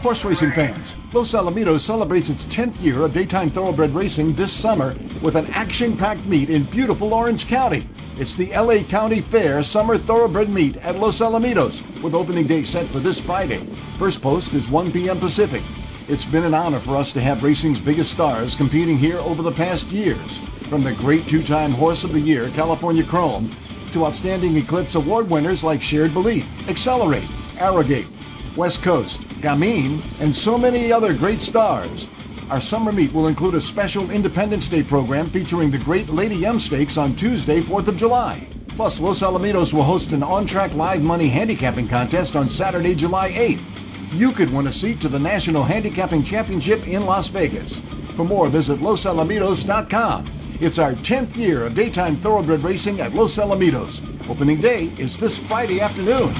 Horse 0.00 0.24
racing 0.24 0.52
fans, 0.52 0.96
Los 1.12 1.32
Alamitos 1.32 1.80
celebrates 1.80 2.30
its 2.30 2.46
10th 2.46 2.80
year 2.82 3.04
of 3.04 3.12
daytime 3.12 3.50
thoroughbred 3.50 3.90
racing 3.90 4.32
this 4.32 4.50
summer 4.50 4.96
with 5.20 5.36
an 5.36 5.46
action-packed 5.48 6.24
meet 6.24 6.48
in 6.48 6.62
beautiful 6.64 7.12
Orange 7.12 7.46
County. 7.46 7.86
It's 8.18 8.34
the 8.34 8.50
LA 8.52 8.82
County 8.82 9.20
Fair 9.20 9.62
Summer 9.62 9.98
Thoroughbred 9.98 10.48
Meet 10.48 10.78
at 10.78 10.98
Los 10.98 11.20
Alamitos 11.20 11.82
with 12.02 12.14
opening 12.14 12.46
day 12.46 12.64
set 12.64 12.86
for 12.86 12.98
this 12.98 13.20
Friday. 13.20 13.58
First 13.98 14.22
post 14.22 14.54
is 14.54 14.70
1 14.70 14.90
p.m. 14.90 15.20
Pacific. 15.20 15.62
It's 16.08 16.24
been 16.24 16.44
an 16.44 16.54
honor 16.54 16.78
for 16.78 16.96
us 16.96 17.12
to 17.12 17.20
have 17.20 17.44
racing's 17.44 17.78
biggest 17.78 18.10
stars 18.10 18.54
competing 18.54 18.96
here 18.96 19.18
over 19.18 19.42
the 19.42 19.52
past 19.52 19.88
years. 19.88 20.38
From 20.70 20.82
the 20.82 20.94
great 20.94 21.26
two-time 21.26 21.72
Horse 21.72 22.04
of 22.04 22.12
the 22.12 22.20
Year, 22.20 22.48
California 22.54 23.04
Chrome, 23.04 23.50
to 23.92 24.06
outstanding 24.06 24.56
Eclipse 24.56 24.94
Award 24.94 25.28
winners 25.28 25.62
like 25.62 25.82
Shared 25.82 26.14
Belief, 26.14 26.48
Accelerate, 26.70 27.28
Arrogate, 27.58 28.06
West 28.56 28.82
Coast, 28.82 29.20
Gamine, 29.40 30.02
and 30.20 30.34
so 30.34 30.58
many 30.58 30.90
other 30.90 31.14
great 31.14 31.40
stars. 31.40 32.08
Our 32.50 32.60
summer 32.60 32.90
meet 32.90 33.12
will 33.12 33.28
include 33.28 33.54
a 33.54 33.60
special 33.60 34.10
Independence 34.10 34.68
Day 34.68 34.82
program 34.82 35.30
featuring 35.30 35.70
the 35.70 35.78
Great 35.78 36.08
Lady 36.08 36.44
M 36.44 36.58
Stakes 36.58 36.96
on 36.96 37.14
Tuesday, 37.14 37.60
4th 37.60 37.86
of 37.86 37.96
July. 37.96 38.44
Plus, 38.70 39.00
Los 39.00 39.20
Alamitos 39.20 39.72
will 39.72 39.84
host 39.84 40.12
an 40.12 40.22
on-track 40.22 40.74
live 40.74 41.02
money 41.02 41.28
handicapping 41.28 41.86
contest 41.86 42.34
on 42.34 42.48
Saturday, 42.48 42.94
July 42.94 43.30
8th. 43.30 44.18
You 44.18 44.32
could 44.32 44.52
win 44.52 44.66
a 44.66 44.72
seat 44.72 45.00
to 45.02 45.08
the 45.08 45.18
National 45.18 45.62
Handicapping 45.62 46.24
Championship 46.24 46.88
in 46.88 47.06
Las 47.06 47.28
Vegas. 47.28 47.78
For 48.16 48.24
more, 48.24 48.48
visit 48.48 48.80
losalamitos.com. 48.80 50.24
It's 50.60 50.78
our 50.78 50.94
10th 50.94 51.36
year 51.36 51.66
of 51.66 51.74
daytime 51.74 52.16
thoroughbred 52.16 52.64
racing 52.64 53.00
at 53.00 53.14
Los 53.14 53.36
Alamitos. 53.36 54.00
Opening 54.28 54.60
day 54.60 54.86
is 54.98 55.18
this 55.18 55.38
Friday 55.38 55.80
afternoon. 55.80 56.34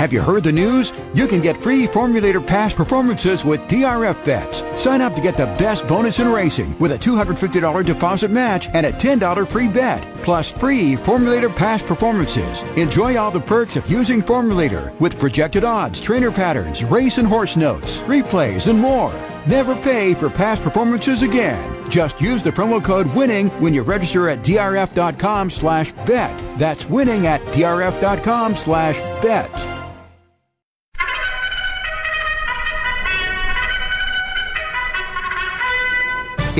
Have 0.00 0.14
you 0.14 0.22
heard 0.22 0.44
the 0.44 0.50
news? 0.50 0.94
You 1.12 1.26
can 1.28 1.42
get 1.42 1.62
free 1.62 1.86
Formulator 1.86 2.44
Pass 2.44 2.72
performances 2.72 3.44
with 3.44 3.60
DRF 3.68 4.24
bets. 4.24 4.64
Sign 4.82 5.02
up 5.02 5.14
to 5.14 5.20
get 5.20 5.36
the 5.36 5.44
best 5.58 5.86
bonus 5.86 6.20
in 6.20 6.32
racing 6.32 6.74
with 6.78 6.92
a 6.92 6.98
$250 6.98 7.84
deposit 7.84 8.30
match 8.30 8.68
and 8.72 8.86
a 8.86 8.92
$10 8.92 9.46
free 9.46 9.68
bet, 9.68 10.02
plus 10.22 10.50
free 10.50 10.96
Formulator 10.96 11.54
Pass 11.54 11.82
performances. 11.82 12.62
Enjoy 12.78 13.18
all 13.18 13.30
the 13.30 13.42
perks 13.42 13.76
of 13.76 13.90
using 13.90 14.22
Formulator 14.22 14.98
with 15.00 15.18
projected 15.18 15.64
odds, 15.64 16.00
trainer 16.00 16.30
patterns, 16.30 16.82
race 16.82 17.18
and 17.18 17.28
horse 17.28 17.54
notes, 17.54 18.00
replays, 18.04 18.68
and 18.68 18.78
more. 18.78 19.12
Never 19.46 19.76
pay 19.76 20.14
for 20.14 20.30
past 20.30 20.62
performances 20.62 21.20
again. 21.20 21.90
Just 21.90 22.22
use 22.22 22.42
the 22.42 22.52
promo 22.52 22.82
code 22.82 23.06
WINNING 23.08 23.48
when 23.60 23.74
you 23.74 23.82
register 23.82 24.30
at 24.30 24.38
drf.com 24.38 25.50
slash 25.50 25.92
bet. 26.06 26.58
That's 26.58 26.86
winning 26.86 27.26
at 27.26 27.42
drf.com 27.52 28.56
slash 28.56 28.98
bet. 29.22 29.69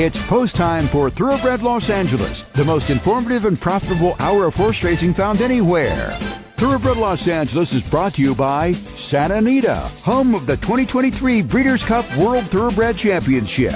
It's 0.03 0.19
post 0.29 0.57
time 0.57 0.87
for 0.87 1.11
Thoroughbred 1.11 1.61
Los 1.61 1.91
Angeles, 1.91 2.45
the 2.55 2.65
most 2.65 2.89
informative 2.89 3.45
and 3.45 3.61
profitable 3.61 4.17
hour 4.19 4.47
of 4.47 4.57
horse 4.57 4.83
racing 4.83 5.13
found 5.13 5.43
anywhere. 5.43 6.17
Thoroughbred 6.57 6.97
Los 6.97 7.29
Angeles 7.29 7.75
is 7.75 7.83
brought 7.83 8.15
to 8.15 8.23
you 8.23 8.35
by 8.35 8.73
Santa 8.73 9.35
Anita, 9.35 9.77
home 10.03 10.35
of 10.35 10.47
the 10.47 10.57
2023 10.57 11.43
Breeders' 11.43 11.85
Cup 11.85 12.07
World 12.17 12.47
Thoroughbred 12.47 12.97
Championship. 12.97 13.75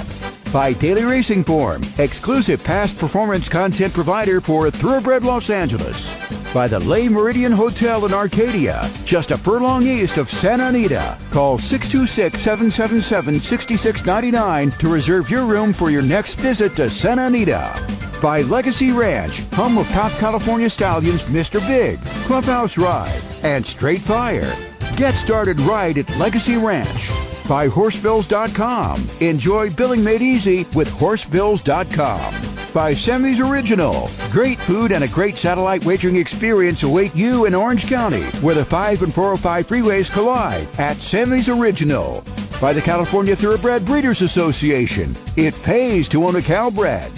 By 0.51 0.73
Daily 0.73 1.03
Racing 1.03 1.43
Form, 1.43 1.83
exclusive 1.99 2.63
past 2.63 2.97
performance 2.97 3.47
content 3.47 3.93
provider 3.93 4.41
for 4.41 4.71
Thoroughbred 4.71 5.23
Los 5.23 5.51
Angeles. 5.51 6.09
By 6.55 6.69
the 6.69 6.79
Le 6.79 7.09
Méridien 7.09 7.53
Hotel 7.53 8.05
in 8.05 8.13
Arcadia, 8.13 8.89
just 9.03 9.31
a 9.31 9.37
furlong 9.37 9.85
east 9.85 10.15
of 10.15 10.29
Santa 10.29 10.69
Anita. 10.69 11.17
Call 11.29 11.57
626 11.57 12.41
777 12.41 13.41
6699 13.41 14.71
to 14.79 14.87
reserve 14.87 15.29
your 15.29 15.45
room 15.45 15.73
for 15.73 15.89
your 15.89 16.01
next 16.01 16.35
visit 16.35 16.73
to 16.77 16.89
Santa 16.89 17.23
Anita 17.23 17.75
by 18.21 18.39
Legacy 18.43 18.93
Ranch, 18.93 19.41
home 19.51 19.77
of 19.77 19.85
top 19.89 20.13
California 20.13 20.69
stallions 20.69 21.23
Mr. 21.23 21.59
Big, 21.67 21.99
Clubhouse 22.25 22.77
Ride, 22.77 23.21
and 23.43 23.67
Straight 23.67 23.99
Fire. 23.99 24.55
Get 24.95 25.15
started 25.15 25.59
right 25.59 25.97
at 25.97 26.17
Legacy 26.17 26.55
Ranch. 26.55 27.09
By 27.49 27.67
Horsebills.com. 27.67 29.05
Enjoy 29.19 29.71
billing 29.71 30.05
made 30.05 30.21
easy 30.21 30.65
with 30.73 30.89
Horsebills.com. 30.89 32.54
By 32.75 32.93
Sammy's 32.93 33.39
Original. 33.39 34.09
Great 34.31 34.59
food 34.59 34.91
and 34.91 35.05
a 35.05 35.07
great 35.07 35.37
satellite 35.37 35.85
wagering 35.85 36.17
experience 36.17 36.83
await 36.83 37.15
you 37.15 37.45
in 37.45 37.55
Orange 37.55 37.87
County, 37.87 38.23
where 38.41 38.53
the 38.53 38.65
5 38.65 39.01
and 39.03 39.13
405 39.13 39.65
freeways 39.65 40.11
collide 40.11 40.67
at 40.77 40.97
Sammy's 40.97 41.47
Original. 41.47 42.21
By 42.59 42.73
the 42.73 42.81
California 42.81 43.33
Thoroughbred 43.33 43.85
Breeders 43.85 44.21
Association. 44.21 45.15
It 45.37 45.55
pays 45.63 46.09
to 46.09 46.25
own 46.25 46.35
a 46.35 46.41
Calbred 46.41 47.13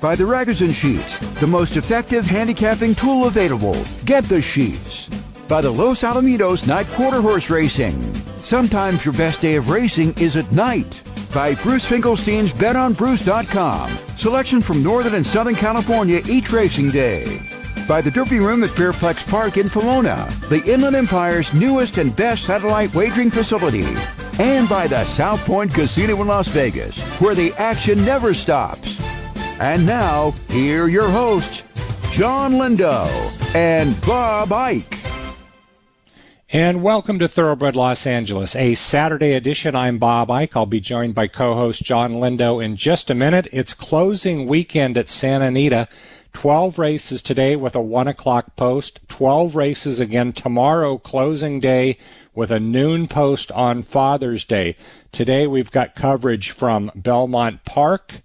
by 0.00 0.14
the 0.14 0.22
Ragozin 0.22 0.72
Sheets, 0.72 1.18
the 1.40 1.46
most 1.46 1.76
effective 1.76 2.24
handicapping 2.24 2.94
tool 2.94 3.26
available. 3.26 3.82
Get 4.04 4.22
the 4.26 4.40
sheets. 4.40 5.08
By 5.48 5.60
the 5.60 5.72
Los 5.72 6.04
Alamitos 6.04 6.68
Night 6.68 6.86
Quarter 6.90 7.20
Horse 7.20 7.50
Racing. 7.50 8.00
Sometimes 8.42 9.04
your 9.04 9.14
best 9.14 9.40
day 9.40 9.56
of 9.56 9.70
racing 9.70 10.14
is 10.18 10.36
at 10.36 10.52
night. 10.52 11.02
By 11.32 11.54
Bruce 11.54 11.86
Finkelstein's 11.86 12.52
BetOnBruce.com. 12.52 13.90
Selection 14.16 14.60
from 14.60 14.82
Northern 14.82 15.14
and 15.14 15.26
Southern 15.26 15.54
California 15.54 16.20
each 16.28 16.50
racing 16.50 16.90
day. 16.90 17.40
By 17.86 18.00
the 18.00 18.10
Derby 18.10 18.40
Room 18.40 18.64
at 18.64 18.70
Fairplex 18.70 19.28
Park 19.28 19.56
in 19.56 19.68
Pomona, 19.68 20.28
the 20.48 20.62
Inland 20.64 20.96
Empire's 20.96 21.54
newest 21.54 21.98
and 21.98 22.14
best 22.16 22.44
satellite 22.46 22.92
wagering 22.94 23.30
facility. 23.30 23.86
And 24.40 24.68
by 24.68 24.88
the 24.88 25.04
South 25.04 25.44
Point 25.44 25.72
Casino 25.72 26.20
in 26.20 26.26
Las 26.26 26.48
Vegas, 26.48 27.00
where 27.20 27.36
the 27.36 27.52
action 27.54 28.04
never 28.04 28.34
stops. 28.34 29.00
And 29.60 29.86
now, 29.86 30.32
here 30.48 30.84
are 30.84 30.88
your 30.88 31.08
hosts, 31.08 31.64
Jon 32.10 32.54
Lindo 32.54 33.06
and 33.54 34.00
Bob 34.00 34.52
Ike. 34.52 34.99
And 36.52 36.82
welcome 36.82 37.20
to 37.20 37.28
Thoroughbred 37.28 37.76
Los 37.76 38.08
Angeles, 38.08 38.56
a 38.56 38.74
Saturday 38.74 39.34
edition. 39.34 39.76
I'm 39.76 39.98
Bob 39.98 40.32
Ike. 40.32 40.56
I'll 40.56 40.66
be 40.66 40.80
joined 40.80 41.14
by 41.14 41.28
co-host 41.28 41.84
Jon 41.84 42.14
Lindo 42.14 42.60
in 42.60 42.74
just 42.74 43.08
a 43.08 43.14
minute. 43.14 43.46
It's 43.52 43.72
closing 43.72 44.48
weekend 44.48 44.98
at 44.98 45.08
Santa 45.08 45.44
Anita. 45.44 45.86
12 46.32 46.76
races 46.76 47.22
today 47.22 47.54
with 47.54 47.76
a 47.76 47.80
1 47.80 48.08
o'clock 48.08 48.56
post. 48.56 48.98
12 49.06 49.54
races 49.54 50.00
again 50.00 50.32
tomorrow, 50.32 50.98
closing 50.98 51.60
day 51.60 51.96
with 52.34 52.50
a 52.50 52.58
noon 52.58 53.06
post 53.06 53.52
on 53.52 53.82
Father's 53.82 54.44
Day. 54.44 54.74
Today 55.12 55.46
we've 55.46 55.70
got 55.70 55.94
coverage 55.94 56.50
from 56.50 56.90
Belmont 56.96 57.64
Park. 57.64 58.22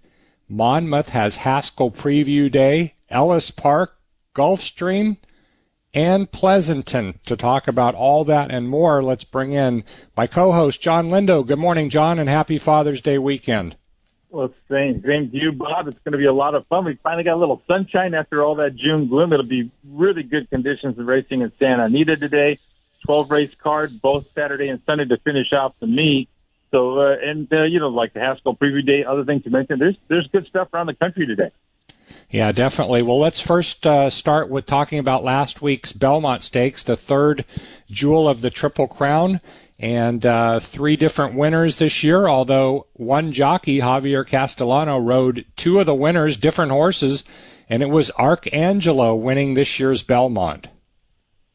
Monmouth 0.48 1.10
has 1.10 1.36
Haskell 1.36 1.92
Preview 1.92 2.50
Day. 2.50 2.94
Ellis 3.08 3.52
Park, 3.52 3.96
Gulfstream, 4.34 5.16
and 5.96 6.30
Pleasanton. 6.30 7.18
To 7.24 7.36
talk 7.36 7.66
about 7.66 7.94
all 7.94 8.22
that 8.24 8.50
and 8.52 8.68
more, 8.68 9.02
let's 9.02 9.24
bring 9.24 9.52
in 9.52 9.82
my 10.16 10.26
co-host 10.26 10.82
Jon 10.82 11.08
Lindo. 11.08 11.44
Good 11.44 11.58
morning, 11.58 11.88
Jon, 11.88 12.18
and 12.18 12.28
happy 12.28 12.58
Father's 12.58 13.00
Day 13.00 13.16
weekend. 13.16 13.76
Well, 14.28 14.52
same, 14.70 15.02
same 15.02 15.30
to 15.30 15.36
you, 15.36 15.52
Bob. 15.52 15.88
It's 15.88 15.98
going 16.04 16.12
to 16.12 16.18
be 16.18 16.26
a 16.26 16.32
lot 16.32 16.54
of 16.54 16.66
fun. 16.66 16.84
We 16.84 16.98
finally 17.02 17.24
got 17.24 17.36
a 17.36 17.40
little 17.40 17.62
sunshine 17.66 18.12
after 18.12 18.44
all 18.44 18.56
that 18.56 18.76
June 18.76 19.08
gloom. 19.08 19.32
It'll 19.32 19.46
be 19.46 19.70
really 19.88 20.22
good 20.22 20.50
conditions 20.50 20.98
of 20.98 21.06
racing 21.06 21.40
in 21.40 21.50
Santa 21.58 21.84
Anita 21.84 22.16
today. 22.16 22.58
12 23.06 23.30
race 23.30 23.54
card, 23.58 24.02
both 24.02 24.30
Saturday 24.34 24.68
and 24.68 24.82
Sunday 24.84 25.06
to 25.06 25.16
finish 25.18 25.52
off 25.52 25.74
the 25.80 25.86
meet. 25.86 26.28
So, 26.72 26.98
uh, 26.98 27.16
and 27.22 27.50
uh, 27.50 27.62
you 27.62 27.78
know, 27.78 27.88
like 27.88 28.12
the 28.12 28.20
Haskell 28.20 28.54
Preview 28.54 28.84
Day, 28.84 29.04
other 29.04 29.24
things 29.24 29.42
you 29.46 29.50
mentioned. 29.50 29.80
There's 29.80 29.96
there's 30.08 30.26
good 30.26 30.46
stuff 30.46 30.68
around 30.74 30.86
the 30.86 30.94
country 30.94 31.24
today. 31.24 31.52
Yeah, 32.30 32.50
definitely. 32.52 33.02
Well, 33.02 33.20
let's 33.20 33.40
first 33.40 33.86
uh, 33.86 34.10
start 34.10 34.48
with 34.48 34.66
talking 34.66 34.98
about 34.98 35.22
last 35.22 35.62
week's 35.62 35.92
Belmont 35.92 36.42
Stakes, 36.42 36.82
the 36.82 36.96
third 36.96 37.44
jewel 37.88 38.28
of 38.28 38.40
the 38.40 38.50
Triple 38.50 38.88
Crown, 38.88 39.40
and 39.78 40.26
uh, 40.26 40.58
three 40.58 40.96
different 40.96 41.34
winners 41.34 41.78
this 41.78 42.02
year. 42.02 42.26
Although 42.26 42.86
one 42.94 43.30
jockey, 43.30 43.78
Javier 43.78 44.26
Castellano, 44.26 44.98
rode 44.98 45.44
two 45.56 45.78
of 45.78 45.86
the 45.86 45.94
winners, 45.94 46.36
different 46.36 46.72
horses, 46.72 47.22
and 47.68 47.82
it 47.82 47.90
was 47.90 48.10
Arcangelo 48.18 49.18
winning 49.18 49.54
this 49.54 49.78
year's 49.78 50.02
Belmont. 50.02 50.68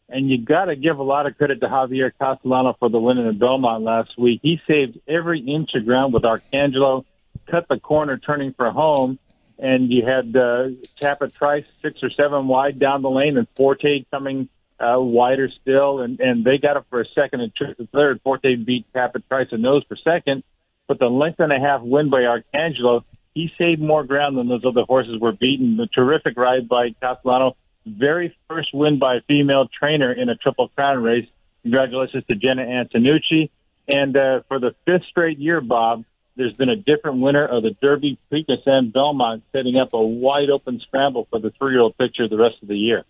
And 0.07 0.29
you 0.29 0.37
got 0.43 0.65
to 0.65 0.75
give 0.75 0.99
a 0.99 1.03
lot 1.03 1.25
of 1.25 1.37
credit 1.37 1.61
to 1.61 1.67
Javier 1.67 2.11
Castellano 2.17 2.75
for 2.79 2.89
the 2.89 2.99
win 2.99 3.17
in 3.17 3.37
Belmont 3.37 3.83
last 3.83 4.17
week. 4.17 4.39
He 4.43 4.61
saved 4.67 4.99
every 5.07 5.39
inch 5.39 5.71
of 5.73 5.85
ground 5.85 6.13
with 6.13 6.23
Arcangelo, 6.23 7.05
cut 7.47 7.67
the 7.69 7.79
corner 7.79 8.17
turning 8.17 8.53
for 8.53 8.71
home, 8.71 9.19
and 9.61 9.91
you 9.91 10.05
had 10.05 10.35
uh, 10.35 10.69
Tapit 10.99 11.33
Trice 11.33 11.65
six 11.81 12.03
or 12.03 12.09
seven 12.09 12.47
wide 12.47 12.79
down 12.79 13.03
the 13.03 13.09
lane, 13.09 13.37
and 13.37 13.47
Forte 13.55 14.05
coming 14.11 14.49
uh, 14.79 14.99
wider 14.99 15.49
still, 15.61 15.99
and, 15.99 16.19
and 16.19 16.43
they 16.43 16.57
got 16.57 16.75
it 16.75 16.83
for 16.89 16.99
a 16.99 17.05
second 17.13 17.41
and 17.41 17.53
the 17.77 17.87
third. 17.93 18.19
Forte 18.23 18.55
beat 18.55 18.91
Tapit 18.93 19.23
Trice 19.29 19.49
a 19.51 19.57
nose 19.57 19.83
per 19.83 19.95
second, 19.95 20.43
but 20.87 20.97
the 20.97 21.09
length 21.09 21.39
and 21.39 21.53
a 21.53 21.59
half 21.59 21.81
win 21.81 22.09
by 22.09 22.21
Arcangelo, 22.21 23.03
he 23.35 23.53
saved 23.57 23.81
more 23.81 24.03
ground 24.03 24.37
than 24.37 24.47
those 24.47 24.65
other 24.65 24.83
horses 24.83 25.19
were 25.21 25.31
beaten. 25.31 25.77
The 25.77 25.87
terrific 25.87 26.35
ride 26.35 26.67
by 26.67 26.95
Castellano 26.99 27.55
very 27.85 28.35
first 28.47 28.73
win 28.73 28.99
by 28.99 29.17
a 29.17 29.21
female 29.21 29.67
trainer 29.67 30.11
in 30.11 30.29
a 30.29 30.35
Triple 30.35 30.69
Crown 30.69 31.01
race. 31.01 31.27
Congratulations 31.61 32.23
to 32.27 32.35
Jena 32.35 32.65
Antonucci. 32.65 33.49
And 33.87 34.15
uh, 34.15 34.41
for 34.47 34.59
the 34.59 34.75
fifth 34.85 35.05
straight 35.05 35.39
year, 35.39 35.61
Bob, 35.61 36.05
there's 36.35 36.55
been 36.55 36.69
a 36.69 36.75
different 36.75 37.19
winner 37.19 37.45
of 37.45 37.63
the 37.63 37.71
Derby, 37.81 38.17
Preakness, 38.31 38.65
and 38.65 38.91
Belmont, 38.91 39.43
setting 39.51 39.77
up 39.77 39.93
a 39.93 40.01
wide 40.01 40.49
open 40.49 40.79
scramble 40.79 41.27
for 41.29 41.39
the 41.39 41.51
three-year-old 41.51 41.97
picture 41.97 42.27
the 42.27 42.37
rest 42.37 42.55
of 42.61 42.67
the 42.67 42.77
year. 42.77 43.05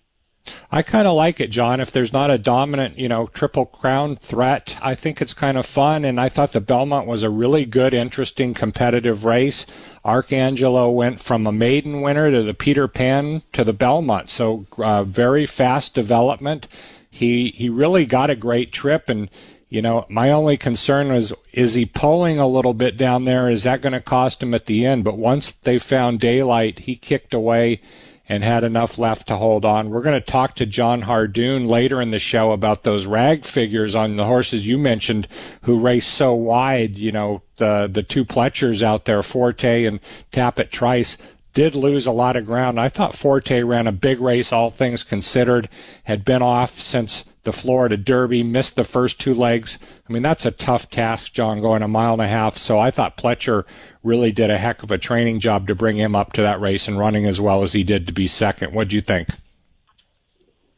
I 0.71 0.81
kind 0.81 1.07
of 1.07 1.15
like 1.15 1.39
it, 1.39 1.51
Jon. 1.51 1.79
If 1.79 1.91
there's 1.91 2.13
not 2.13 2.31
a 2.31 2.37
dominant, 2.37 2.97
you 2.97 3.07
know, 3.07 3.27
triple 3.27 3.65
crown 3.65 4.15
threat, 4.15 4.77
I 4.81 4.95
think 4.95 5.21
it's 5.21 5.35
kind 5.35 5.57
of 5.57 5.65
fun. 5.65 6.03
And 6.03 6.19
I 6.19 6.29
thought 6.29 6.53
the 6.53 6.61
Belmont 6.61 7.05
was 7.05 7.21
a 7.23 7.29
really 7.29 7.65
good, 7.65 7.93
interesting, 7.93 8.53
competitive 8.53 9.23
race. 9.23 9.65
Arcangelo 10.03 10.91
went 10.91 11.19
from 11.19 11.45
a 11.45 11.51
maiden 11.51 12.01
winner 12.01 12.31
to 12.31 12.41
the 12.41 12.55
Peter 12.55 12.87
Pan 12.87 13.43
to 13.53 13.63
the 13.63 13.73
Belmont, 13.73 14.29
so 14.29 14.65
uh, 14.77 15.03
very 15.03 15.45
fast 15.45 15.93
development. 15.93 16.67
He 17.11 17.49
he 17.49 17.69
really 17.69 18.05
got 18.05 18.29
a 18.29 18.35
great 18.35 18.71
trip, 18.71 19.09
and 19.09 19.29
you 19.71 19.81
know, 19.81 20.05
my 20.09 20.31
only 20.31 20.57
concern 20.57 21.13
was 21.13 21.31
is 21.53 21.75
he 21.75 21.85
pulling 21.85 22.37
a 22.37 22.45
little 22.45 22.73
bit 22.73 22.97
down 22.97 23.23
there? 23.23 23.49
Is 23.49 23.63
that 23.63 23.81
going 23.81 23.93
to 23.93 24.01
cost 24.01 24.43
him 24.43 24.53
at 24.53 24.65
the 24.65 24.85
end? 24.85 25.05
But 25.05 25.17
once 25.17 25.53
they 25.53 25.79
found 25.79 26.19
daylight, 26.19 26.79
he 26.79 26.97
kicked 26.97 27.33
away 27.33 27.79
and 28.27 28.43
had 28.43 28.65
enough 28.65 28.97
left 28.97 29.29
to 29.29 29.37
hold 29.37 29.63
on. 29.63 29.89
We're 29.89 30.01
going 30.01 30.19
to 30.19 30.25
talk 30.25 30.55
to 30.55 30.65
John 30.65 31.03
Hardoon 31.03 31.67
later 31.67 32.01
in 32.01 32.11
the 32.11 32.19
show 32.19 32.51
about 32.51 32.83
those 32.83 33.05
rag 33.05 33.45
figures 33.45 33.95
on 33.95 34.17
the 34.17 34.25
horses 34.25 34.67
you 34.67 34.77
mentioned 34.77 35.29
who 35.61 35.79
race 35.79 36.05
so 36.05 36.33
wide. 36.33 36.97
You 36.97 37.13
know, 37.13 37.41
the 37.55 37.89
the 37.89 38.03
two 38.03 38.25
Pletchers 38.25 38.81
out 38.81 39.05
there, 39.05 39.23
Forte 39.23 39.85
and 39.85 40.01
Tapit 40.33 40.69
Trice 40.69 41.17
did 41.53 41.75
lose 41.75 42.05
a 42.05 42.11
lot 42.11 42.35
of 42.35 42.45
ground. 42.45 42.77
I 42.77 42.89
thought 42.89 43.15
Forte 43.15 43.63
ran 43.63 43.87
a 43.87 43.93
big 43.93 44.19
race, 44.19 44.51
all 44.51 44.69
things 44.69 45.03
considered, 45.05 45.69
had 46.03 46.25
been 46.25 46.41
off 46.41 46.71
since 46.71 47.23
the 47.43 47.51
Florida 47.51 47.97
Derby, 47.97 48.43
missed 48.43 48.75
the 48.75 48.83
first 48.83 49.19
two 49.19 49.33
legs. 49.33 49.79
I 50.07 50.13
mean, 50.13 50.21
that's 50.21 50.45
a 50.45 50.51
tough 50.51 50.89
task, 50.89 51.33
Jon, 51.33 51.61
going 51.61 51.81
a 51.81 51.87
mile 51.87 52.13
and 52.13 52.21
a 52.21 52.27
half. 52.27 52.57
So 52.57 52.79
I 52.79 52.91
thought 52.91 53.17
Pletcher 53.17 53.63
really 54.03 54.31
did 54.31 54.49
a 54.49 54.57
heck 54.57 54.83
of 54.83 54.91
a 54.91 54.97
training 54.97 55.39
job 55.39 55.67
to 55.67 55.75
bring 55.75 55.97
him 55.97 56.15
up 56.15 56.33
to 56.33 56.41
that 56.41 56.61
race 56.61 56.87
and 56.87 56.97
running 56.97 57.25
as 57.25 57.41
well 57.41 57.63
as 57.63 57.73
he 57.73 57.83
did 57.83 58.07
to 58.07 58.13
be 58.13 58.27
second. 58.27 58.73
What 58.73 58.89
do 58.89 58.95
you 58.95 59.01
think? 59.01 59.29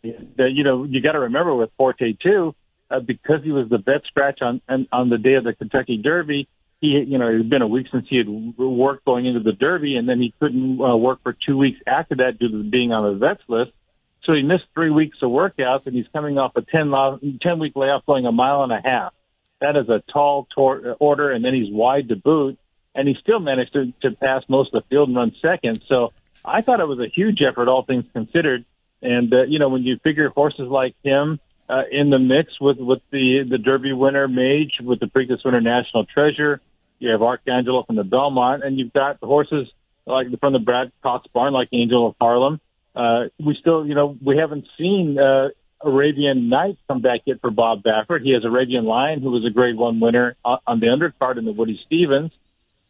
You 0.03 0.63
know, 0.63 0.83
you 0.83 1.01
got 1.01 1.13
to 1.13 1.19
remember 1.19 1.55
with 1.55 1.69
Forte 1.77 2.13
too, 2.13 2.55
uh, 2.91 2.99
because 2.99 3.43
he 3.43 3.51
was 3.51 3.69
the 3.69 3.77
vet 3.77 4.03
scratch 4.05 4.41
on 4.41 4.61
on 4.91 5.09
the 5.09 5.17
day 5.17 5.35
of 5.35 5.45
the 5.45 5.53
Kentucky 5.53 5.97
Derby. 5.97 6.47
He, 6.81 6.87
you 6.87 7.17
know, 7.17 7.29
it 7.29 7.37
had 7.37 7.49
been 7.49 7.61
a 7.61 7.67
week 7.67 7.87
since 7.89 8.05
he 8.09 8.17
had 8.17 8.27
worked 8.27 9.05
going 9.05 9.25
into 9.25 9.39
the 9.39 9.53
Derby, 9.53 9.95
and 9.95 10.07
then 10.07 10.19
he 10.19 10.33
couldn't 10.39 10.81
uh, 10.81 10.97
work 10.97 11.23
for 11.23 11.31
two 11.31 11.57
weeks 11.57 11.79
after 11.87 12.15
that 12.15 12.37
due 12.37 12.49
to 12.49 12.69
being 12.69 12.91
on 12.91 13.13
the 13.13 13.17
vets 13.17 13.41
list. 13.47 13.71
So 14.23 14.33
he 14.33 14.41
missed 14.41 14.65
three 14.73 14.89
weeks 14.89 15.17
of 15.21 15.29
workouts, 15.29 15.85
and 15.85 15.95
he's 15.95 16.07
coming 16.13 16.37
off 16.37 16.55
a 16.55 16.61
10, 16.61 16.91
lo- 16.91 17.19
10 17.41 17.59
week 17.59 17.73
layoff 17.75 18.05
going 18.05 18.25
a 18.25 18.31
mile 18.31 18.63
and 18.63 18.71
a 18.71 18.81
half. 18.83 19.13
That 19.59 19.75
is 19.75 19.89
a 19.89 20.01
tall 20.11 20.47
tor- 20.53 20.95
order, 20.99 21.31
and 21.31 21.43
then 21.43 21.53
he's 21.53 21.71
wide 21.71 22.09
to 22.09 22.15
boot, 22.15 22.57
and 22.95 23.07
he 23.07 23.15
still 23.19 23.39
managed 23.39 23.73
to, 23.73 23.93
to 24.01 24.11
pass 24.11 24.43
most 24.47 24.73
of 24.73 24.83
the 24.83 24.89
field 24.89 25.09
and 25.09 25.17
run 25.17 25.33
second. 25.41 25.81
So 25.87 26.13
I 26.43 26.61
thought 26.61 26.79
it 26.79 26.87
was 26.87 26.99
a 26.99 27.07
huge 27.07 27.41
effort, 27.41 27.67
all 27.67 27.83
things 27.83 28.05
considered. 28.13 28.65
And, 29.01 29.33
uh, 29.33 29.43
you 29.43 29.59
know, 29.59 29.69
when 29.69 29.83
you 29.83 29.97
figure 29.97 30.29
horses 30.29 30.67
like 30.69 30.95
him 31.03 31.39
uh, 31.69 31.83
in 31.91 32.09
the 32.09 32.19
mix 32.19 32.59
with, 32.61 32.77
with 32.77 33.01
the, 33.11 33.43
the 33.43 33.57
Derby 33.57 33.91
winner, 33.91 34.27
Mage, 34.27 34.79
with 34.81 34.99
the 35.01 35.07
Preakness 35.07 35.43
winner, 35.43 35.59
National 35.59 36.05
Treasure, 36.05 36.61
you 36.99 37.09
have 37.09 37.19
Arcangelo 37.19 37.85
from 37.85 37.97
the 37.97 38.05
Belmont, 38.05 38.63
and 38.63 38.79
you've 38.79 38.93
got 38.93 39.19
the 39.19 39.27
horses 39.27 39.69
like 40.05 40.27
from 40.39 40.53
the 40.53 40.59
Brad 40.59 40.91
Cox 41.01 41.27
barn, 41.33 41.51
like 41.51 41.67
Angel 41.73 42.07
of 42.07 42.15
Harlem, 42.19 42.61
uh, 42.95 43.25
we 43.43 43.55
still, 43.59 43.85
you 43.85 43.95
know, 43.95 44.17
we 44.23 44.37
haven't 44.37 44.65
seen 44.77 45.17
uh, 45.19 45.49
Arabian 45.81 46.49
Night 46.49 46.77
come 46.87 47.01
back 47.01 47.21
yet 47.25 47.41
for 47.41 47.51
Bob 47.51 47.83
Baffert. 47.83 48.21
He 48.21 48.31
has 48.31 48.45
Arabian 48.45 48.85
Lion, 48.85 49.21
who 49.21 49.31
was 49.31 49.45
a 49.45 49.49
Grade 49.49 49.75
One 49.75 49.99
winner 49.99 50.35
on 50.43 50.79
the 50.79 50.87
undercard 50.87 51.37
in 51.37 51.45
the 51.45 51.51
Woody 51.51 51.79
Stephens, 51.85 52.31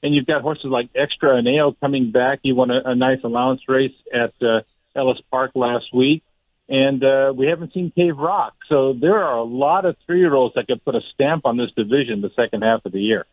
and 0.02 0.14
you've 0.14 0.28
got 0.28 0.42
horses 0.42 0.66
like 0.66 0.90
Extra 0.96 1.42
Anejo 1.42 1.80
coming 1.80 2.12
back. 2.12 2.40
He 2.44 2.52
won 2.52 2.70
a, 2.70 2.82
a 2.86 2.96
nice 2.96 3.20
allowance 3.24 3.62
race 3.68 3.96
at 4.14 4.34
uh, 4.42 4.62
Ellis 4.96 5.20
Park 5.32 5.52
last 5.56 5.94
week, 5.94 6.24
and 6.70 7.04
uh, 7.04 7.34
we 7.36 7.48
haven't 7.48 7.74
seen 7.74 7.92
Cave 7.92 8.18
Rock. 8.18 8.54
So 8.70 8.94
there 8.94 9.24
are 9.24 9.38
a 9.38 9.44
lot 9.44 9.86
of 9.86 9.96
three-year-olds 10.06 10.56
that 10.56 10.68
could 10.68 10.84
put 10.84 10.96
a 10.96 11.02
stamp 11.14 11.46
on 11.46 11.58
this 11.58 11.72
division 11.76 12.22
the 12.22 12.32
second 12.36 12.62
half 12.62 12.86
of 12.86 12.92
the 12.92 13.02
year. 13.02 13.26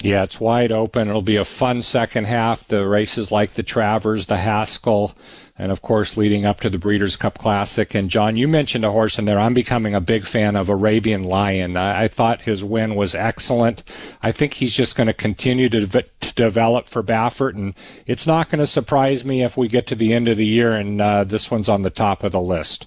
Yeah, 0.00 0.22
it's 0.22 0.40
wide 0.40 0.72
open. 0.72 1.08
It'll 1.08 1.20
be 1.20 1.36
a 1.36 1.44
fun 1.44 1.82
second 1.82 2.24
half. 2.24 2.66
The 2.66 2.86
races 2.86 3.30
like 3.30 3.52
the 3.52 3.62
Travers, 3.62 4.24
the 4.24 4.38
Haskell, 4.38 5.14
and 5.62 5.70
of 5.70 5.80
course 5.80 6.16
leading 6.16 6.44
up 6.44 6.58
to 6.58 6.68
the 6.68 6.76
Breeders' 6.76 7.16
Cup 7.16 7.38
Classic. 7.38 7.94
And 7.94 8.10
Jon, 8.10 8.36
you 8.36 8.48
mentioned 8.48 8.84
a 8.84 8.90
horse 8.90 9.16
in 9.16 9.26
there. 9.26 9.38
I'm 9.38 9.54
becoming 9.54 9.94
a 9.94 10.00
big 10.00 10.26
fan 10.26 10.56
of 10.56 10.68
Arabian 10.68 11.22
Lion. 11.22 11.76
I, 11.76 12.04
I 12.04 12.08
thought 12.08 12.42
his 12.42 12.64
win 12.64 12.96
was 12.96 13.14
excellent. 13.14 13.84
I 14.22 14.32
think 14.32 14.54
he's 14.54 14.74
just 14.74 14.96
going 14.96 15.06
to 15.06 15.14
continue 15.14 15.68
to, 15.68 15.86
to, 15.86 16.34
develop 16.34 16.88
for 16.88 17.02
Baffert, 17.02 17.54
and 17.54 17.74
it's 18.06 18.26
not 18.26 18.50
going 18.50 18.58
to 18.58 18.66
surprise 18.66 19.24
me 19.24 19.44
if 19.44 19.56
we 19.56 19.68
get 19.68 19.86
to 19.88 19.94
the 19.94 20.12
end 20.12 20.26
of 20.28 20.36
the 20.36 20.46
year 20.46 20.72
and 20.72 21.00
uh, 21.00 21.24
this 21.24 21.50
one's 21.50 21.68
on 21.68 21.82
the 21.82 21.90
top 21.90 22.24
of 22.24 22.32
the 22.32 22.40
list 22.40 22.86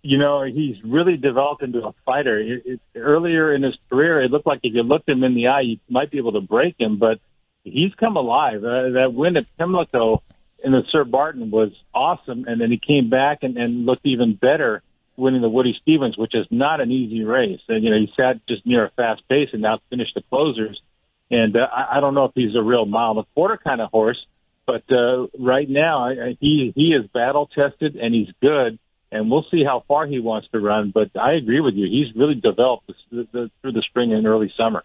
you 0.00 0.16
know, 0.16 0.44
he's 0.44 0.76
really 0.84 1.16
developed 1.16 1.62
into 1.62 1.84
a 1.84 1.92
fighter. 2.06 2.38
It, 2.38 2.62
it, 2.64 2.80
earlier 2.94 3.52
in 3.52 3.64
his 3.64 3.76
career, 3.90 4.22
it 4.22 4.30
looked 4.30 4.46
like 4.46 4.60
if 4.62 4.72
you 4.72 4.82
looked 4.82 5.08
him 5.08 5.24
in 5.24 5.34
the 5.34 5.48
eye, 5.48 5.62
you 5.62 5.78
might 5.90 6.10
be 6.10 6.18
able 6.18 6.32
to 6.32 6.40
break 6.40 6.76
him, 6.78 6.98
but 6.98 7.18
he's 7.64 7.92
come 7.94 8.16
alive. 8.16 8.64
Uh, 8.64 8.90
that 8.90 9.12
win 9.12 9.36
at 9.36 9.46
Pimlico 9.58 10.22
in 10.62 10.72
the 10.72 10.84
Sir 10.88 11.04
Barton 11.04 11.50
was 11.50 11.72
awesome, 11.94 12.44
and 12.46 12.60
then 12.60 12.70
he 12.70 12.78
came 12.78 13.10
back 13.10 13.42
and, 13.42 13.56
and 13.56 13.86
looked 13.86 14.06
even 14.06 14.34
better 14.34 14.82
winning 15.16 15.42
the 15.42 15.48
Woody 15.48 15.76
Stephens, 15.82 16.16
which 16.16 16.34
is 16.34 16.46
not 16.50 16.80
an 16.80 16.90
easy 16.90 17.24
race. 17.24 17.60
And, 17.68 17.82
you 17.82 17.90
know, 17.90 17.98
he 17.98 18.12
sat 18.16 18.46
just 18.46 18.64
near 18.64 18.86
a 18.86 18.90
fast 18.90 19.28
pace 19.28 19.50
and 19.52 19.62
now 19.62 19.80
finished 19.90 20.14
the 20.14 20.22
closers. 20.22 20.80
And 21.30 21.56
uh, 21.56 21.66
I, 21.70 21.96
I 21.96 22.00
don't 22.00 22.14
know 22.14 22.26
if 22.26 22.32
he's 22.34 22.54
a 22.54 22.62
real 22.62 22.86
mile 22.86 23.10
and 23.10 23.20
a 23.20 23.26
quarter 23.34 23.56
kind 23.56 23.80
of 23.80 23.90
horse, 23.90 24.24
but 24.66 24.84
uh, 24.92 25.26
right 25.38 25.68
now 25.68 26.08
I, 26.08 26.36
he 26.40 26.72
he 26.74 26.92
is 26.92 27.06
battle 27.08 27.46
tested 27.46 27.96
and 27.96 28.14
he's 28.14 28.28
good 28.40 28.78
and 29.10 29.30
we'll 29.30 29.46
see 29.50 29.64
how 29.64 29.84
far 29.88 30.06
he 30.06 30.18
wants 30.20 30.48
to 30.48 30.60
run. 30.60 30.90
But 30.90 31.10
I 31.18 31.32
agree 31.32 31.60
with 31.60 31.74
you; 31.74 31.86
he's 31.86 32.14
really 32.14 32.34
developed 32.34 32.90
the, 33.10 33.26
the, 33.32 33.50
through 33.60 33.72
the 33.72 33.82
spring 33.82 34.12
and 34.12 34.26
early 34.26 34.52
summer. 34.56 34.84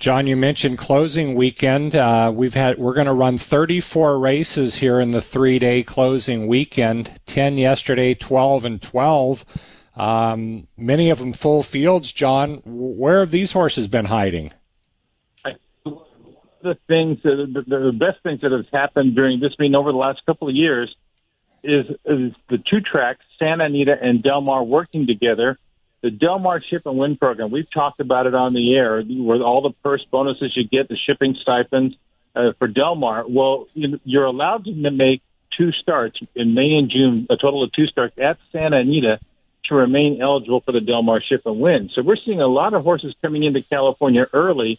Jon, 0.00 0.26
you 0.26 0.34
mentioned 0.34 0.78
closing 0.78 1.34
weekend. 1.34 1.94
Uh, 1.94 2.32
we've 2.34 2.54
had 2.54 2.78
we're 2.78 2.94
going 2.94 3.06
to 3.06 3.12
run 3.12 3.36
34 3.36 4.18
races 4.18 4.76
here 4.76 4.98
in 4.98 5.10
the 5.10 5.20
three-day 5.20 5.82
closing 5.82 6.46
weekend. 6.46 7.20
10 7.26 7.58
yesterday, 7.58 8.14
12 8.14 8.64
and 8.64 8.80
12. 8.80 9.44
Um, 9.96 10.66
many 10.78 11.10
of 11.10 11.18
them 11.18 11.34
full 11.34 11.62
fields. 11.62 12.12
Jon, 12.12 12.62
where 12.64 13.20
have 13.20 13.30
these 13.30 13.52
horses 13.52 13.88
been 13.88 14.06
hiding? 14.06 14.52
The 16.62 16.78
things, 16.88 17.22
the, 17.22 17.94
best 17.98 18.22
things 18.22 18.40
that 18.40 18.52
have 18.52 18.68
happened 18.72 19.14
during 19.14 19.40
this 19.40 19.58
mean 19.58 19.74
over 19.74 19.92
the 19.92 19.98
last 19.98 20.24
couple 20.24 20.48
of 20.48 20.54
years 20.54 20.94
is, 21.62 21.86
is 22.06 22.32
the 22.48 22.58
two 22.58 22.80
tracks, 22.80 23.24
Santa 23.38 23.64
Anita 23.64 23.96
and 24.00 24.22
Del 24.22 24.40
Mar, 24.40 24.64
working 24.64 25.06
together. 25.06 25.58
The 26.02 26.10
Del 26.10 26.38
Mar 26.38 26.62
Ship 26.62 26.84
and 26.86 26.96
Win 26.96 27.16
program, 27.16 27.50
we've 27.50 27.70
talked 27.70 28.00
about 28.00 28.26
it 28.26 28.34
on 28.34 28.54
the 28.54 28.74
air, 28.74 29.02
where 29.02 29.42
all 29.42 29.60
the 29.60 29.72
purse 29.82 30.04
bonuses 30.10 30.56
you 30.56 30.64
get, 30.64 30.88
the 30.88 30.96
shipping 30.96 31.34
stipends 31.34 31.94
uh, 32.34 32.52
for 32.58 32.68
Del 32.68 32.94
Mar. 32.94 33.24
Well, 33.28 33.68
you're 33.74 34.24
allowed 34.24 34.64
to 34.64 34.90
make 34.90 35.22
two 35.50 35.72
starts 35.72 36.18
in 36.34 36.54
May 36.54 36.74
and 36.76 36.90
June, 36.90 37.26
a 37.28 37.36
total 37.36 37.62
of 37.62 37.72
two 37.72 37.86
starts 37.86 38.18
at 38.18 38.38
Santa 38.50 38.78
Anita 38.78 39.20
to 39.64 39.74
remain 39.74 40.22
eligible 40.22 40.60
for 40.60 40.72
the 40.72 40.80
Del 40.80 41.02
Mar 41.02 41.20
Ship 41.20 41.42
and 41.44 41.60
Win. 41.60 41.90
So 41.90 42.02
we're 42.02 42.16
seeing 42.16 42.40
a 42.40 42.46
lot 42.46 42.72
of 42.72 42.82
horses 42.82 43.14
coming 43.20 43.42
into 43.42 43.62
California 43.62 44.26
early 44.32 44.78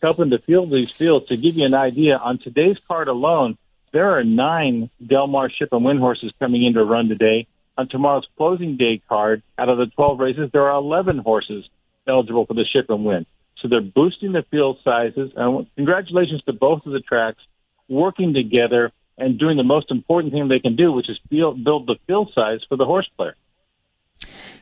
helping 0.00 0.30
to 0.30 0.38
field 0.38 0.70
these 0.70 0.90
fields. 0.90 1.26
To 1.26 1.36
give 1.36 1.56
you 1.56 1.64
an 1.64 1.74
idea, 1.74 2.16
on 2.16 2.38
today's 2.38 2.78
card 2.88 3.08
alone, 3.08 3.56
there 3.92 4.10
are 4.10 4.24
nine 4.24 4.90
Del 5.06 5.26
Mar 5.26 5.48
Ship 5.48 5.68
and 5.70 5.84
Win 5.84 5.98
horses 5.98 6.32
coming 6.40 6.64
in 6.64 6.74
to 6.74 6.84
run 6.84 7.08
today. 7.08 7.46
On 7.78 7.88
tomorrow's 7.88 8.26
closing 8.36 8.76
day 8.76 9.00
card, 9.08 9.42
out 9.58 9.68
of 9.68 9.78
the 9.78 9.86
12 9.86 10.18
races, 10.18 10.50
there 10.52 10.68
are 10.68 10.76
11 10.76 11.18
horses 11.18 11.68
eligible 12.06 12.46
for 12.46 12.54
the 12.54 12.64
Ship 12.64 12.88
and 12.90 13.04
Win. 13.04 13.26
So 13.58 13.68
they're 13.68 13.80
boosting 13.80 14.32
the 14.32 14.42
field 14.42 14.78
sizes. 14.84 15.32
And 15.36 15.66
congratulations 15.76 16.42
to 16.42 16.52
both 16.52 16.84
of 16.86 16.92
the 16.92 17.00
tracks 17.00 17.42
working 17.88 18.32
together 18.34 18.92
and 19.16 19.38
doing 19.38 19.56
the 19.56 19.62
most 19.62 19.90
important 19.90 20.32
thing 20.32 20.48
they 20.48 20.58
can 20.58 20.76
do, 20.76 20.92
which 20.92 21.08
is 21.08 21.18
build, 21.28 21.62
build 21.62 21.86
the 21.86 21.96
field 22.06 22.32
size 22.34 22.60
for 22.68 22.76
the 22.76 22.84
horse 22.84 23.08
player. 23.16 23.36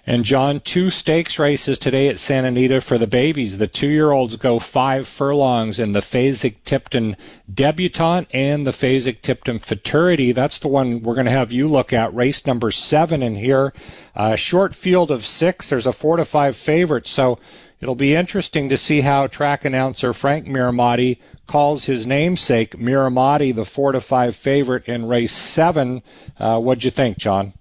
And 0.07 0.25
Jon, 0.25 0.61
two 0.61 0.90
stakes 0.90 1.38
races 1.38 1.78
today 1.78 2.09
at 2.09 2.19
Santa 2.19 2.49
Anita 2.49 2.80
for 2.80 2.97
the 2.97 3.07
babies. 3.07 3.59
The 3.59 3.66
two-year-olds 3.66 4.37
go 4.37 4.59
five 4.59 5.07
furlongs 5.07 5.78
in 5.78 5.92
the 5.92 6.00
Fasig-Tipton 6.00 7.16
Debutante 7.52 8.26
and 8.33 8.66
the 8.66 8.71
Fasig-Tipton 8.71 9.59
Futurity. 9.59 10.33
That's 10.33 10.59
the 10.59 10.69
one 10.69 11.02
we're 11.02 11.14
going 11.14 11.26
to 11.26 11.33
have 11.33 11.52
you 11.52 11.69
look 11.69 11.92
at. 11.92 12.14
Race 12.14 12.47
number 12.47 12.71
seven 12.71 13.23
in 13.23 13.37
here. 13.37 13.75
Uh, 14.16 14.37
short 14.37 14.75
field 14.75 15.11
of 15.11 15.26
six. 15.26 15.69
There's 15.69 15.87
a 15.87 15.92
four 15.92 16.16
to 16.16 16.25
five 16.25 16.57
favorite. 16.57 17.07
So 17.07 17.38
it'll 17.80 17.95
be 17.95 18.14
interesting 18.14 18.71
to 18.71 18.78
see 18.78 19.02
how 19.02 19.26
track 19.26 19.66
announcer 19.66 20.14
Frank 20.14 20.47
Mirahmadi 20.47 21.19
calls 21.47 21.85
his 21.85 22.07
namesake 22.07 22.76
Mirahmadi 22.76 23.54
the 23.54 23.66
four 23.66 23.92
to 23.92 24.00
five 24.00 24.35
favorite 24.35 24.88
in 24.88 25.07
race 25.07 25.33
seven. 25.33 26.02
Uh, 26.38 26.59
what'd 26.59 26.85
you 26.85 26.90
think, 26.90 27.19
Jon? 27.19 27.52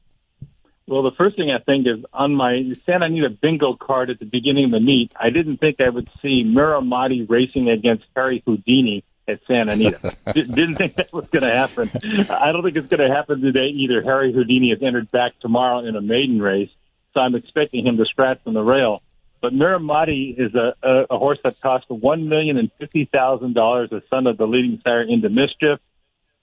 Well, 0.90 1.04
the 1.04 1.12
first 1.12 1.36
thing 1.36 1.52
I 1.52 1.60
think 1.60 1.86
is 1.86 2.04
on 2.12 2.34
my 2.34 2.74
Santa 2.84 3.06
Anita 3.06 3.30
bingo 3.30 3.76
card 3.76 4.10
at 4.10 4.18
the 4.18 4.26
beginning 4.26 4.66
of 4.66 4.72
the 4.72 4.80
meet, 4.80 5.12
I 5.16 5.30
didn't 5.30 5.58
think 5.58 5.80
I 5.80 5.88
would 5.88 6.10
see 6.20 6.44
Mirahmadi 6.44 7.30
racing 7.30 7.70
against 7.70 8.06
Harry 8.16 8.42
Houdini 8.44 9.04
at 9.28 9.40
Santa 9.46 9.74
Anita. 9.74 10.16
didn't 10.34 10.78
think 10.78 10.96
that 10.96 11.14
was 11.14 11.28
going 11.28 11.44
to 11.44 11.52
happen. 11.52 11.92
I 12.32 12.52
don't 12.52 12.64
think 12.64 12.76
it's 12.76 12.88
going 12.88 13.08
to 13.08 13.16
happen 13.16 13.40
today 13.40 13.68
either. 13.68 14.02
Harry 14.02 14.34
Houdini 14.34 14.72
has 14.72 14.82
entered 14.82 15.12
back 15.12 15.40
tomorrow 15.42 15.86
in 15.86 15.96
a 15.96 16.02
maiden 16.02 16.42
race, 16.42 16.72
so 17.14 17.20
I'm 17.20 17.36
expecting 17.36 17.86
him 17.86 17.98
to 17.98 18.08
scratch 18.08 18.42
from 18.44 18.56
the 18.56 18.64
rail. 18.64 19.04
But 19.42 19.54
Mirahmadi 19.54 20.40
is 20.40 20.56
a, 20.56 20.74
a, 20.82 21.06
a 21.12 21.18
horse 21.20 21.38
that 21.44 21.62
cost 21.62 21.86
one 21.90 22.30
million 22.30 22.58
and 22.58 22.72
fifty 22.80 23.06
thousand 23.06 23.54
dollars, 23.54 23.92
a 23.92 24.02
son 24.10 24.26
of 24.26 24.38
the 24.38 24.48
leading 24.48 24.82
sire 24.84 25.04
into 25.04 25.30
mischief. 25.30 25.80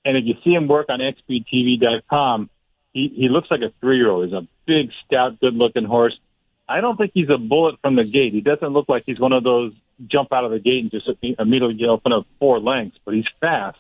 And 0.04 0.16
if 0.16 0.24
you 0.24 0.34
see 0.44 0.54
him 0.54 0.68
work 0.68 0.86
on 0.88 1.00
XBTV.com, 1.00 2.48
he, 2.96 3.12
he 3.14 3.28
looks 3.28 3.50
like 3.50 3.60
a 3.60 3.70
three 3.80 3.98
year 3.98 4.08
old. 4.08 4.24
He's 4.24 4.32
a 4.32 4.46
big, 4.64 4.90
stout, 5.04 5.38
good 5.38 5.54
looking 5.54 5.84
horse. 5.84 6.18
I 6.66 6.80
don't 6.80 6.96
think 6.96 7.10
he's 7.12 7.28
a 7.28 7.36
bullet 7.36 7.78
from 7.82 7.94
the 7.94 8.04
gate. 8.04 8.32
He 8.32 8.40
doesn't 8.40 8.70
look 8.70 8.88
like 8.88 9.04
he's 9.04 9.20
one 9.20 9.34
of 9.34 9.44
those 9.44 9.74
jump 10.06 10.32
out 10.32 10.44
of 10.44 10.50
the 10.50 10.58
gate 10.58 10.82
and 10.82 10.90
just 10.90 11.08
immediately 11.38 11.86
open 11.86 12.12
up 12.12 12.26
four 12.38 12.58
lengths, 12.58 12.98
but 13.04 13.14
he's 13.14 13.26
fast. 13.38 13.78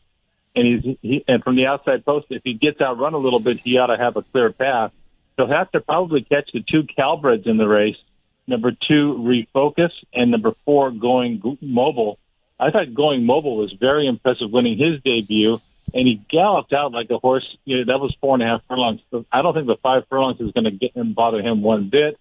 And 0.54 0.66
he's, 0.66 0.96
he, 1.00 1.24
and 1.26 1.42
from 1.42 1.56
the 1.56 1.66
outside 1.66 2.04
post, 2.04 2.26
if 2.28 2.42
he 2.44 2.52
gets 2.52 2.80
outrun 2.80 3.14
a 3.14 3.18
little 3.18 3.40
bit, 3.40 3.58
he 3.60 3.78
ought 3.78 3.86
to 3.86 3.96
have 3.96 4.16
a 4.16 4.22
clear 4.22 4.52
path. 4.52 4.92
He'll 5.38 5.48
have 5.48 5.70
to 5.72 5.80
probably 5.80 6.22
catch 6.22 6.50
the 6.52 6.62
two 6.62 6.82
Calbreds 6.82 7.46
in 7.46 7.56
the 7.56 7.66
race. 7.66 7.96
Number 8.46 8.70
two, 8.70 9.16
refocus, 9.18 9.92
and 10.12 10.30
number 10.30 10.52
four, 10.66 10.90
going 10.90 11.58
mobile. 11.62 12.18
I 12.60 12.70
thought 12.70 12.94
going 12.94 13.24
mobile 13.24 13.56
was 13.56 13.72
very 13.72 14.06
impressive, 14.06 14.50
winning 14.50 14.78
his 14.78 15.02
debut 15.02 15.60
and 15.96 16.06
he 16.06 16.20
galloped 16.28 16.74
out 16.74 16.92
like 16.92 17.08
a 17.08 17.16
horse. 17.16 17.56
You 17.64 17.78
know, 17.78 17.92
that 17.92 18.00
was 18.00 18.14
four 18.20 18.34
and 18.34 18.42
a 18.42 18.46
half 18.46 18.60
furlongs. 18.68 19.00
I 19.32 19.40
don't 19.40 19.54
think 19.54 19.66
the 19.66 19.78
five 19.82 20.02
furlongs 20.10 20.38
is 20.40 20.52
going 20.52 20.64
to 20.64 20.70
get 20.70 20.94
him 20.94 21.14
bother 21.14 21.40
him 21.40 21.62
one 21.62 21.88
bit. 21.88 22.18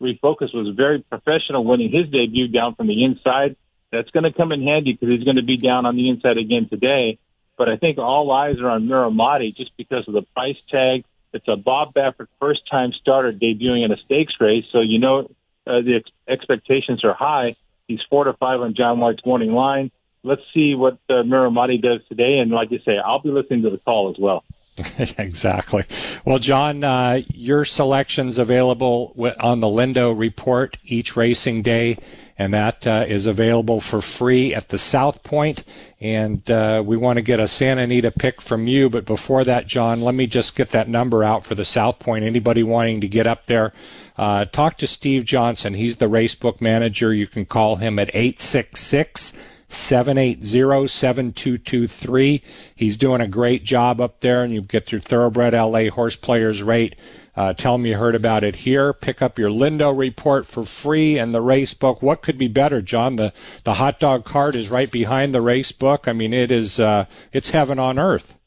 Refocus 0.00 0.54
was 0.54 0.76
very 0.76 1.00
professional, 1.00 1.64
winning 1.64 1.90
his 1.90 2.08
debut 2.08 2.46
down 2.46 2.76
from 2.76 2.86
the 2.86 3.02
inside. 3.02 3.56
That's 3.90 4.10
going 4.10 4.24
to 4.24 4.32
come 4.32 4.52
in 4.52 4.62
handy 4.62 4.92
because 4.92 5.08
he's 5.08 5.24
going 5.24 5.36
to 5.36 5.42
be 5.42 5.56
down 5.56 5.86
on 5.86 5.96
the 5.96 6.08
inside 6.08 6.38
again 6.38 6.68
today. 6.68 7.18
But 7.58 7.68
I 7.68 7.76
think 7.76 7.98
all 7.98 8.30
eyes 8.30 8.60
are 8.60 8.70
on 8.70 8.86
Mirahmadi 8.86 9.56
just 9.56 9.76
because 9.76 10.06
of 10.06 10.14
the 10.14 10.22
price 10.22 10.58
tag. 10.68 11.04
It's 11.32 11.48
a 11.48 11.56
Bob 11.56 11.94
Baffert 11.94 12.28
first 12.38 12.68
time 12.70 12.92
starter 12.92 13.32
debuting 13.32 13.84
in 13.84 13.90
a 13.90 13.96
stakes 13.96 14.34
race, 14.38 14.66
so 14.70 14.80
you 14.80 15.00
know 15.00 15.30
uh, 15.66 15.80
the 15.80 15.96
ex- 15.96 16.10
expectations 16.28 17.04
are 17.04 17.12
high. 17.12 17.56
He's 17.88 18.02
four 18.08 18.24
to 18.24 18.34
five 18.34 18.60
on 18.60 18.74
Jon 18.74 19.00
White's 19.00 19.26
morning 19.26 19.52
line 19.52 19.90
let's 20.26 20.42
see 20.52 20.74
what 20.74 20.98
uh, 21.08 21.22
Mirahmadi 21.22 21.80
does 21.80 22.00
today. 22.08 22.38
And 22.38 22.50
like 22.50 22.70
you 22.70 22.80
say, 22.84 22.98
I'll 22.98 23.20
be 23.20 23.30
listening 23.30 23.62
to 23.62 23.70
the 23.70 23.78
call 23.78 24.10
as 24.10 24.18
well. 24.18 24.44
exactly. 25.18 25.84
Well, 26.26 26.38
Jon, 26.38 26.84
uh, 26.84 27.22
your 27.32 27.64
selection's 27.64 28.36
available 28.36 29.14
on 29.40 29.60
the 29.60 29.68
Lindo 29.68 30.18
report 30.18 30.76
each 30.84 31.16
racing 31.16 31.62
day, 31.62 31.96
and 32.38 32.52
that 32.52 32.86
uh, 32.86 33.06
is 33.08 33.26
available 33.26 33.80
for 33.80 34.02
free 34.02 34.54
at 34.54 34.68
the 34.68 34.76
South 34.76 35.22
Point. 35.22 35.64
And 35.98 36.48
uh, 36.50 36.82
we 36.84 36.98
want 36.98 37.16
to 37.16 37.22
get 37.22 37.40
a 37.40 37.48
Santa 37.48 37.82
Anita 37.82 38.10
pick 38.10 38.42
from 38.42 38.66
you. 38.66 38.90
But 38.90 39.06
before 39.06 39.44
that, 39.44 39.66
Jon, 39.66 40.02
let 40.02 40.14
me 40.14 40.26
just 40.26 40.54
get 40.54 40.68
that 40.70 40.90
number 40.90 41.24
out 41.24 41.42
for 41.42 41.54
the 41.54 41.64
South 41.64 41.98
Point. 41.98 42.26
Anybody 42.26 42.62
wanting 42.62 43.00
to 43.00 43.08
get 43.08 43.26
up 43.26 43.46
there, 43.46 43.72
uh, 44.18 44.44
talk 44.44 44.76
to 44.78 44.86
Steve 44.86 45.24
Johnson. 45.24 45.72
He's 45.72 45.96
the 45.96 46.10
racebook 46.10 46.60
manager. 46.60 47.14
You 47.14 47.26
can 47.26 47.46
call 47.46 47.76
him 47.76 47.98
at 47.98 48.12
866- 48.12 49.32
780-7223. 49.68 52.42
He's 52.74 52.96
doing 52.96 53.20
a 53.20 53.28
great 53.28 53.64
job 53.64 54.00
up 54.00 54.20
there, 54.20 54.42
and 54.44 54.52
you 54.52 54.62
get 54.62 54.92
your 54.92 55.00
Thoroughbred 55.00 55.54
LA 55.54 55.90
Horse 55.90 56.16
Players 56.16 56.62
rate. 56.62 56.96
Uh, 57.36 57.52
tell 57.52 57.74
him 57.74 57.84
you 57.84 57.96
heard 57.96 58.14
about 58.14 58.42
it 58.42 58.56
here. 58.56 58.94
Pick 58.94 59.20
up 59.20 59.38
your 59.38 59.50
Lindo 59.50 59.96
report 59.96 60.46
for 60.46 60.64
free 60.64 61.18
and 61.18 61.34
the 61.34 61.42
race 61.42 61.74
book. 61.74 62.00
What 62.00 62.22
could 62.22 62.38
be 62.38 62.48
better, 62.48 62.80
Jon? 62.80 63.16
The 63.16 63.34
the 63.64 63.74
hot 63.74 64.00
dog 64.00 64.24
cart 64.24 64.54
is 64.54 64.70
right 64.70 64.90
behind 64.90 65.34
the 65.34 65.42
race 65.42 65.70
book. 65.70 66.08
I 66.08 66.14
mean, 66.14 66.32
it 66.32 66.50
is 66.50 66.80
uh, 66.80 67.04
it's 67.32 67.50
heaven 67.50 67.78
on 67.78 67.98
earth. 67.98 68.38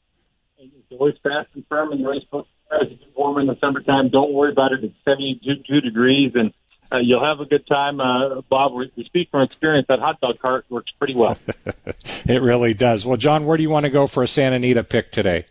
It's 0.58 0.74
always 0.92 1.16
fast 1.22 1.50
and 1.54 1.64
firm 1.70 1.92
in 1.92 2.02
the 2.02 2.10
race 2.10 2.24
book. 2.32 2.48
It's 2.72 3.04
warm 3.16 3.40
in 3.40 3.48
the 3.48 3.58
summertime. 3.60 4.10
Don't 4.10 4.34
worry 4.34 4.52
about 4.52 4.72
it. 4.72 4.84
It's 4.84 4.96
72 5.06 5.82
degrees 5.82 6.32
and 6.34 6.52
uh, 6.92 6.98
you'll 6.98 7.24
have 7.24 7.40
a 7.40 7.46
good 7.46 7.68
time. 7.68 8.00
Uh, 8.00 8.42
Bob, 8.50 8.74
we, 8.74 8.92
speak 9.06 9.30
from 9.30 9.42
experience. 9.42 9.88
That 9.88 10.00
hot 10.00 10.20
dog 10.22 10.40
cart 10.40 10.66
works 10.70 10.92
pretty 10.98 11.16
well. 11.16 11.38
it 12.26 12.42
really 12.42 12.74
does. 12.74 13.06
Well, 13.06 13.18
Jon, 13.18 13.46
where 13.46 13.58
do 13.58 13.64
you 13.64 13.70
want 13.70 13.86
to 13.86 13.90
go 13.90 14.08
for 14.08 14.24
a 14.24 14.28
Santa 14.28 14.56
Anita 14.56 14.84
pick 14.84 15.12
today? 15.12 15.46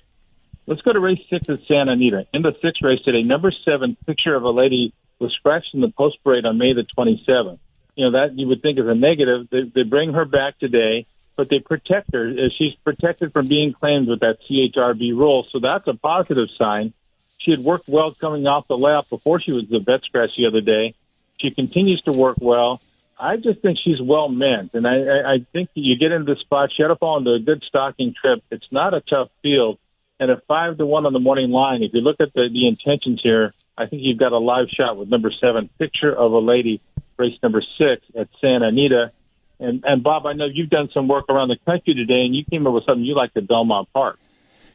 Let's 0.67 0.83
go 0.83 0.93
to 0.93 1.01
race 1.01 1.21
six 1.31 1.49
at 1.49 1.61
Santa 1.67 1.93
Anita. 1.93 2.27
In 2.35 2.43
the 2.43 2.55
sixth 2.61 2.83
race 2.83 3.01
today, 3.03 3.23
number 3.23 3.51
seven, 3.51 3.97
picture 4.07 4.35
of 4.35 4.43
a 4.43 4.51
lady 4.51 4.93
was 5.19 5.33
scratched 5.33 5.75
in 5.75 5.81
the 5.81 5.89
post 5.89 6.19
parade 6.23 6.45
on 6.45 6.59
May 6.59 6.73
the 6.73 6.85
27th. 6.85 7.59
You 7.95 8.05
know, 8.05 8.11
that 8.13 8.39
you 8.39 8.47
would 8.49 8.63
think 8.63 8.79
is 8.79 8.87
a 8.87 8.95
negative. 8.95 9.49
They, 9.51 9.63
they 9.63 9.83
bring 9.83 10.13
her 10.13 10.25
back 10.25 10.59
today, 10.59 11.07
but 11.37 11.49
they 11.49 11.59
protect 11.59 12.13
her. 12.13 12.29
Uh, 12.29 12.49
she's 12.57 12.75
protected 12.75 13.33
from 13.33 13.49
being 13.49 13.73
claimed 13.73 14.09
with 14.09 14.21
that 14.21 14.39
CHRB 14.49 15.17
rule. 15.17 15.47
So 15.51 15.59
that's 15.59 15.87
a 15.89 15.95
positive 15.95 16.49
sign. 16.57 16.93
She 17.39 17.51
had 17.53 17.61
worked 17.61 17.89
well 17.89 18.13
coming 18.13 18.47
off 18.47 18.69
the 18.69 18.77
lap 18.77 19.09
before 19.09 19.41
she 19.41 19.53
was 19.53 19.69
the 19.69 19.79
vet 19.79 20.03
scratch 20.03 20.37
the 20.37 20.47
other 20.47 20.61
day. 20.61 20.95
She 21.39 21.51
continues 21.51 22.03
to 22.03 22.13
work 22.13 22.37
well. 22.41 22.81
I 23.19 23.37
just 23.37 23.61
think 23.61 23.79
she's 23.83 24.01
well 24.01 24.29
meant, 24.29 24.75
and 24.75 24.87
I, 24.87 25.03
I, 25.03 25.33
I 25.33 25.47
think 25.53 25.71
you 25.75 25.97
get 25.97 26.13
into 26.13 26.35
the 26.35 26.41
spot. 26.41 26.71
She 26.73 26.83
had 26.83 26.89
to 26.89 26.97
fall 26.97 27.19
into 27.19 27.33
a 27.33 27.41
good 27.41 27.65
stocking 27.67 28.15
trip. 28.15 28.43
It's 28.51 28.71
not 28.71 28.95
a 28.95 29.01
tough 29.01 29.29
field, 29.43 29.79
and 30.21 30.31
at 30.31 30.47
five 30.47 30.79
to 30.79 30.87
one 30.87 31.05
on 31.05 31.13
the 31.13 31.19
morning 31.19 31.51
line, 31.51 31.83
if 31.83 31.93
you 31.95 32.01
look 32.01 32.21
at 32.21 32.33
the 32.35 32.49
the 32.49 32.69
intentions 32.69 33.21
here, 33.23 33.55
I 33.77 33.87
think 33.87 34.03
you've 34.03 34.19
got 34.19 34.33
a 34.33 34.39
live 34.39 34.69
shot 34.69 34.97
with 34.97 35.09
number 35.09 35.33
seven, 35.33 35.69
picture 35.79 36.15
of 36.15 36.33
a 36.33 36.39
lady, 36.39 36.81
race 37.17 37.39
number 37.43 37.63
six 37.77 38.03
at 38.17 38.29
Santa 38.41 38.69
Anita. 38.69 39.11
And 39.59 39.85
and 39.85 40.03
Bob, 40.05 40.25
I 40.25 40.35
know 40.35 40.47
you've 40.47 40.71
done 40.71 40.89
some 40.95 41.09
work 41.09 41.25
around 41.29 41.49
the 41.49 41.59
country 41.67 41.95
today, 41.95 42.25
and 42.25 42.37
you 42.37 42.45
came 42.45 42.67
up 42.69 42.73
with 42.73 42.85
something 42.85 43.05
you 43.05 43.17
like 43.17 43.33
at 43.35 43.49
Belmont 43.49 43.89
Park. 43.93 44.19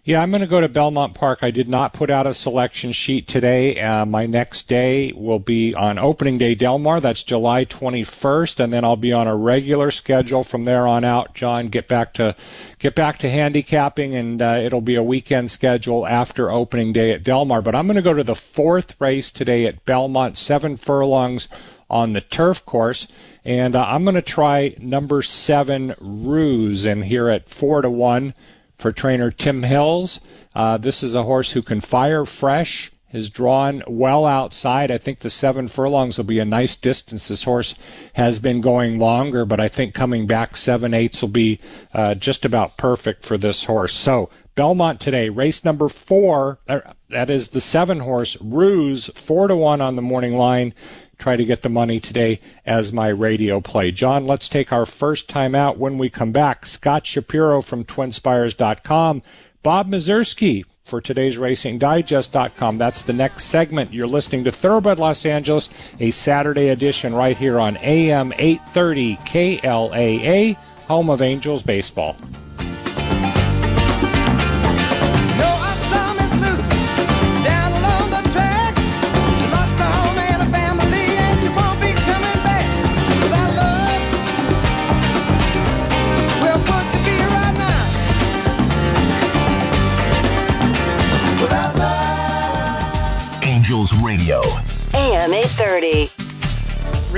Yeah, 0.05 0.21
I'm 0.21 0.31
going 0.31 0.41
to 0.41 0.47
go 0.47 0.59
to 0.59 0.67
Belmont 0.67 1.13
Park. 1.13 1.39
I 1.43 1.51
did 1.51 1.69
not 1.69 1.93
put 1.93 2.09
out 2.09 2.27
a 2.27 2.33
selection 2.33 2.91
sheet 2.91 3.25
today. 3.25 3.79
Uh, 3.79 4.05
my 4.05 4.25
next 4.25 4.67
day 4.67 5.13
will 5.13 5.39
be 5.39 5.73
on 5.73 5.97
opening 5.97 6.37
day 6.37 6.55
Del 6.55 6.77
Mar. 6.77 6.99
That's 6.99 7.23
July 7.23 7.63
21st, 7.63 8.59
and 8.59 8.73
then 8.73 8.83
I'll 8.83 8.97
be 8.97 9.13
on 9.13 9.29
a 9.29 9.35
regular 9.37 9.91
schedule 9.91 10.43
from 10.43 10.65
there 10.65 10.85
on 10.85 11.05
out. 11.05 11.33
Jon, 11.33 11.69
get 11.69 11.87
back 11.87 12.13
to 12.15 12.35
get 12.79 12.95
back 12.95 13.17
to 13.19 13.29
handicapping, 13.29 14.13
and 14.13 14.41
uh, 14.41 14.59
it'll 14.61 14.81
be 14.81 14.95
a 14.95 15.03
weekend 15.03 15.51
schedule 15.51 16.05
after 16.05 16.51
opening 16.51 16.91
day 16.91 17.11
at 17.11 17.23
Del 17.23 17.45
Mar. 17.45 17.61
But 17.61 17.73
I'm 17.73 17.87
going 17.87 17.95
to 17.95 18.01
go 18.01 18.13
to 18.13 18.25
the 18.25 18.35
fourth 18.35 18.99
race 18.99 19.31
today 19.31 19.65
at 19.67 19.85
Belmont, 19.85 20.37
seven 20.37 20.75
furlongs 20.75 21.47
on 21.89 22.11
the 22.11 22.19
turf 22.19 22.65
course. 22.65 23.07
And 23.45 23.73
uh, 23.73 23.85
I'm 23.87 24.03
going 24.03 24.15
to 24.15 24.21
try 24.21 24.75
number 24.79 25.21
seven 25.21 25.95
Ruse 26.01 26.83
in 26.83 27.03
here 27.03 27.29
at 27.29 27.47
four 27.47 27.81
to 27.81 27.89
one 27.89 28.33
for 28.75 28.91
trainer 28.91 29.31
Tim 29.31 29.63
Hills. 29.63 30.19
Uh, 30.55 30.77
this 30.77 31.03
is 31.03 31.15
a 31.15 31.23
horse 31.23 31.51
who 31.51 31.61
can 31.61 31.79
fire 31.79 32.25
fresh, 32.25 32.91
is 33.11 33.29
drawn 33.29 33.83
well 33.87 34.25
outside. 34.25 34.89
I 34.89 34.97
think 34.97 35.19
the 35.19 35.29
seven 35.29 35.67
furlongs 35.67 36.17
will 36.17 36.25
be 36.25 36.39
a 36.39 36.45
nice 36.45 36.75
distance. 36.75 37.27
This 37.27 37.43
horse 37.43 37.75
has 38.13 38.39
been 38.39 38.59
going 38.59 38.97
longer, 38.97 39.45
but 39.45 39.59
I 39.59 39.67
think 39.67 39.93
coming 39.93 40.25
back 40.25 40.57
seven 40.57 40.93
eighths 40.93 41.21
will 41.21 41.29
be 41.29 41.59
uh, 41.93 42.15
just 42.15 42.43
about 42.43 42.75
perfect 42.75 43.23
for 43.23 43.37
this 43.37 43.65
horse. 43.65 43.93
So 43.93 44.29
Belmont 44.55 44.99
today, 44.99 45.29
race 45.29 45.65
number 45.65 45.89
four. 45.89 46.59
Uh, 46.67 46.81
that 47.09 47.29
is 47.29 47.49
the 47.49 47.61
seven 47.61 47.99
horse 47.99 48.37
Ruse, 48.39 49.07
four 49.15 49.47
to 49.47 49.55
one 49.55 49.81
on 49.81 49.95
the 49.95 50.01
morning 50.01 50.37
line. 50.37 50.73
try 51.17 51.35
to 51.35 51.45
get 51.45 51.61
the 51.61 51.69
money 51.69 51.99
today 51.99 52.39
as 52.65 52.91
my 52.91 53.07
radio 53.07 53.61
play. 53.61 53.91
Jon, 53.91 54.27
let's 54.27 54.49
take 54.49 54.73
our 54.73 54.85
first 54.85 55.29
time 55.29 55.55
out 55.55 55.77
when 55.77 55.97
we 55.97 56.09
come 56.09 56.31
back. 56.31 56.65
Scott 56.65 57.05
Shapiro 57.05 57.61
from 57.61 57.85
twinspires.com, 57.85 59.21
Bob 59.63 59.89
Mieszerski 59.89 60.65
for 60.83 60.99
today's 60.99 61.37
racing 61.37 61.79
racingdigest.com. 61.79 62.77
That's 62.77 63.03
the 63.03 63.13
next 63.13 63.45
segment. 63.45 63.93
You're 63.93 64.07
listening 64.07 64.43
to 64.43 64.51
Thoroughbred 64.51 64.99
Los 64.99 65.25
Angeles, 65.25 65.69
a 65.99 66.11
Saturday 66.11 66.69
edition 66.69 67.15
right 67.15 67.37
here 67.37 67.59
on 67.59 67.77
AM 67.77 68.33
830 68.33 69.15
KLAA, 69.17 70.55
home 70.87 71.09
of 71.09 71.21
Angels 71.21 71.63
baseball. 71.63 72.17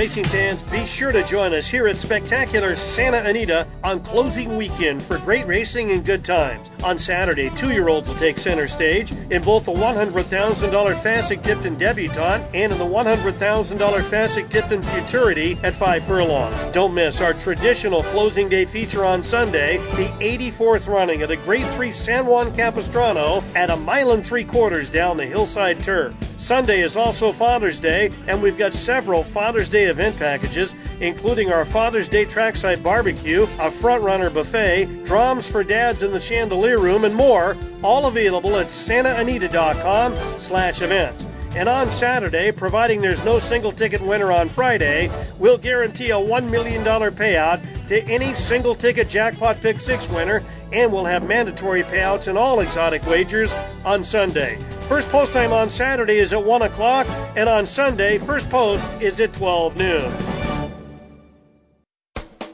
Racing 0.06 0.26
fans, 0.26 0.62
be 0.70 0.86
sure 0.86 1.12
to 1.12 1.24
join 1.24 1.52
us 1.56 1.68
here 1.68 1.88
at 1.88 1.96
spectacular 1.96 2.76
Santa 2.76 3.28
Anita 3.28 3.66
on 3.84 4.00
closing 4.02 4.56
weekend 4.56 5.02
for 5.02 5.18
great 5.18 5.48
racing 5.48 5.90
and 5.90 6.06
good 6.06 6.24
times. 6.24 6.70
On 6.84 7.00
Saturday, 7.00 7.50
two 7.56 7.72
year 7.72 7.90
olds 7.90 8.08
will 8.08 8.16
take 8.18 8.38
center 8.38 8.68
stage 8.68 9.12
in 9.32 9.42
both 9.42 9.66
the 9.66 9.72
$100,000 9.72 10.14
Fasig-Tipton 10.14 11.78
Debutante 11.78 12.46
and 12.54 12.72
in 12.72 12.78
the 12.78 12.86
$100,000 12.86 13.78
Fasig-Tipton 13.80 14.84
Futurity 14.84 15.58
at 15.64 15.76
5 15.76 16.04
furlongs. 16.04 16.56
Don't 16.72 16.94
miss 16.94 17.20
our 17.20 17.34
traditional 17.34 18.04
closing 18.04 18.48
day 18.48 18.66
feature 18.66 19.04
on 19.04 19.24
Sunday, 19.24 19.78
the 19.96 20.06
84th 20.20 20.88
running 20.88 21.24
of 21.24 21.30
the 21.30 21.38
Grade 21.38 21.66
3 21.72 21.92
San 21.92 22.28
Juan 22.28 22.56
Capistrano 22.56 23.44
at 23.56 23.72
a 23.72 23.76
mile 23.76 24.12
and 24.12 24.24
three 24.24 24.44
quarters 24.44 24.92
down 24.92 25.18
the 25.18 25.26
hillside 25.26 25.84
turf. 25.84 26.14
Sunday 26.38 26.82
is 26.82 26.96
also 26.96 27.32
Father's 27.32 27.80
Day, 27.80 28.12
and 28.28 28.40
we've 28.40 28.58
got 28.58 28.72
several 28.72 29.24
Father's 29.24 29.68
Day 29.68 29.86
event 29.96 30.20
packages, 30.20 30.76
including 31.00 31.54
our 31.54 31.64
Father's 31.64 32.10
Day 32.10 32.26
trackside 32.26 32.84
barbecue, 32.84 33.44
a 33.62 33.72
front 33.72 34.04
runner 34.04 34.30
buffet, 34.30 35.06
drums 35.06 35.50
for 35.50 35.64
dads 35.64 36.04
in 36.04 36.12
the 36.12 36.20
chandelier 36.20 36.80
room, 36.80 37.06
and 37.06 37.16
more, 37.16 37.56
all 37.82 38.06
available 38.06 38.58
at 38.58 38.68
santaanita.com 38.68 40.14
slash 40.40 40.82
events. 40.82 41.26
And 41.56 41.70
on 41.70 41.90
Saturday, 41.90 42.52
providing 42.52 43.00
there's 43.00 43.24
no 43.24 43.40
single 43.40 43.72
ticket 43.72 44.02
winner 44.02 44.34
on 44.34 44.50
Friday, 44.50 45.10
we'll 45.40 45.58
guarantee 45.58 46.10
a 46.10 46.16
$1 46.16 46.52
million 46.52 46.84
payout 46.84 47.88
to 47.88 48.04
any 48.04 48.34
single 48.34 48.76
ticket 48.76 49.08
jackpot 49.08 49.62
pick 49.62 49.80
six 49.80 50.10
winner, 50.10 50.44
and 50.72 50.92
we'll 50.92 51.06
have 51.06 51.28
mandatory 51.28 51.84
payouts 51.84 52.28
in 52.28 52.38
all 52.38 52.60
exotic 52.60 53.06
wagers 53.06 53.54
on 53.86 54.04
Sunday. 54.04 54.58
First 54.88 55.10
post 55.10 55.34
time 55.34 55.52
on 55.52 55.70
Saturday 55.70 56.18
is 56.18 56.34
at 56.34 56.44
1 56.44 56.62
o'clock, 56.62 57.08
and 57.36 57.50
on 57.50 57.66
Sunday, 57.66 58.18
first 58.18 58.50
post 58.50 58.86
is 59.02 59.20
at 59.20 59.34
12 59.34 59.78
noon. 59.78 60.12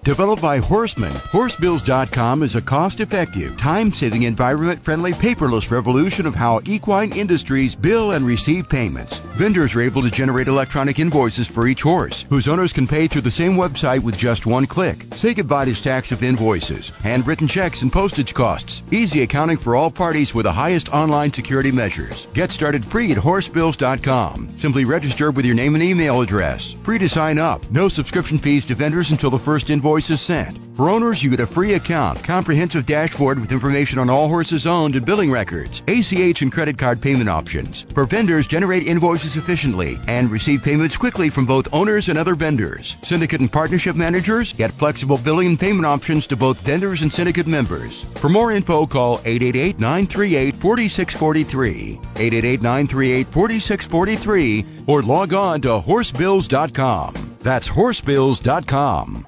Developed 0.03 0.41
by 0.41 0.57
Horseman, 0.57 1.11
Horsebills.com 1.31 2.41
is 2.41 2.55
a 2.55 2.61
cost 2.61 3.01
effective, 3.01 3.55
time 3.57 3.91
saving, 3.91 4.23
environment 4.23 4.83
friendly, 4.83 5.11
paperless 5.11 5.69
revolution 5.69 6.25
of 6.25 6.33
how 6.33 6.59
equine 6.65 7.11
industries 7.11 7.75
bill 7.75 8.13
and 8.13 8.25
receive 8.25 8.67
payments. 8.67 9.21
Vendors 9.41 9.73
are 9.73 9.81
able 9.81 10.03
to 10.03 10.11
generate 10.11 10.47
electronic 10.47 10.99
invoices 10.99 11.47
for 11.47 11.67
each 11.67 11.81
horse, 11.81 12.27
whose 12.29 12.47
owners 12.47 12.71
can 12.71 12.87
pay 12.87 13.07
through 13.07 13.23
the 13.23 13.31
same 13.31 13.53
website 13.53 14.03
with 14.03 14.15
just 14.15 14.45
one 14.45 14.67
click. 14.67 15.03
Say 15.15 15.33
goodbye 15.33 15.65
to 15.65 15.73
stacks 15.73 16.11
of 16.11 16.21
invoices, 16.21 16.89
handwritten 16.89 17.47
checks, 17.47 17.81
and 17.81 17.91
postage 17.91 18.35
costs. 18.35 18.83
Easy 18.91 19.23
accounting 19.23 19.57
for 19.57 19.75
all 19.75 19.89
parties 19.89 20.35
with 20.35 20.43
the 20.43 20.51
highest 20.51 20.93
online 20.93 21.33
security 21.33 21.71
measures. 21.71 22.27
Get 22.35 22.51
started 22.51 22.85
free 22.85 23.11
at 23.13 23.17
Horsebills.com. 23.17 24.59
Simply 24.59 24.85
register 24.85 25.31
with 25.31 25.43
your 25.43 25.55
name 25.55 25.73
and 25.73 25.83
email 25.83 26.21
address. 26.21 26.73
Free 26.83 26.99
to 26.99 27.09
sign 27.09 27.39
up. 27.39 27.67
No 27.71 27.87
subscription 27.87 28.37
fees 28.37 28.67
to 28.67 28.75
vendors 28.75 29.09
until 29.09 29.31
the 29.31 29.39
first 29.39 29.71
invoice 29.71 30.11
is 30.11 30.21
sent. 30.21 30.59
For 30.75 30.89
owners, 30.89 31.23
you 31.23 31.31
get 31.31 31.39
a 31.39 31.47
free 31.47 31.73
account, 31.73 32.23
comprehensive 32.23 32.85
dashboard 32.85 33.39
with 33.39 33.51
information 33.51 33.99
on 33.99 34.09
all 34.09 34.27
horses 34.27 34.65
owned 34.65 34.95
and 34.95 35.05
billing 35.05 35.31
records, 35.31 35.81
ACH 35.87 36.41
and 36.41 36.51
credit 36.51 36.77
card 36.77 37.01
payment 37.01 37.29
options. 37.29 37.87
For 37.93 38.05
vendors, 38.05 38.47
generate 38.47 38.87
invoices 38.87 39.30
efficiently 39.37 39.99
and 40.07 40.29
receive 40.29 40.63
payments 40.63 40.97
quickly 40.97 41.29
from 41.29 41.45
both 41.45 41.73
owners 41.73 42.09
and 42.09 42.17
other 42.17 42.35
vendors. 42.35 42.97
Syndicate 43.03 43.41
and 43.41 43.51
partnership 43.51 43.95
managers 43.95 44.53
get 44.53 44.71
flexible 44.71 45.17
billing 45.17 45.47
and 45.47 45.59
payment 45.59 45.85
options 45.85 46.27
to 46.27 46.35
both 46.35 46.59
vendors 46.61 47.01
and 47.01 47.11
syndicate 47.11 47.47
members. 47.47 48.03
For 48.19 48.29
more 48.29 48.51
info, 48.51 48.85
call 48.85 49.19
888 49.25 49.79
938 49.79 50.55
4643, 50.55 51.99
888 52.15 52.61
938 52.61 53.27
4643, 53.27 54.65
or 54.87 55.01
log 55.01 55.33
on 55.33 55.61
to 55.61 55.79
horsebills.com. 55.79 57.37
That's 57.39 57.67
horsebills.com. 57.67 59.27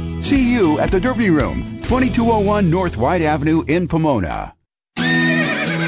See 0.21 0.53
you 0.53 0.79
at 0.79 0.91
the 0.91 0.99
Derby 0.99 1.29
Room, 1.29 1.63
2201 1.83 2.69
North 2.69 2.95
White 2.95 3.21
Avenue 3.21 3.63
in 3.67 3.87
Pomona. 3.87 4.53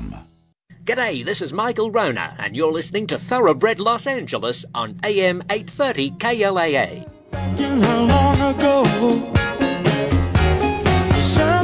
G'day, 0.88 1.26
this 1.26 1.42
is 1.42 1.52
Michael 1.52 1.92
Wrona, 1.92 2.34
and 2.40 2.56
you're 2.56 2.72
listening 2.72 3.08
to 3.08 3.18
Thoroughbred 3.18 3.82
Los 3.82 4.08
Angeles 4.08 4.64
on 4.74 4.96
AM 5.04 5.42
830 5.50 6.12
KLAA. 6.12 7.06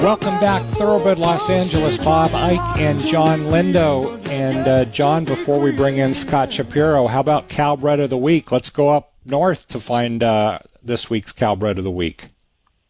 Welcome 0.04 0.38
back, 0.42 0.62
Thoroughbred 0.74 1.20
Los 1.20 1.50
Angeles. 1.50 1.96
Bob 1.96 2.36
Ike 2.36 2.82
and 2.82 3.00
Jon 3.00 3.40
Lindo. 3.44 4.22
And 4.28 4.68
uh, 4.68 4.84
Jon, 4.92 5.24
before 5.24 5.62
we 5.62 5.72
bring 5.72 6.00
in 6.00 6.14
Scott 6.14 6.52
Shapiro, 6.52 7.08
how 7.08 7.22
about 7.22 7.48
Calbred 7.48 8.02
of 8.02 8.10
the 8.10 8.18
Week? 8.18 8.52
Let's 8.52 8.70
go 8.70 8.90
up 8.90 9.14
north 9.24 9.68
to 9.70 9.80
find 9.80 10.22
uh, 10.22 10.60
this 10.84 11.10
week's 11.10 11.32
Calbred 11.32 11.78
of 11.78 11.86
the 11.86 11.92
Week. 11.92 12.33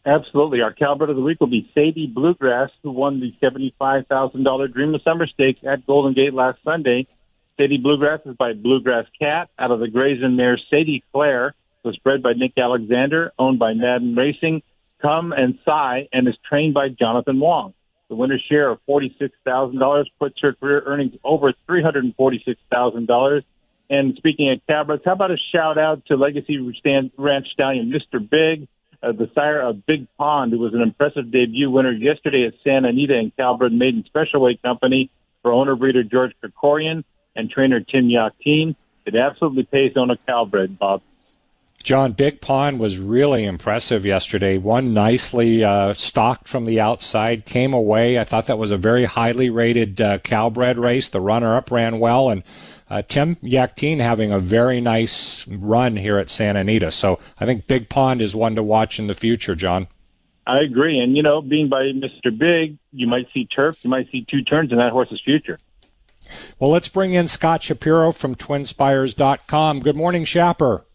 Absolutely. 0.06 0.62
Our 0.62 0.74
Calbred 0.74 1.10
of 1.10 1.16
the 1.16 1.22
Week 1.22 1.40
will 1.40 1.48
be 1.48 1.70
Sadie 1.74 2.08
Bluegrass, 2.08 2.72
who 2.82 2.92
won 2.92 3.22
the 3.22 3.34
$75,000 3.42 4.74
Dream 4.74 4.96
of 4.96 5.02
Summer 5.02 5.28
Stake 5.28 5.64
at 5.64 5.86
Golden 5.88 6.14
Gate 6.14 6.34
last 6.34 6.60
Sunday. 6.64 7.08
Sadie 7.58 7.78
Bluegrass 7.78 8.20
is 8.26 8.36
by 8.36 8.54
Bluegrass 8.54 9.06
Cat 9.18 9.50
out 9.58 9.72
of 9.72 9.80
the 9.80 9.88
Grayson 9.88 10.36
mare 10.36 10.58
Sadie 10.70 11.04
Claire, 11.14 11.54
was 11.84 11.98
bred 11.98 12.22
by 12.22 12.34
Nick 12.34 12.54
Alexander, 12.58 13.32
owned 13.40 13.60
by 13.60 13.74
Madden 13.74 14.16
Racing, 14.16 14.62
Come 15.02 15.32
and 15.32 15.60
Sigh, 15.64 16.08
and 16.12 16.28
is 16.28 16.36
trained 16.50 16.74
by 16.74 16.90
Jonathan 16.90 17.40
Wong. 17.40 17.74
The 18.10 18.16
winner's 18.16 18.44
share 18.50 18.70
of 18.70 18.80
$46,000 18.88 20.06
puts 20.20 20.40
her 20.42 20.54
career 20.54 20.84
earnings 20.86 21.16
over 21.24 21.54
$346,000. 21.70 23.44
And 23.90 24.16
speaking 24.18 24.50
of 24.52 24.60
Calbreds, 24.68 25.06
how 25.06 25.14
about 25.14 25.32
a 25.32 25.38
shout 25.52 25.78
out 25.78 26.06
to 26.08 26.16
Legacy 26.16 26.58
Ranch 27.18 27.48
Stallion 27.52 27.92
Mr. 27.92 28.20
Big, 28.30 28.68
uh, 29.04 29.12
the 29.12 29.30
sire 29.36 29.62
of 29.62 29.86
Big 29.86 30.08
Pond, 30.18 30.54
who 30.54 30.60
was 30.60 30.74
an 30.74 30.82
impressive 30.82 31.30
debut 31.32 31.70
winner 31.70 31.92
yesterday 31.92 32.46
at 32.46 32.54
Santa 32.64 32.90
Anita 32.90 33.18
and 33.18 33.36
Calbred 33.36 33.74
Maiden 33.74 34.04
Special 34.06 34.42
Weight 34.42 34.62
Company 34.62 35.10
for 35.42 35.52
owner 35.52 35.76
breeder 35.76 36.04
George 36.04 36.32
Krikorian 36.42 37.04
and 37.36 37.50
trainer 37.50 37.82
Tim 37.82 38.08
Yakteen. 38.08 38.76
It 39.06 39.16
absolutely 39.16 39.64
pays 39.64 39.98
on 39.98 40.10
a 40.10 40.16
Calbred, 40.16 40.80
Bob. 40.80 41.02
Jon, 41.84 42.14
Big 42.14 42.40
Pond 42.40 42.80
was 42.80 42.98
really 42.98 43.44
impressive 43.44 44.06
yesterday. 44.06 44.58
One 44.58 44.94
nicely 44.94 45.66
uh, 45.66 45.94
stalked 45.94 46.48
from 46.48 46.64
the 46.64 46.80
outside, 46.80 47.46
came 47.46 47.74
away. 47.74 48.18
I 48.18 48.24
thought 48.24 48.48
that 48.48 48.58
was 48.58 48.72
a 48.72 48.78
very 48.78 49.04
highly 49.04 49.50
rated 49.50 50.00
uh, 50.00 50.20
Calbred 50.20 50.78
race. 50.78 51.10
The 51.10 51.20
runner-up 51.20 51.72
ran 51.72 52.00
well, 52.00 52.30
and 52.30 52.44
uh, 52.90 53.02
Tim 53.02 53.36
Yakteen 53.38 54.00
having 54.00 54.32
a 54.32 54.40
very 54.40 54.80
nice 54.80 55.46
run 55.48 55.98
here 55.98 56.18
at 56.18 56.30
Santa 56.30 56.62
Anita. 56.62 56.90
So 56.90 57.20
I 57.38 57.46
think 57.46 57.68
Big 57.68 57.90
Pond 57.90 58.22
is 58.22 58.34
one 58.34 58.56
to 58.56 58.64
watch 58.64 58.98
in 58.98 59.08
the 59.08 59.14
future, 59.14 59.54
John. 59.54 59.88
I 60.48 60.60
agree. 60.60 61.00
And, 61.00 61.18
you 61.18 61.24
know, 61.24 61.42
being 61.42 61.68
by 61.68 61.84
Mr. 61.84 62.38
Big, 62.38 62.78
you 62.94 63.08
might 63.08 63.28
see 63.34 63.46
turf, 63.46 63.84
you 63.84 63.90
might 63.90 64.10
see 64.10 64.26
two 64.30 64.42
turns 64.42 64.72
in 64.72 64.78
that 64.78 64.94
horse's 64.94 65.22
future. 65.24 65.60
Well, 66.60 66.70
let's 66.70 66.88
bring 66.88 67.12
in 67.12 67.28
Scott 67.28 67.62
Shapiro 67.62 68.14
from 68.14 68.36
twinspires.com. 68.36 69.82
Good 69.82 69.98
morning, 69.98 70.24
Shapper. 70.24 70.86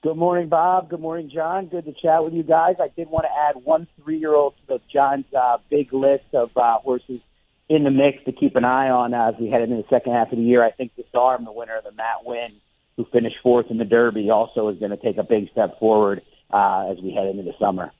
Good 0.00 0.16
morning, 0.16 0.48
Bob. 0.48 0.90
Good 0.90 1.00
morning, 1.00 1.28
Jon. 1.28 1.66
Good 1.66 1.86
to 1.86 1.92
chat 1.92 2.22
with 2.22 2.32
you 2.32 2.44
guys. 2.44 2.76
I 2.80 2.86
did 2.86 3.08
want 3.08 3.24
to 3.24 3.36
add 3.36 3.64
one 3.64 3.88
three-year-old 4.00 4.54
to 4.68 4.80
Jon's 4.92 5.24
uh, 5.34 5.58
big 5.68 5.92
list 5.92 6.26
of 6.34 6.56
uh, 6.56 6.78
horses 6.78 7.20
in 7.68 7.82
the 7.82 7.90
mix 7.90 8.22
to 8.26 8.30
keep 8.30 8.54
an 8.54 8.64
eye 8.64 8.90
on 8.90 9.12
uh, 9.12 9.32
as 9.32 9.40
we 9.40 9.48
head 9.48 9.62
into 9.62 9.74
the 9.74 9.88
second 9.90 10.12
half 10.12 10.30
of 10.30 10.38
the 10.38 10.44
year. 10.44 10.62
I 10.62 10.70
think 10.70 10.94
Disarm, 10.94 11.44
the 11.44 11.50
winner 11.50 11.76
of 11.76 11.82
the 11.82 11.90
Matt 11.90 12.24
Winn, 12.24 12.50
who 12.96 13.06
finished 13.06 13.38
fourth 13.42 13.72
in 13.72 13.78
the 13.78 13.84
Derby, 13.84 14.30
also 14.30 14.68
is 14.68 14.78
going 14.78 14.92
to 14.92 14.96
take 14.96 15.18
a 15.18 15.24
big 15.24 15.50
step 15.50 15.80
forward 15.80 16.22
uh, 16.52 16.92
as 16.92 17.00
we 17.00 17.10
head 17.10 17.26
into 17.26 17.42
the 17.42 17.54
summer. 17.58 17.90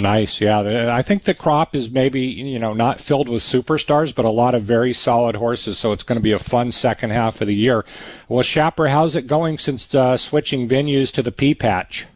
Nice, 0.00 0.40
yeah. 0.40 0.94
I 0.94 1.02
think 1.02 1.24
the 1.24 1.34
crop 1.34 1.74
is 1.74 1.90
maybe 1.90 2.20
you 2.20 2.60
know 2.60 2.72
not 2.72 3.00
filled 3.00 3.28
with 3.28 3.42
superstars, 3.42 4.14
but 4.14 4.24
a 4.24 4.30
lot 4.30 4.54
of 4.54 4.62
very 4.62 4.92
solid 4.92 5.34
horses. 5.34 5.76
So 5.76 5.90
it's 5.92 6.04
going 6.04 6.18
to 6.18 6.22
be 6.22 6.30
a 6.30 6.38
fun 6.38 6.70
second 6.70 7.10
half 7.10 7.40
of 7.40 7.48
the 7.48 7.54
year. 7.54 7.84
Well, 8.28 8.44
Shapper, 8.44 8.88
how's 8.88 9.16
it 9.16 9.26
going 9.26 9.58
since 9.58 9.92
uh, 9.92 10.16
switching 10.16 10.68
venues 10.68 11.12
to 11.14 11.22
the 11.22 11.32
Pea 11.32 11.54
Patch? 11.56 12.06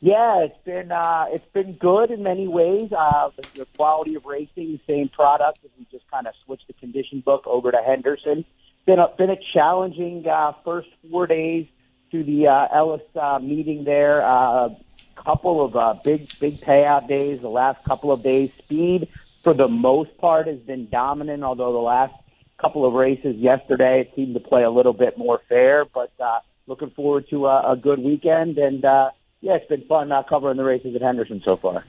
Yeah, 0.00 0.44
it's 0.44 0.58
been 0.66 0.92
uh, 0.92 1.24
it's 1.30 1.48
been 1.54 1.72
good 1.72 2.10
in 2.10 2.22
many 2.22 2.46
ways. 2.46 2.92
Uh, 2.92 3.30
the 3.54 3.66
quality 3.78 4.16
of 4.16 4.26
racing, 4.26 4.78
same 4.86 5.08
product. 5.08 5.60
We 5.78 5.86
just 5.90 6.06
kind 6.10 6.26
of 6.26 6.34
switched 6.44 6.66
the 6.66 6.74
condition 6.74 7.20
book 7.20 7.46
over 7.46 7.72
to 7.72 7.78
Henderson. 7.78 8.44
Been 8.84 8.98
a 8.98 9.08
been 9.16 9.30
a 9.30 9.38
challenging 9.54 10.28
uh, 10.28 10.52
first 10.62 10.88
four 11.10 11.26
days 11.26 11.66
to 12.10 12.22
the 12.22 12.48
uh, 12.48 12.68
Ellis 12.74 13.00
uh, 13.18 13.38
meeting 13.38 13.84
there. 13.84 14.20
Uh, 14.20 14.68
couple 15.16 15.64
of 15.64 15.76
uh, 15.76 15.94
big 16.02 16.28
big 16.38 16.60
payout 16.60 17.08
days. 17.08 17.40
The 17.40 17.48
last 17.48 17.84
couple 17.84 18.12
of 18.12 18.22
days, 18.22 18.50
speed 18.58 19.08
for 19.42 19.54
the 19.54 19.68
most 19.68 20.16
part 20.18 20.46
has 20.46 20.58
been 20.58 20.88
dominant. 20.88 21.42
Although 21.42 21.72
the 21.72 21.78
last 21.78 22.14
couple 22.60 22.86
of 22.86 22.94
races 22.94 23.36
yesterday 23.36 24.00
it 24.02 24.12
seemed 24.16 24.34
to 24.34 24.40
play 24.40 24.62
a 24.62 24.70
little 24.70 24.92
bit 24.92 25.18
more 25.18 25.40
fair. 25.48 25.84
But 25.84 26.12
uh, 26.20 26.40
looking 26.66 26.90
forward 26.90 27.28
to 27.30 27.46
a, 27.46 27.72
a 27.72 27.76
good 27.76 27.98
weekend 27.98 28.58
and. 28.58 28.84
Uh, 28.84 29.10
yeah, 29.40 29.56
it's 29.56 29.68
been 29.68 29.82
fun 29.82 30.10
uh, 30.10 30.22
covering 30.22 30.56
the 30.56 30.64
races 30.64 30.96
at 30.96 31.02
Henderson 31.02 31.42
so 31.44 31.58
far. 31.58 31.84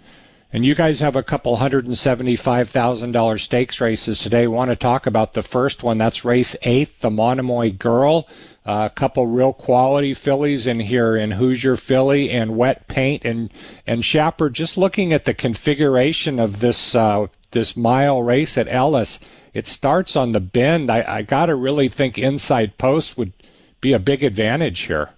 And 0.52 0.66
you 0.66 0.76
guys 0.76 1.00
have 1.00 1.16
a 1.16 1.24
couple 1.24 1.56
hundred 1.56 1.86
and 1.86 1.98
seventy-five 1.98 2.68
thousand 2.68 3.14
dollar 3.14 3.38
stakes 3.38 3.80
races 3.80 4.20
today. 4.20 4.46
Want 4.48 4.72
to 4.72 4.76
talk 4.76 5.08
about 5.08 5.32
the 5.32 5.42
first 5.42 5.82
one? 5.82 5.98
That's 5.98 6.26
race 6.26 6.58
eight, 6.64 7.00
the 7.00 7.10
Monomoy 7.10 7.72
Girl. 7.72 8.28
A 8.66 8.90
couple 8.90 9.28
real 9.28 9.54
quality 9.54 10.16
fillies 10.16 10.66
in 10.66 10.80
here 10.80 11.16
in 11.16 11.32
Hoosier 11.32 11.76
Philly 11.76 12.32
and 12.32 12.58
Wet 12.58 12.88
Paint 12.88 13.24
and 13.24 13.52
and 13.86 14.04
Shapper. 14.04 14.50
Just 14.50 14.76
looking 14.76 15.14
at 15.14 15.26
the 15.26 15.36
configuration 15.36 16.40
of 16.40 16.62
this 16.62 16.96
uh, 16.96 17.28
this 17.52 17.78
mile 17.78 18.24
race 18.24 18.58
at 18.58 18.68
Ellis, 18.68 19.20
it 19.54 19.68
starts 19.68 20.16
on 20.16 20.32
the 20.32 20.40
bend. 20.40 20.90
I, 20.90 21.18
I 21.18 21.22
got 21.22 21.46
to 21.46 21.56
really 21.56 21.90
think 21.90 22.18
inside 22.18 22.80
post 22.80 23.18
would 23.18 23.34
be 23.82 23.94
a 23.94 24.00
big 24.00 24.24
advantage 24.24 24.82
here. 24.82 25.10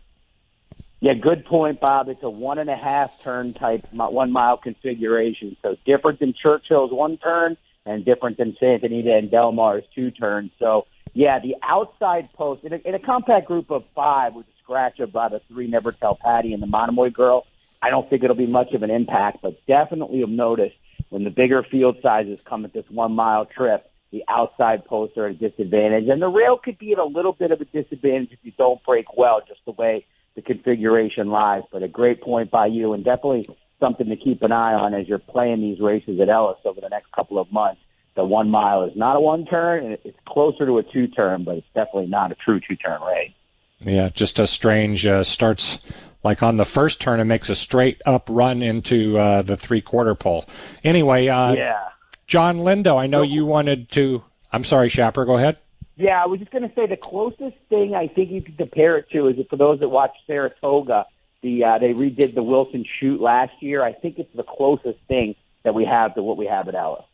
Yeah, 1.00 1.14
good 1.14 1.46
point, 1.46 1.80
Bob. 1.80 2.10
It's 2.10 2.24
a 2.24 2.30
one 2.30 2.58
and 2.58 2.70
a 2.70 2.76
half 2.76 3.22
turn 3.22 3.54
type 3.54 3.86
one 3.94 4.32
mile 4.32 4.58
configuration. 4.58 5.56
So 5.62 5.78
different 5.86 6.20
than 6.20 6.34
Churchill's 6.34 6.92
one 6.92 7.18
turn 7.18 7.56
and 7.86 8.04
different 8.04 8.38
than 8.38 8.58
Santa 8.60 8.88
Anita 8.88 9.16
and 9.16 9.32
Del 9.32 9.52
Mar's 9.52 9.84
two 9.94 10.12
turns. 10.12 10.52
So 10.60 10.86
yeah, 11.14 11.40
the 11.40 11.56
outside 11.62 12.32
post 12.34 12.64
in 12.64 12.74
a, 12.74 12.78
in 12.78 12.96
a 12.96 13.00
compact 13.00 13.48
group 13.48 13.72
of 13.72 13.84
five 13.96 14.34
with 14.34 14.46
a 14.48 14.64
scratch 14.64 15.00
of 15.00 15.10
about 15.10 15.34
a 15.34 15.42
three 15.48 15.68
Never 15.68 15.92
Tell 15.92 16.16
Patty 16.16 16.54
and 16.54 16.62
the 16.62 16.68
Monomoy 16.68 17.10
girl. 17.10 17.46
I 17.82 17.90
don't 17.90 18.10
think 18.10 18.24
it'll 18.24 18.36
be 18.36 18.48
much 18.48 18.74
of 18.74 18.84
an 18.84 18.90
impact, 18.90 19.40
but 19.42 19.66
definitely 19.68 20.20
you'll 20.20 20.30
notice 20.30 20.74
when 21.10 21.24
the 21.24 21.30
bigger 21.30 21.64
field 21.64 21.98
sizes 22.02 22.40
come 22.44 22.66
at 22.66 22.74
this 22.74 22.86
one 22.90 23.14
mile 23.14 23.46
trip, 23.46 23.90
the 24.12 24.24
outside 24.28 24.86
posts 24.86 25.18
are 25.18 25.28
at 25.28 25.32
a 25.32 25.50
disadvantage. 25.50 26.08
And 26.10 26.22
the 26.22 26.28
rail 26.28 26.58
could 26.58 26.78
be 26.78 26.94
at 26.94 26.98
a 26.98 27.06
little 27.06 27.34
bit 27.34 27.52
of 27.52 27.62
a 27.62 27.66
disadvantage 27.66 28.32
if 28.32 28.40
you 28.42 28.52
don't 28.58 28.84
break 28.84 29.18
well, 29.18 29.42
just 29.48 29.62
the 29.66 29.72
way 29.72 30.06
the 30.36 30.42
configuration 30.42 31.30
lies. 31.30 31.64
But 31.72 31.84
a 31.84 31.88
great 31.88 32.22
point 32.22 32.52
by 32.52 32.68
you, 32.68 32.94
and 32.94 33.04
definitely 33.04 33.48
something 33.80 34.08
to 34.08 34.16
keep 34.16 34.42
an 34.42 34.52
eye 34.52 34.74
on 34.74 34.94
as 34.94 35.08
you're 35.08 35.20
playing 35.20 35.62
these 35.62 35.80
races 35.80 36.20
at 36.20 36.30
Ellis 36.30 36.58
over 36.66 36.82
the 36.82 36.90
next 36.90 37.12
couple 37.12 37.40
of 37.40 37.52
months. 37.52 37.82
The 38.18 38.26
one 38.26 38.50
mile 38.50 38.82
is 38.82 38.96
not 38.96 39.16
a 39.16 39.20
one 39.20 39.46
turn, 39.46 39.86
and 39.86 39.98
it's 40.04 40.18
closer 40.26 40.66
to 40.66 40.80
a 40.80 40.84
two 40.84 41.06
turn, 41.08 41.44
but 41.44 41.58
it's 41.58 41.68
definitely 41.76 42.08
not 42.08 42.32
a 42.32 42.36
true 42.36 42.60
two 42.60 42.76
turn 42.76 43.00
race. 43.04 43.32
Yeah, 43.80 44.10
just 44.10 44.40
a 44.40 44.48
strange 44.48 45.06
uh, 45.06 45.24
starts 45.24 45.78
like 46.24 46.42
on 46.42 46.58
the 46.58 46.66
first 46.66 47.00
turn 47.00 47.20
and 47.20 47.30
makes 47.30 47.48
a 47.50 47.54
straight 47.56 48.02
up 48.08 48.28
run 48.28 48.64
into 48.64 49.20
uh, 49.20 49.44
the 49.44 49.56
three 49.56 49.82
quarter 49.82 50.16
pole. 50.16 50.46
Anyway, 50.84 51.28
uh, 51.28 51.54
yeah. 51.54 51.90
Jon 52.26 52.58
Lindo, 52.58 53.00
I 53.00 53.06
know 53.06 53.22
you 53.22 53.46
wanted 53.46 53.92
to. 53.92 54.24
I'm 54.52 54.64
sorry, 54.64 54.90
Shapper. 54.90 55.24
Go 55.24 55.38
ahead. 55.38 55.58
Yeah, 55.96 56.22
I 56.22 56.26
was 56.26 56.40
just 56.40 56.50
going 56.50 56.68
to 56.68 56.74
say 56.74 56.88
the 56.88 56.98
closest 56.98 57.56
thing 57.70 57.94
I 57.94 58.08
think 58.08 58.32
you 58.32 58.42
could 58.42 58.58
compare 58.58 58.98
it 58.98 59.12
to 59.12 59.28
is 59.28 59.36
for 59.48 59.58
those 59.58 59.80
that 59.82 59.90
watch 59.90 60.16
Saratoga, 60.26 61.06
the 61.44 61.64
uh, 61.64 61.78
they 61.78 61.94
redid 61.94 62.34
the 62.34 62.42
Wilson 62.42 62.84
Chute 63.00 63.22
last 63.22 63.54
year. 63.62 63.84
I 63.84 63.94
think 63.94 64.18
it's 64.18 64.36
the 64.36 64.42
closest 64.42 64.98
thing 65.08 65.36
that 65.62 65.76
we 65.76 65.86
have 65.86 66.16
to 66.16 66.24
what 66.24 66.38
we 66.38 66.48
have 66.48 66.68
at 66.68 66.74
Ellis. 66.74 67.06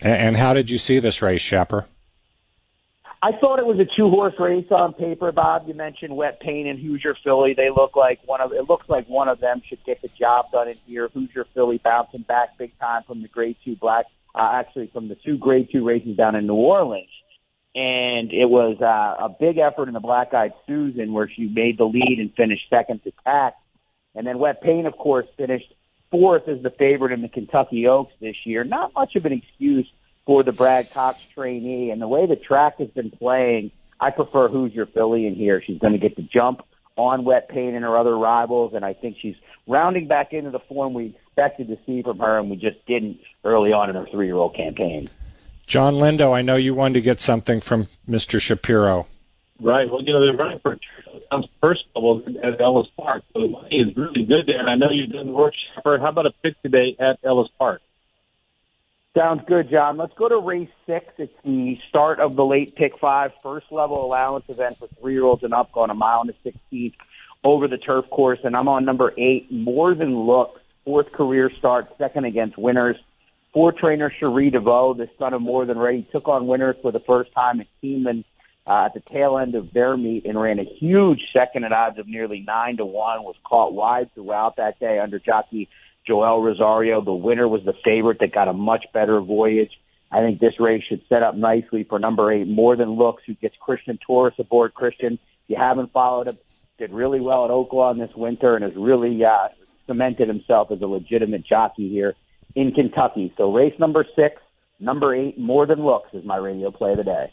And 0.00 0.36
how 0.36 0.52
did 0.52 0.68
you 0.68 0.78
see 0.78 0.98
this 0.98 1.22
race, 1.22 1.40
Shapper? 1.40 1.86
I 3.22 3.32
thought 3.40 3.58
it 3.58 3.66
was 3.66 3.78
a 3.78 3.86
two 3.96 4.10
horse 4.10 4.34
race 4.38 4.66
on 4.70 4.92
paper, 4.92 5.32
Bob. 5.32 5.66
You 5.66 5.74
mentioned 5.74 6.14
Wet 6.14 6.38
Paint 6.40 6.68
and 6.68 6.78
Hoosier 6.78 7.16
Philly. 7.24 7.54
They 7.54 7.70
look 7.70 7.96
like 7.96 8.20
one 8.26 8.40
of 8.40 8.52
it 8.52 8.68
looks 8.68 8.88
like 8.88 9.08
one 9.08 9.28
of 9.28 9.40
them 9.40 9.62
should 9.66 9.82
get 9.84 10.02
the 10.02 10.08
job 10.18 10.52
done 10.52 10.68
in 10.68 10.76
here. 10.86 11.08
Hoosier 11.08 11.46
Philly 11.54 11.78
bouncing 11.82 12.22
back 12.22 12.58
big 12.58 12.78
time 12.78 13.02
from 13.04 13.22
the 13.22 13.28
grade 13.28 13.56
two 13.64 13.74
black 13.74 14.04
uh, 14.34 14.50
actually 14.54 14.88
from 14.92 15.08
the 15.08 15.16
two 15.16 15.38
grade 15.38 15.70
two 15.72 15.84
races 15.84 16.16
down 16.16 16.36
in 16.36 16.46
New 16.46 16.54
Orleans 16.54 17.08
and 17.76 18.32
it 18.32 18.46
was 18.46 18.80
uh, 18.80 19.22
a 19.22 19.28
big 19.28 19.58
effort 19.58 19.88
in 19.88 19.94
the 19.94 20.00
Black 20.00 20.32
Eyed 20.32 20.54
Susan 20.66 21.12
where 21.12 21.28
she 21.28 21.44
made 21.44 21.76
the 21.76 21.84
lead 21.84 22.18
and 22.18 22.32
finished 22.34 22.64
second 22.70 23.04
to 23.04 23.12
Tack. 23.22 23.54
And 24.14 24.26
then 24.26 24.38
Wet 24.38 24.62
Paint, 24.62 24.86
of 24.86 24.96
course, 24.96 25.26
finished 25.36 25.70
fourth 26.10 26.48
as 26.48 26.62
the 26.62 26.70
favorite 26.70 27.12
in 27.12 27.22
the 27.22 27.28
Kentucky 27.28 27.86
Oaks 27.86 28.12
this 28.20 28.36
year. 28.44 28.64
Not 28.64 28.94
much 28.94 29.16
of 29.16 29.26
an 29.26 29.32
excuse 29.32 29.90
for 30.24 30.42
the 30.42 30.52
Brad 30.52 30.90
Cox 30.90 31.20
trainee. 31.34 31.90
And 31.90 32.02
the 32.02 32.08
way 32.08 32.26
the 32.26 32.36
track 32.36 32.78
has 32.78 32.88
been 32.88 33.10
playing, 33.10 33.70
I 34.00 34.10
prefer 34.10 34.48
Hoosier 34.48 34.86
Philly 34.86 35.26
in 35.26 35.34
here. 35.34 35.62
She's 35.64 35.78
going 35.78 35.92
to 35.92 35.98
get 35.98 36.16
the 36.16 36.22
jump 36.22 36.62
on 36.96 37.24
Wet 37.24 37.48
Paint 37.48 37.74
and 37.74 37.84
her 37.84 37.96
other 37.96 38.16
rivals, 38.16 38.72
and 38.74 38.84
I 38.84 38.94
think 38.94 39.18
she's 39.20 39.36
rounding 39.66 40.08
back 40.08 40.32
into 40.32 40.50
the 40.50 40.58
form 40.60 40.94
we 40.94 41.14
expected 41.26 41.68
to 41.68 41.78
see 41.84 42.02
from 42.02 42.18
her, 42.18 42.38
and 42.38 42.50
we 42.50 42.56
just 42.56 42.84
didn't 42.86 43.20
early 43.44 43.72
on 43.72 43.90
in 43.90 43.96
her 43.96 44.06
three-year-old 44.10 44.56
campaign. 44.56 45.10
Jon 45.66 45.94
Lindo, 45.94 46.32
I 46.32 46.42
know 46.42 46.56
you 46.56 46.74
wanted 46.74 46.94
to 46.94 47.00
get 47.02 47.20
something 47.20 47.60
from 47.60 47.88
Mr. 48.08 48.40
Shapiro. 48.40 49.06
Right. 49.60 49.90
Well, 49.90 50.02
you 50.02 50.12
know, 50.12 50.20
they're 50.20 50.36
running 50.36 50.58
for 50.60 50.78
first 51.60 51.84
level 51.94 52.22
at 52.42 52.60
Ellis 52.60 52.88
Park, 52.96 53.24
so 53.32 53.40
the 53.40 53.48
money 53.48 53.76
is 53.76 53.96
really 53.96 54.24
good 54.24 54.46
there. 54.46 54.60
And 54.60 54.68
I 54.68 54.76
know 54.76 54.90
you've 54.90 55.10
done 55.10 55.32
work, 55.32 55.54
Shepard. 55.74 56.00
How 56.00 56.08
about 56.08 56.26
a 56.26 56.32
pick 56.42 56.60
today 56.62 56.96
at 57.00 57.18
Ellis 57.24 57.48
Park? 57.58 57.80
Sounds 59.16 59.42
good, 59.46 59.70
Jon. 59.70 59.96
Let's 59.96 60.12
go 60.14 60.28
to 60.28 60.36
race 60.36 60.68
six. 60.84 61.06
It's 61.16 61.32
the 61.42 61.78
start 61.88 62.20
of 62.20 62.36
the 62.36 62.44
late 62.44 62.76
pick 62.76 62.98
five, 62.98 63.32
first 63.42 63.66
level 63.70 64.04
allowance 64.04 64.44
event 64.48 64.76
for 64.76 64.88
three 65.00 65.14
year 65.14 65.24
olds 65.24 65.42
and 65.42 65.54
up, 65.54 65.72
going 65.72 65.88
a 65.88 65.94
mile 65.94 66.20
and 66.20 66.30
a 66.30 66.34
16 66.42 66.92
over 67.42 67.66
the 67.66 67.78
turf 67.78 68.04
course. 68.10 68.40
And 68.44 68.54
I'm 68.54 68.68
on 68.68 68.84
number 68.84 69.14
eight, 69.16 69.50
More 69.50 69.94
Than 69.94 70.26
Looks, 70.26 70.60
fourth 70.84 71.12
career 71.12 71.50
start, 71.58 71.88
second 71.96 72.26
against 72.26 72.58
winners. 72.58 72.96
For 73.54 73.72
trainer 73.72 74.12
Cherie 74.20 74.50
DeVaux, 74.50 74.98
the 74.98 75.08
son 75.18 75.32
of 75.32 75.40
More 75.40 75.64
Than 75.64 75.78
Ready, 75.78 76.06
took 76.12 76.28
on 76.28 76.46
winners 76.46 76.76
for 76.82 76.92
the 76.92 77.00
first 77.00 77.32
time 77.32 77.60
at 77.60 77.68
Keeneland 77.82 78.24
uh, 78.66 78.86
at 78.86 78.94
the 78.94 79.00
tail 79.00 79.38
end 79.38 79.54
of 79.54 79.72
their 79.72 79.96
meet 79.96 80.26
and 80.26 80.40
ran 80.40 80.58
a 80.58 80.64
huge 80.64 81.20
second 81.32 81.64
at 81.64 81.72
odds 81.72 81.98
of 81.98 82.08
nearly 82.08 82.40
nine 82.40 82.76
to 82.78 82.84
one. 82.84 83.22
Was 83.22 83.36
caught 83.44 83.72
wide 83.72 84.12
throughout 84.14 84.56
that 84.56 84.80
day 84.80 84.98
under 84.98 85.18
jockey 85.18 85.68
Joel 86.06 86.42
Rosario. 86.42 87.00
The 87.00 87.12
winner 87.12 87.48
was 87.48 87.64
the 87.64 87.74
favorite 87.84 88.18
that 88.20 88.32
got 88.32 88.48
a 88.48 88.52
much 88.52 88.86
better 88.92 89.20
voyage. 89.20 89.72
I 90.10 90.20
think 90.20 90.38
this 90.38 90.60
race 90.60 90.84
should 90.88 91.02
set 91.08 91.22
up 91.22 91.34
nicely 91.34 91.84
for 91.84 91.98
number 91.98 92.30
eight, 92.32 92.46
More 92.46 92.76
Than 92.76 92.90
Looks, 92.90 93.24
who 93.26 93.34
gets 93.34 93.56
Christian 93.60 93.98
Torres 94.06 94.34
aboard. 94.38 94.72
Christian, 94.72 95.14
if 95.14 95.20
you 95.48 95.56
haven't 95.56 95.92
followed 95.92 96.28
him, 96.28 96.38
did 96.78 96.92
really 96.92 97.20
well 97.20 97.44
at 97.44 97.50
Oaklawn 97.50 97.98
this 97.98 98.14
winter 98.14 98.54
and 98.54 98.64
has 98.64 98.74
really 98.76 99.24
uh, 99.24 99.48
cemented 99.86 100.28
himself 100.28 100.70
as 100.70 100.80
a 100.80 100.86
legitimate 100.86 101.44
jockey 101.44 101.88
here 101.88 102.14
in 102.54 102.72
Kentucky. 102.72 103.32
So 103.36 103.52
race 103.52 103.74
number 103.78 104.06
six, 104.14 104.40
number 104.78 105.14
eight, 105.14 105.38
More 105.38 105.66
Than 105.66 105.84
Looks 105.84 106.10
is 106.12 106.24
my 106.24 106.36
radio 106.36 106.70
play 106.70 106.92
of 106.92 106.98
the 106.98 107.04
day. 107.04 107.30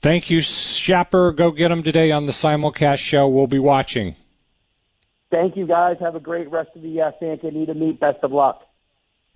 Thank 0.00 0.30
you, 0.30 0.40
Shapper. 0.40 1.32
Go 1.32 1.50
get 1.50 1.68
them 1.68 1.82
today 1.82 2.10
on 2.10 2.26
the 2.26 2.32
simulcast 2.32 2.98
show. 2.98 3.28
We'll 3.28 3.46
be 3.46 3.58
watching. 3.58 4.14
Thank 5.30 5.56
you, 5.56 5.66
guys. 5.66 5.96
Have 6.00 6.16
a 6.16 6.20
great 6.20 6.50
rest 6.50 6.70
of 6.74 6.82
the 6.82 7.00
uh, 7.00 7.12
Santa 7.20 7.48
Anita 7.48 7.74
meet. 7.74 8.00
Best 8.00 8.18
of 8.22 8.32
luck. 8.32 8.66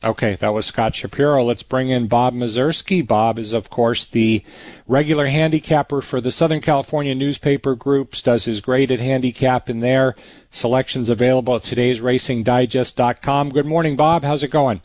Okay, 0.02 0.34
that 0.36 0.52
was 0.52 0.66
Scott 0.66 0.94
Shapiro. 0.94 1.42
Let's 1.42 1.62
bring 1.62 1.88
in 1.88 2.08
Bob 2.08 2.34
Mieszerski. 2.34 3.06
Bob 3.06 3.38
is, 3.38 3.52
of 3.52 3.70
course, 3.70 4.04
the 4.04 4.42
regular 4.86 5.26
handicapper 5.26 6.02
for 6.02 6.20
the 6.20 6.32
Southern 6.32 6.60
California 6.60 7.14
newspaper 7.14 7.74
groups, 7.74 8.20
does 8.20 8.44
his 8.44 8.60
grade 8.60 8.90
at 8.90 9.00
handicap 9.00 9.70
in 9.70 9.80
there. 9.80 10.14
Selections 10.50 11.08
available 11.08 11.56
at 11.56 11.62
today's 11.62 12.02
racingdigest.com. 12.02 13.50
Good 13.50 13.66
morning, 13.66 13.96
Bob. 13.96 14.24
How's 14.24 14.42
it 14.42 14.48
going? 14.48 14.82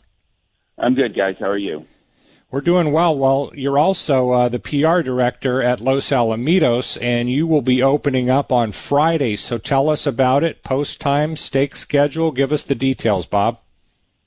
I'm 0.78 0.94
good, 0.94 1.14
guys. 1.14 1.36
How 1.38 1.48
are 1.48 1.58
you? 1.58 1.84
We're 2.50 2.60
doing 2.60 2.90
well. 2.90 3.16
Well, 3.16 3.52
you're 3.54 3.78
also 3.78 4.30
uh, 4.30 4.48
the 4.48 4.58
PR 4.58 5.02
director 5.02 5.62
at 5.62 5.80
Los 5.80 6.10
Alamitos, 6.10 7.00
and 7.00 7.30
you 7.30 7.46
will 7.46 7.62
be 7.62 7.80
opening 7.80 8.28
up 8.28 8.50
on 8.50 8.72
Friday. 8.72 9.36
So 9.36 9.56
tell 9.56 9.88
us 9.88 10.04
about 10.04 10.42
it, 10.42 10.64
post 10.64 11.00
time, 11.00 11.36
stake 11.36 11.76
schedule. 11.76 12.32
Give 12.32 12.52
us 12.52 12.64
the 12.64 12.74
details, 12.74 13.24
Bob. 13.26 13.60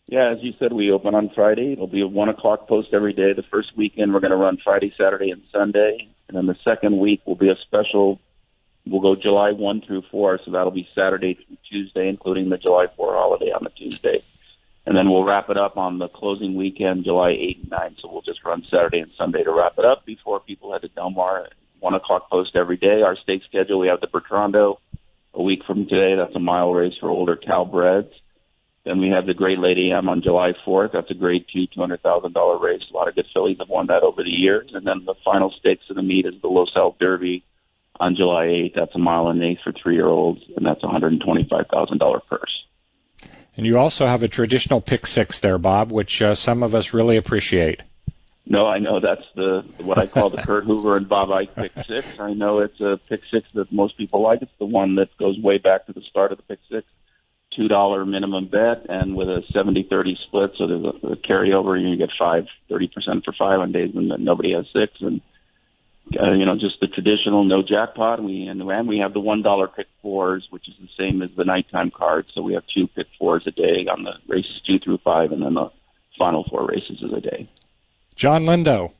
Yeah, 0.08 0.30
as 0.30 0.42
you 0.42 0.54
said, 0.58 0.72
we 0.72 0.90
open 0.90 1.16
on 1.16 1.32
Friday. 1.36 1.74
It'll 1.74 1.88
be 1.88 2.00
a 2.00 2.08
one 2.08 2.30
o'clock 2.30 2.66
post 2.66 2.94
every 2.94 3.12
day. 3.12 3.34
The 3.34 3.44
first 3.44 3.76
weekend, 3.76 4.14
we're 4.14 4.22
going 4.22 4.32
to 4.32 4.38
run 4.38 4.58
Friday, 4.64 4.94
Saturday, 4.98 5.32
and 5.32 5.42
Sunday. 5.52 6.08
And 6.30 6.38
then 6.38 6.46
the 6.46 6.58
second 6.64 7.00
week 7.00 7.22
will 7.26 7.36
be 7.36 7.50
a 7.50 7.58
special. 7.58 8.22
We'll 8.86 9.02
go 9.02 9.16
July 9.16 9.52
1 9.52 9.82
through 9.82 10.04
4, 10.12 10.40
so 10.46 10.52
that'll 10.52 10.72
be 10.72 10.88
Saturday 10.96 11.34
through 11.34 11.58
Tuesday, 11.70 12.08
including 12.08 12.48
the 12.48 12.58
July 12.58 12.88
4 12.96 13.14
holiday 13.14 13.52
on 13.52 13.66
the 13.66 13.70
Tuesday. 13.70 14.22
And 14.86 14.98
then 14.98 15.10
we'll 15.10 15.24
wrap 15.24 15.50
it 15.50 15.58
up 15.58 15.78
on 15.78 15.98
the 15.98 16.10
closing 16.10 16.56
weekend, 16.56 17.06
July 17.06 17.30
8 17.30 17.60
and 17.62 17.72
9. 17.72 17.96
So 18.00 18.10
we'll 18.12 18.22
just 18.22 18.44
run 18.44 18.66
Saturday 18.70 19.00
and 19.00 19.12
Sunday 19.18 19.44
to 19.44 19.52
wrap 19.52 19.78
it 19.78 19.86
up 19.86 20.06
before 20.06 20.42
people 20.42 20.74
head 20.74 20.82
to 20.82 20.90
Del 20.90 21.10
Mar. 21.10 21.48
One 21.80 21.94
o'clock 21.94 22.30
post 22.30 22.56
every 22.56 22.78
day. 22.78 23.02
Our 23.02 23.16
stake 23.16 23.44
schedule, 23.46 23.80
we 23.80 23.88
have 23.88 24.02
the 24.02 24.08
Bertrando 24.08 24.78
a 25.34 25.42
week 25.42 25.64
from 25.66 25.88
today. 25.88 26.16
That's 26.16 26.36
a 26.36 26.40
mile 26.40 26.74
race 26.74 26.96
for 27.00 27.10
older 27.10 27.36
Calbreds. 27.36 28.14
Then 28.84 29.00
we 29.00 29.10
have 29.10 29.26
the 29.26 29.34
Great 29.34 29.60
Lady 29.60 29.92
M 29.92 30.10
on 30.10 30.22
July 30.22 30.54
4th. 30.66 30.92
That's 30.92 31.10
a 31.10 31.14
grade 31.14 31.46
two, 31.52 31.68
$200,000 31.68 32.62
race. 32.62 32.84
A 32.90 32.94
lot 32.94 33.08
of 33.08 33.16
good 33.16 33.28
fillies 33.34 33.60
have 33.60 33.70
won 33.70 33.88
that 33.88 34.04
over 34.04 34.24
the 34.24 34.30
years. 34.30 34.72
And 34.74 34.86
then 34.86 35.06
the 35.06 35.16
final 35.24 35.52
stakes 35.52 35.90
of 35.90 35.96
the 35.96 36.02
meet 36.02 36.26
is 36.26 36.42
the 36.42 36.50
Los 36.50 36.76
Al 36.76 36.96
Derby 37.00 37.46
on 38.00 38.16
July 38.16 38.48
8th. 38.48 38.76
That's 38.76 38.96
a 38.96 39.00
mile 39.00 39.30
and 39.30 39.42
eighth 39.42 39.62
for 39.64 39.72
three 39.72 39.96
year 39.96 40.08
olds, 40.08 40.42
and 40.58 40.66
that's 40.66 40.84
a 40.84 40.88
$125,000 40.88 42.28
purse. 42.28 42.66
And 43.56 43.66
you 43.66 43.78
also 43.78 44.08
have 44.08 44.24
a 44.24 44.28
traditional 44.28 44.82
pick 44.82 45.06
six 45.06 45.40
there, 45.40 45.58
Bob, 45.58 45.92
which 45.92 46.22
uh, 46.22 46.36
some 46.36 46.64
of 46.64 46.74
us 46.74 46.94
really 46.94 47.18
appreciate. 47.18 47.82
No, 48.46 48.68
I 48.68 48.80
know 48.80 49.00
that's 49.00 49.26
the 49.36 49.64
what 49.84 49.98
I 49.98 50.06
call 50.06 50.30
the 50.30 50.38
Kurt 50.46 50.66
Hoover 50.66 50.98
and 50.98 51.08
Bob 51.08 51.32
Ike 51.32 51.56
pick 51.56 51.72
six. 51.86 52.20
I 52.20 52.34
know 52.34 52.60
it's 52.60 52.82
a 52.82 53.00
pick 53.08 53.24
six 53.26 53.52
that 53.54 53.72
most 53.72 53.98
people 53.98 54.22
like. 54.22 54.42
It's 54.42 54.52
the 54.60 54.66
one 54.66 54.96
that 54.96 55.16
goes 55.18 55.40
way 55.40 55.60
back 55.60 55.86
to 55.86 55.94
the 55.94 56.02
start 56.02 56.32
of 56.32 56.38
the 56.38 56.44
pick 56.44 56.60
six. 56.70 56.86
Two 57.56 57.68
dollar 57.68 58.04
minimum 58.04 58.48
bet 58.48 58.88
and 58.90 59.16
with 59.16 59.30
a 59.30 59.44
70-30 59.54 60.18
split, 60.18 60.56
so 60.56 60.66
there's 60.66 60.84
a, 60.84 61.08
a 61.10 61.16
carryover. 61.16 61.80
You 61.80 61.96
get 61.96 62.12
five, 62.12 62.48
thirty 62.68 62.88
percent 62.88 63.24
for 63.24 63.32
five 63.32 63.60
on 63.60 63.72
days 63.72 63.94
when 63.94 64.08
nobody 64.24 64.54
has 64.54 64.66
six, 64.74 65.00
and 65.02 65.22
uh, 66.20 66.32
you 66.32 66.46
know, 66.46 66.58
just 66.58 66.80
the 66.80 66.88
traditional 66.88 67.44
no 67.44 67.62
jackpot. 67.62 68.22
We 68.24 68.48
and, 68.48 68.62
and 68.62 68.88
we 68.88 69.00
have 69.00 69.14
the 69.14 69.20
one 69.20 69.42
dollar 69.42 69.68
pick 69.68 69.88
fours, 70.02 70.48
which 70.50 70.68
is 70.68 70.76
the 70.80 70.90
same 70.98 71.22
as 71.22 71.32
the 71.32 71.46
nighttime 71.46 71.92
card. 71.92 72.26
So 72.34 72.42
we 72.42 72.54
have 72.54 72.64
two 72.74 72.88
pick 72.88 73.08
fours 73.18 73.44
a 73.46 73.52
day 73.52 73.88
on 73.88 74.04
the 74.04 74.14
races 74.28 74.62
two 74.66 74.80
through 74.80 75.00
five, 75.00 75.32
and 75.32 75.42
then 75.44 75.54
the 75.56 75.72
final 76.18 76.44
four 76.50 76.66
races 76.68 77.02
of 77.04 77.12
the 77.12 77.22
day. 77.22 77.50
Jon 78.16 78.46
Lindo. 78.46 78.92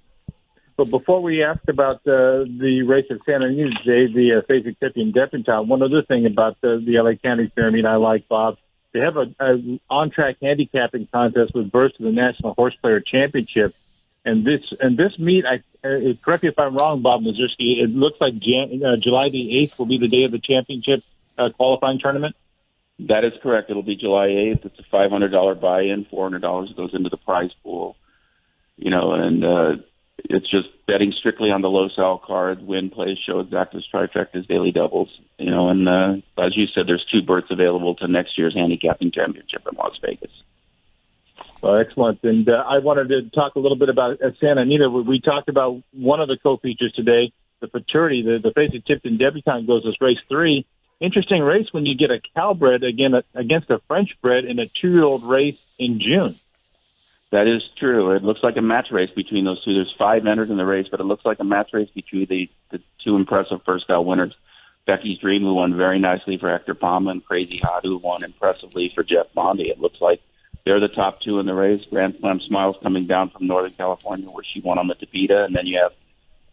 But 0.76 0.90
before 0.90 1.22
we 1.22 1.44
ask 1.44 1.62
about 1.68 1.98
uh, 2.08 2.46
the 2.46 2.84
race 2.88 3.06
at 3.12 3.18
Santa 3.26 3.46
Anita 3.46 3.70
today, 3.84 4.12
the 4.12 4.40
uh, 4.40 4.42
Fasig-Tipton 4.42 5.12
Debutante, 5.12 5.68
one 5.68 5.84
other 5.84 6.02
thing 6.02 6.26
about 6.26 6.60
the, 6.62 6.82
the 6.84 7.00
LA 7.00 7.14
County 7.14 7.52
Fair 7.54 7.70
meet 7.70 7.86
I 7.86 7.98
like, 7.98 8.28
Bob, 8.28 8.58
they 8.92 9.00
have 9.00 9.16
a, 9.16 9.34
a 9.40 9.80
on-track 9.90 10.38
handicapping 10.42 11.08
contest 11.12 11.54
with 11.54 11.72
berths 11.72 11.98
to 11.98 12.04
the 12.04 12.12
National 12.12 12.56
Horse 12.56 12.76
Player 12.82 13.00
Championship. 13.02 13.76
And 14.26 14.46
this 14.46 14.74
and 14.80 14.98
this 14.98 15.20
meet, 15.20 15.46
I 15.46 15.62
uh, 15.84 16.14
correct 16.24 16.44
me 16.44 16.50
if 16.50 16.58
I'm 16.58 16.78
wrong, 16.78 17.02
Bob 17.02 17.22
Mieszerski. 17.22 17.82
It 17.82 17.90
looks 17.90 18.22
like 18.22 18.38
Jan, 18.40 18.82
uh, 18.84 18.96
July 18.98 19.30
the 19.30 19.58
eighth 19.58 19.78
will 19.78 19.86
be 19.86 19.98
the 19.98 20.08
day 20.08 20.24
of 20.24 20.32
the 20.32 20.40
championship 20.40 21.04
uh, 21.38 21.50
qualifying 21.50 22.00
tournament. 22.00 22.36
That 23.00 23.26
is 23.26 23.34
correct. 23.42 23.70
It'll 23.70 23.84
be 23.84 23.98
July 23.98 24.28
eighth. 24.28 24.66
It's 24.66 24.80
a 24.80 24.84
five 24.84 25.12
hundred 25.12 25.32
dollar 25.32 25.56
buy-in. 25.56 26.06
Four 26.06 26.24
hundred 26.26 26.42
dollars 26.42 26.72
goes 26.74 26.94
into 26.94 27.10
the 27.10 27.18
prize 27.18 27.52
pool. 27.64 27.98
You 28.78 28.92
know, 28.92 29.12
and 29.14 29.44
uh, 29.44 29.76
it's 30.18 30.50
just 30.50 30.70
betting 30.88 31.12
strictly 31.12 31.52
on 31.52 31.62
the 31.62 31.70
Los 31.70 31.98
Al 31.98 32.18
card. 32.18 32.66
Win, 32.66 32.90
plays, 32.90 33.18
show, 33.18 33.44
exactas, 33.44 33.84
trifectas, 33.94 34.48
daily 34.48 34.72
doubles. 34.72 35.10
You 35.38 35.52
know, 35.52 35.68
and 35.68 35.90
uh, 35.90 36.16
as 36.38 36.56
you 36.56 36.68
said, 36.68 36.88
there's 36.88 37.06
two 37.12 37.22
berths 37.22 37.52
available 37.52 37.96
to 37.96 38.08
next 38.08 38.38
year's 38.38 38.54
handicapping 38.56 39.12
championship 39.12 39.68
in 39.70 39.78
Las 39.78 39.98
Vegas. 40.02 40.32
Well, 41.64 41.78
excellent. 41.78 42.20
And 42.24 42.50
uh, 42.50 42.62
I 42.68 42.80
wanted 42.80 43.08
to 43.08 43.30
talk 43.30 43.56
a 43.56 43.60
little 43.60 43.78
bit 43.78 43.88
about 43.88 44.22
uh, 44.22 44.32
Santa 44.42 44.64
Anita. 44.64 44.90
We, 44.90 45.22
talked 45.22 45.48
about 45.48 45.82
one 45.94 46.20
of 46.20 46.28
the 46.28 46.36
co-features 46.36 46.92
today, 46.92 47.32
the 47.62 47.70
Futurity. 47.70 48.22
The, 48.22 48.38
the 48.38 48.52
Fasig-Tipton 48.52 49.18
Debutante 49.18 49.66
goes 49.66 49.86
as 49.88 49.96
race 50.02 50.20
three. 50.28 50.66
Interesting 51.00 51.42
race 51.42 51.72
when 51.72 51.86
you 51.86 51.96
get 51.96 52.12
a 52.12 52.20
Calbred 52.36 52.84
again 52.84 53.14
against 53.34 53.70
a 53.70 53.80
French 53.88 54.20
bred 54.22 54.44
in 54.44 54.60
a 54.60 54.68
two-year-old 54.68 55.24
race 55.24 55.58
in 55.80 56.02
June. 56.02 56.36
That 57.32 57.48
is 57.48 57.64
true. 57.78 58.12
It 58.12 58.24
looks 58.24 58.44
like 58.44 58.58
a 58.58 58.62
match 58.62 58.92
race 58.92 59.12
between 59.12 59.46
those 59.46 59.64
two. 59.64 59.74
There's 59.74 59.96
five 59.98 60.28
entered 60.28 60.50
in 60.50 60.58
the 60.58 60.66
race, 60.66 60.88
but 60.92 61.00
it 61.00 61.06
looks 61.06 61.24
like 61.24 61.40
a 61.40 61.46
match 61.46 61.70
race 61.72 61.90
between 61.96 62.26
the, 62.26 62.50
the 62.72 62.82
two 63.06 63.16
impressive 63.16 63.62
first 63.64 63.90
out 63.90 64.06
winners. 64.06 64.36
Becky's 64.86 65.18
Dream, 65.20 65.44
who 65.44 65.54
won 65.54 65.78
very 65.78 65.98
nicely 65.98 66.38
for 66.38 66.50
Hector 66.50 66.76
Palma, 66.76 67.12
and 67.12 67.26
Crazy 67.26 67.60
Hot, 67.60 67.86
who 67.86 68.00
won 68.00 68.22
impressively 68.22 68.92
for 68.94 69.02
Jeff 69.02 69.28
Bonde. 69.34 69.62
It 69.62 69.80
looks 69.80 70.02
like 70.02 70.22
they're 70.66 70.80
the 70.80 70.88
top 70.88 71.22
two 71.22 71.40
in 71.40 71.46
the 71.46 71.54
race. 71.54 71.86
Grand 71.86 72.16
Slam 72.20 72.40
Smiles 72.40 72.78
coming 72.82 73.06
down 73.06 73.30
from 73.30 73.48
Northern 73.48 73.72
California 73.72 74.30
where 74.30 74.44
she 74.44 74.62
won 74.62 74.78
on 74.78 74.88
the 74.88 74.96
Tapeta, 74.96 75.46
and 75.46 75.56
then 75.56 75.68
you 75.68 75.78
have 75.78 75.94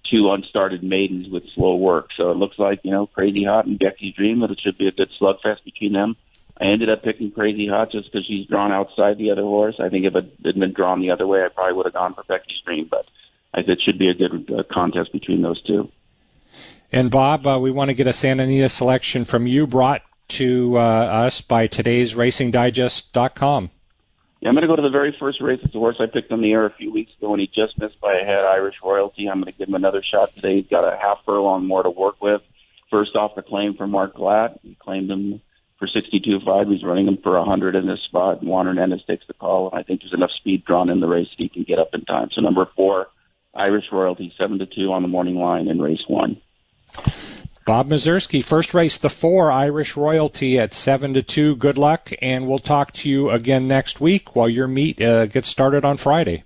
two 0.05 0.25
unstarted 0.25 0.83
maidens 0.83 1.29
with 1.29 1.49
slow 1.51 1.77
work. 1.77 2.11
So 2.17 2.31
it 2.31 2.37
looks 2.37 2.59
like, 2.59 2.81
you 2.83 2.91
know, 2.91 3.07
Crazy 3.07 3.45
Hot 3.45 3.67
and 3.67 3.79
Becky's 3.79 4.15
Dream 4.15 4.41
that 4.41 4.51
it 4.51 4.61
should 4.61 4.79
be 4.79 4.89
a 4.89 4.93
good 4.93 5.11
slugfest 5.21 5.65
between 5.65 5.93
them. 5.93 6.17
I 6.61 6.65
ended 6.65 6.91
up 6.91 7.03
picking 7.03 7.31
Crazy 7.31 7.69
Hot 7.69 7.91
just 7.91 8.11
because 8.11 8.27
she's 8.27 8.47
drawn 8.47 8.73
outside 8.73 9.17
the 9.17 9.31
other 9.31 9.43
horse. 9.43 9.77
I 9.79 9.89
think 9.89 10.05
if 10.05 10.15
it 10.15 10.33
had 10.45 10.59
been 10.59 10.73
drawn 10.73 11.01
the 11.01 11.11
other 11.11 11.27
way, 11.27 11.45
I 11.45 11.49
probably 11.49 11.75
would 11.75 11.87
have 11.87 11.95
gone 11.95 12.15
for 12.15 12.25
Becky's 12.25 12.61
Dream, 12.65 12.87
but 12.91 13.07
I 13.55 13.61
it 13.61 13.81
should 13.81 13.99
be 13.99 14.09
a 14.09 14.15
good 14.15 14.51
uh, 14.51 14.63
contest 14.65 15.13
between 15.13 15.43
those 15.43 15.61
two. 15.63 15.91
And 16.93 17.11
Bob, 17.11 17.47
uh, 17.47 17.59
we 17.61 17.71
want 17.71 17.89
to 17.89 17.95
get 17.95 18.07
a 18.07 18.13
Santa 18.13 18.43
Anita 18.43 18.69
selection 18.69 19.25
from 19.25 19.47
you 19.47 19.67
brought 19.67 20.03
to 20.29 20.77
uh, 20.77 20.81
us 20.81 21.41
by 21.41 21.67
today's 21.67 22.15
RacingDigest.com. 22.15 23.71
Yeah, 24.41 24.49
I'm 24.49 24.55
going 24.55 24.63
to 24.63 24.69
go 24.69 24.77
to 24.77 24.83
the 24.83 24.89
very 24.89 25.15
first 25.21 25.41
race. 25.43 25.61
It's 25.63 25.75
a 25.75 25.79
horse 25.79 25.97
I 26.01 26.07
picked 26.07 26.33
on 26.33 26.41
the 26.41 26.53
air 26.53 26.65
a 26.65 26.73
few 26.73 26.91
weeks 26.91 27.13
ago, 27.19 27.33
and 27.33 27.41
he 27.41 27.47
just 27.47 27.79
missed 27.79 28.01
by 28.01 28.15
a 28.15 28.25
head. 28.25 28.43
Irish 28.43 28.77
Royalty. 28.83 29.29
I'm 29.29 29.41
going 29.41 29.53
to 29.53 29.59
give 29.59 29.69
him 29.69 29.75
another 29.75 30.03
shot 30.03 30.35
today. 30.35 30.57
He's 30.57 30.71
got 30.71 30.83
a 30.83 30.97
half 30.97 31.19
furlong 31.27 31.67
more 31.67 31.83
to 31.83 31.91
work 31.91 32.23
with. 32.23 32.41
First 32.91 33.17
off, 33.17 33.35
the 33.35 33.43
claim 33.43 33.75
from 33.75 33.91
Mark 33.91 34.15
Glatt. 34.15 34.59
He 34.63 34.77
claimed 34.81 35.11
him 35.11 35.43
for 35.79 35.87
62.5. 35.87 36.73
He's 36.73 36.83
running 36.83 37.07
him 37.07 37.19
for 37.23 37.39
100 37.39 37.77
in 37.77 37.87
this 37.87 38.01
spot. 38.01 38.43
Juan 38.43 38.65
Hernandez 38.65 39.05
takes 39.07 39.27
the 39.27 39.35
call, 39.35 39.71
and 39.71 39.79
I 39.79 39.83
think 39.83 40.01
there's 40.01 40.15
enough 40.15 40.33
speed 40.33 40.65
drawn 40.65 40.89
in 40.89 41.01
the 41.01 41.07
race 41.07 41.29
that 41.29 41.43
he 41.43 41.51
can 41.51 41.65
get 41.65 41.79
up 41.79 41.91
in 41.93 42.07
time. 42.07 42.31
So 42.33 42.41
number 42.41 42.67
four, 42.75 43.09
Irish 43.55 43.87
Royalty, 43.93 44.33
seven 44.39 44.59
to 44.61 44.67
two 44.67 44.91
on 44.93 45.03
the 45.03 45.09
morning 45.09 45.37
line 45.37 45.69
in 45.69 45.83
race 45.83 46.05
one. 46.09 46.41
Bob 47.67 47.89
Mieszerski, 47.89 48.43
first 48.43 48.75
race, 48.75 48.97
the 48.99 49.11
four 49.11 49.53
Irish 49.53 49.97
Royalty 49.97 50.59
at 50.59 50.75
seven 50.75 51.15
to 51.15 51.23
two. 51.23 51.57
Good 51.57 51.79
luck, 51.79 52.13
and 52.21 52.49
we'll 52.49 52.59
talk 52.59 52.93
to 52.95 53.09
you 53.09 53.31
again 53.31 53.69
next 53.69 54.01
week 54.01 54.35
while 54.35 54.49
your 54.49 54.67
meet 54.67 55.01
uh, 55.01 55.27
gets 55.27 55.49
started 55.49 55.85
on 55.85 55.97
Friday. 55.97 56.45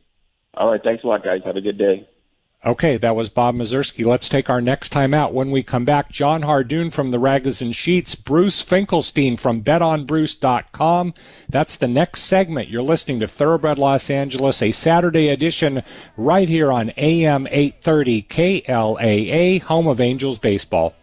All 0.57 0.71
right, 0.71 0.83
thanks 0.83 1.05
a 1.05 1.07
lot, 1.07 1.25
guys. 1.25 1.41
Have 1.45 1.57
a 1.57 1.61
good 1.61 1.79
day. 1.79 2.07
Okay, 2.67 2.97
that 2.97 3.15
was 3.15 3.29
Bob 3.29 3.57
Mieszerski. 3.57 4.07
Let's 4.07 4.27
take 4.27 4.49
our 4.49 4.61
next 4.63 4.89
time 4.89 5.13
out. 5.13 5.35
When 5.35 5.51
we 5.51 5.63
come 5.63 5.85
back, 5.85 6.11
John 6.11 6.43
Hardoon 6.43 6.91
from 6.91 7.11
the 7.11 7.19
Ragozin 7.19 7.75
Sheets, 7.75 8.15
Bruce 8.15 8.63
Finkelstein 8.63 9.37
from 9.37 9.63
BetOnBruce.com. 9.63 11.13
That's 11.51 11.77
the 11.77 11.89
next 11.89 12.23
segment. 12.23 12.71
You're 12.71 12.83
listening 12.83 13.21
to 13.21 13.29
Thoroughbred 13.29 13.77
Los 13.77 14.09
Angeles, 14.09 14.63
a 14.63 14.73
Saturday 14.73 15.29
edition 15.29 15.83
right 16.17 16.49
here 16.49 16.73
on 16.73 16.95
AM 16.97 17.47
830 17.49 18.23
KLAA, 18.23 19.61
home 19.61 19.87
of 19.87 20.01
Angels 20.01 20.39
baseball. 20.39 20.95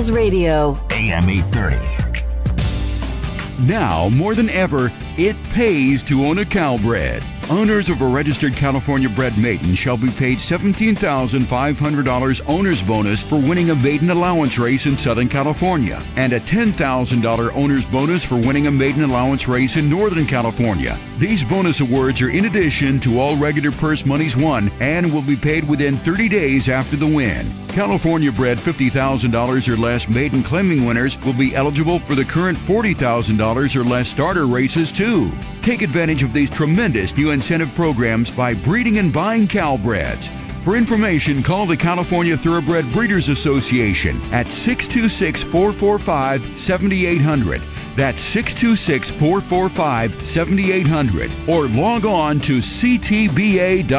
Angels 0.00 0.16
Radio. 0.16 0.74
AM 0.92 1.28
830. 1.28 3.66
Now, 3.66 4.08
more 4.08 4.34
than 4.34 4.48
ever, 4.48 4.90
it 5.18 5.36
pays 5.52 6.02
to 6.04 6.24
own 6.24 6.38
a 6.38 6.46
Calbred. 6.46 7.22
Owners 7.50 7.88
of 7.88 8.00
a 8.00 8.06
registered 8.06 8.54
California 8.54 9.08
bred 9.08 9.36
maiden 9.36 9.74
shall 9.74 9.96
be 9.96 10.10
paid 10.10 10.38
$17,500 10.38 12.40
owner's 12.46 12.80
bonus 12.80 13.24
for 13.24 13.40
winning 13.40 13.70
a 13.70 13.74
maiden 13.74 14.10
allowance 14.10 14.56
race 14.56 14.86
in 14.86 14.96
Southern 14.96 15.28
California 15.28 16.00
and 16.14 16.32
a 16.32 16.38
$10,000 16.38 17.56
owner's 17.56 17.86
bonus 17.86 18.24
for 18.24 18.36
winning 18.36 18.68
a 18.68 18.70
maiden 18.70 19.02
allowance 19.02 19.48
race 19.48 19.74
in 19.74 19.90
Northern 19.90 20.26
California. 20.26 20.96
These 21.18 21.42
bonus 21.42 21.80
awards 21.80 22.20
are 22.20 22.30
in 22.30 22.44
addition 22.44 23.00
to 23.00 23.18
all 23.18 23.36
regular 23.36 23.72
purse 23.72 24.06
monies 24.06 24.36
won 24.36 24.70
and 24.78 25.12
will 25.12 25.22
be 25.22 25.34
paid 25.34 25.68
within 25.68 25.96
30 25.96 26.28
days 26.28 26.68
after 26.68 26.94
the 26.94 27.04
win. 27.04 27.44
California 27.70 28.30
bred 28.30 28.58
$50,000 28.58 29.68
or 29.68 29.76
less 29.76 30.08
maiden 30.08 30.44
claiming 30.44 30.84
winners 30.84 31.18
will 31.22 31.32
be 31.32 31.56
eligible 31.56 31.98
for 31.98 32.14
the 32.14 32.24
current 32.24 32.56
$40,000 32.58 33.74
or 33.74 33.82
less 33.82 34.08
starter 34.08 34.46
races 34.46 34.92
too. 34.92 35.32
Take 35.62 35.82
advantage 35.82 36.22
of 36.22 36.32
these 36.32 36.48
tremendous 36.48 37.14
new 37.16 37.30
incentive 37.32 37.74
programs 37.74 38.30
by 38.30 38.54
breeding 38.54 38.96
and 38.96 39.12
buying 39.12 39.46
Calbreds. 39.46 40.28
For 40.64 40.76
information, 40.76 41.42
call 41.42 41.66
the 41.66 41.76
California 41.76 42.36
Thoroughbred 42.36 42.90
Breeders 42.92 43.28
Association 43.28 44.18
at 44.32 44.46
626 44.46 45.42
445 45.44 46.58
7800. 46.58 47.60
That's 47.94 48.22
626 48.22 49.10
445 49.10 50.26
7800. 50.26 51.30
Or 51.46 51.66
log 51.68 52.06
on 52.06 52.40
to 52.40 52.58
CTBA.com. 52.58 53.90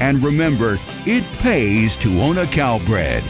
And 0.00 0.22
remember, 0.22 0.78
it 1.04 1.24
pays 1.40 1.96
to 1.96 2.20
own 2.20 2.38
a 2.38 2.46
Calbred. 2.46 3.22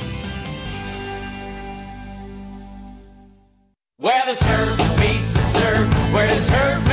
Where 3.98 4.26
the 4.26 4.34
turf 4.34 4.78
meets 5.00 5.34
the 5.34 5.40
surf, 5.40 5.88
where 6.12 6.28
the 6.28 6.40
turf 6.44 6.85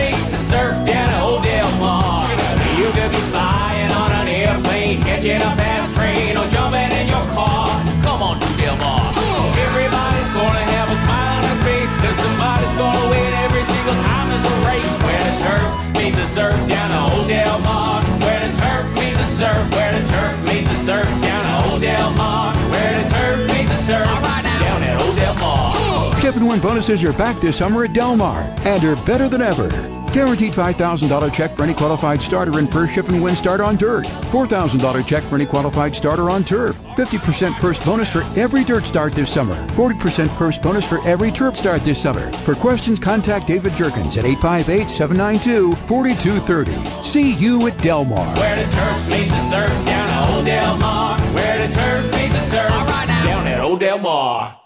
surf 16.33 16.67
down 16.67 16.89
at 16.91 17.13
Old 17.13 17.27
Del 17.27 17.59
Mar. 17.59 18.01
Where 18.21 18.39
the 18.39 18.57
turf 18.57 18.91
meets 18.95 19.19
the 19.19 19.25
surf, 19.25 19.71
where 19.71 19.93
the 19.93 20.07
turf 20.07 20.43
meets 20.45 20.69
the 20.69 20.75
surf 20.75 21.05
down 21.21 21.45
at 21.45 21.67
Old 21.67 21.81
Del 21.81 22.11
Mar. 22.13 22.55
Where 22.71 23.03
the 23.03 23.09
turf 23.13 23.47
meets 23.53 23.69
the 23.69 23.77
surf 23.77 24.07
down 24.07 24.83
at 24.83 24.99
Old 24.99 25.15
Del 25.15 25.35
Mar. 25.35 26.15
Ship 26.19 26.35
win 26.37 26.59
bonuses 26.59 27.03
are 27.03 27.13
back 27.13 27.39
this 27.39 27.57
summer 27.57 27.83
at 27.83 27.93
Del 27.93 28.15
Mar 28.15 28.41
and 28.65 28.83
are 28.83 28.95
better 29.05 29.29
than 29.29 29.43
ever. 29.43 30.02
Guaranteed 30.13 30.53
$5,000 30.53 31.33
check 31.33 31.55
for 31.55 31.63
any 31.63 31.73
qualified 31.73 32.21
starter 32.21 32.59
in 32.59 32.67
first 32.67 32.93
ship 32.93 33.09
and 33.09 33.23
win 33.23 33.35
start 33.35 33.59
on 33.59 33.75
dirt. 33.75 34.05
$4,000 34.05 35.07
check 35.07 35.23
for 35.23 35.33
any 35.33 35.47
qualified 35.47 35.95
starter 35.95 36.29
on 36.29 36.43
turf. 36.43 36.79
50% 36.95 37.53
purse 37.53 37.83
bonus 37.83 38.11
for 38.11 38.21
every 38.39 38.63
dirt 38.63 38.83
start 38.83 39.15
this 39.15 39.33
summer. 39.33 39.55
40% 39.69 40.29
purse 40.37 40.59
bonus 40.59 40.87
for 40.87 41.03
every 41.07 41.31
turf 41.31 41.57
start 41.57 41.81
this 41.81 41.99
summer. 41.99 42.31
For 42.43 42.53
questions, 42.53 42.99
contact 42.99 43.47
David 43.47 43.73
Jerkins 43.73 44.15
at 44.19 44.25
858-792-4230. 44.25 47.03
See 47.03 47.33
you 47.33 47.65
at 47.65 47.75
Del 47.81 48.05
Mar. 48.05 48.35
Where 48.35 48.63
the 48.63 48.69
turf 48.69 49.09
meets 49.09 49.31
the 49.31 49.39
surf 49.39 49.71
down 49.87 50.09
at 50.09 50.29
Old 50.29 50.45
Del 50.45 50.77
Mar. 50.77 51.19
Where 51.19 51.67
the 51.67 51.73
turf 51.73 52.11
meets 52.11 52.35
the 52.35 52.39
surf 52.39 52.69
down 52.69 53.47
at 53.47 53.59
Old 53.61 53.79
Del 53.79 53.97
Mar. 53.97 54.59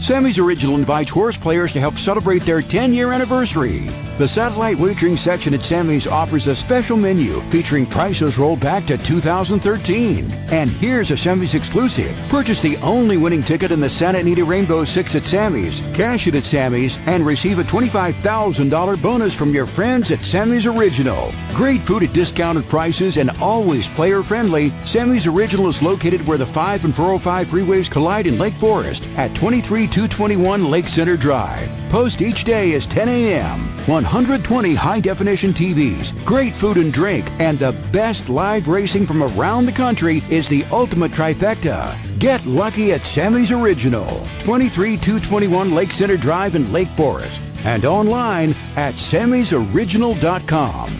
Sammy's 0.00 0.38
Original 0.38 0.76
invites 0.76 1.10
horse 1.10 1.36
players 1.36 1.72
to 1.72 1.80
help 1.80 1.96
celebrate 1.96 2.42
their 2.42 2.60
10 2.60 2.92
year 2.92 3.12
anniversary. 3.12 3.86
The 4.18 4.28
satellite 4.28 4.76
wagering 4.76 5.16
section 5.16 5.54
at 5.54 5.64
Sammy's 5.64 6.06
offers 6.06 6.46
a 6.46 6.54
special 6.54 6.98
menu 6.98 7.40
featuring 7.50 7.86
prices 7.86 8.36
rolled 8.36 8.60
back 8.60 8.84
to 8.84 8.98
2013. 8.98 10.30
And 10.52 10.70
here's 10.70 11.10
a 11.10 11.16
Sammy's 11.16 11.54
exclusive. 11.54 12.14
Purchase 12.28 12.60
the 12.60 12.76
only 12.78 13.16
winning 13.16 13.40
ticket 13.40 13.70
in 13.70 13.80
the 13.80 13.88
Santa 13.88 14.18
Anita 14.18 14.44
Rainbow 14.44 14.84
Six 14.84 15.14
at 15.14 15.24
Sammy's, 15.24 15.80
cash 15.94 16.26
it 16.26 16.34
at 16.34 16.44
Sammy's, 16.44 16.98
and 17.06 17.24
receive 17.24 17.58
a 17.58 17.62
$25,000 17.62 19.02
bonus 19.02 19.34
from 19.34 19.54
your 19.54 19.66
friends 19.66 20.10
at 20.10 20.20
Sammy's 20.20 20.66
Original. 20.66 21.32
Great 21.54 21.80
food 21.80 22.02
at 22.02 22.12
discounted 22.12 22.64
prices 22.68 23.16
and 23.16 23.30
always 23.40 23.86
player 23.88 24.22
friendly. 24.22 24.70
Sammy's 24.84 25.26
Original 25.26 25.68
is 25.68 25.82
located 25.82 26.24
where 26.26 26.38
the 26.38 26.46
5 26.46 26.84
and 26.84 26.94
405 26.94 27.46
freeways 27.46 27.90
collide 27.90 28.26
in 28.26 28.38
Lake 28.38 28.54
Forest 28.54 29.04
at 29.16 29.34
23221 29.34 30.70
Lake 30.70 30.86
Center 30.86 31.16
Drive. 31.16 31.70
Post 31.90 32.22
each 32.22 32.44
day 32.44 32.72
is 32.72 32.86
10 32.86 33.08
a.m. 33.08 33.76
120 34.02 34.74
high 34.74 35.00
definition 35.00 35.52
TVs, 35.52 36.24
great 36.24 36.54
food 36.54 36.76
and 36.76 36.92
drink, 36.92 37.28
and 37.38 37.58
the 37.58 37.72
best 37.92 38.28
live 38.28 38.68
racing 38.68 39.06
from 39.06 39.22
around 39.22 39.64
the 39.64 39.72
country 39.72 40.22
is 40.30 40.48
the 40.48 40.64
ultimate 40.70 41.12
trifecta. 41.12 41.96
Get 42.18 42.44
lucky 42.46 42.92
at 42.92 43.00
Sammy's 43.00 43.52
Original, 43.52 44.06
23221 44.44 45.74
Lake 45.74 45.92
Center 45.92 46.16
Drive 46.16 46.54
in 46.54 46.72
Lake 46.72 46.88
Forest, 46.88 47.40
and 47.64 47.84
online 47.84 48.50
at 48.76 48.94
sammysoriginal.com. 48.94 50.90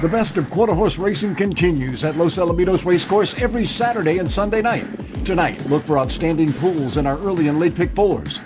The 0.00 0.08
best 0.08 0.36
of 0.36 0.48
quarter 0.48 0.74
horse 0.74 0.96
racing 0.96 1.34
continues 1.34 2.04
at 2.04 2.16
Los 2.16 2.36
Alamitos 2.36 2.84
Racecourse 2.84 3.36
every 3.42 3.66
Saturday 3.66 4.18
and 4.18 4.30
Sunday 4.30 4.62
night. 4.62 4.86
Tonight, 5.24 5.68
look 5.68 5.84
for 5.84 5.98
outstanding 5.98 6.52
pools 6.52 6.98
in 6.98 7.04
our 7.04 7.18
early 7.18 7.48
and 7.48 7.58
late 7.58 7.74
pick 7.74 7.90
fours. 7.96 8.38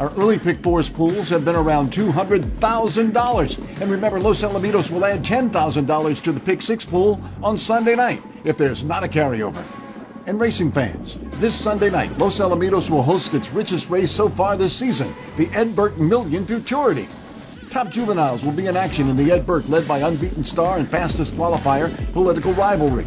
Our 0.00 0.10
early 0.14 0.40
pick 0.40 0.60
fours 0.60 0.90
pools 0.90 1.28
have 1.28 1.44
been 1.44 1.54
around 1.54 1.92
$200,000. 1.92 3.80
And 3.80 3.90
remember, 3.90 4.18
Los 4.18 4.42
Alamitos 4.42 4.90
will 4.90 5.04
add 5.04 5.24
$10,000 5.24 6.22
to 6.22 6.32
the 6.32 6.40
pick 6.40 6.62
six 6.62 6.84
pool 6.84 7.20
on 7.42 7.56
Sunday 7.56 7.94
night 7.94 8.20
if 8.42 8.58
there's 8.58 8.84
not 8.84 9.04
a 9.04 9.08
carryover. 9.08 9.64
And 10.26 10.40
racing 10.40 10.72
fans, 10.72 11.18
this 11.34 11.54
Sunday 11.54 11.90
night, 11.90 12.16
Los 12.18 12.40
Alamitos 12.40 12.90
will 12.90 13.02
host 13.02 13.34
its 13.34 13.52
richest 13.52 13.88
race 13.88 14.10
so 14.10 14.28
far 14.28 14.56
this 14.56 14.76
season, 14.76 15.14
the 15.36 15.48
Ed 15.50 15.76
Burke 15.76 15.96
Million 15.98 16.44
Futurity. 16.44 17.08
Top 17.70 17.90
juveniles 17.90 18.44
will 18.44 18.52
be 18.52 18.66
in 18.66 18.76
action 18.76 19.08
in 19.08 19.16
the 19.16 19.30
Ed 19.30 19.46
Burke, 19.46 19.68
led 19.68 19.86
by 19.86 19.98
unbeaten 19.98 20.42
star 20.42 20.78
and 20.78 20.88
fastest 20.88 21.34
qualifier, 21.34 21.90
Political 22.12 22.54
Rivalry, 22.54 23.06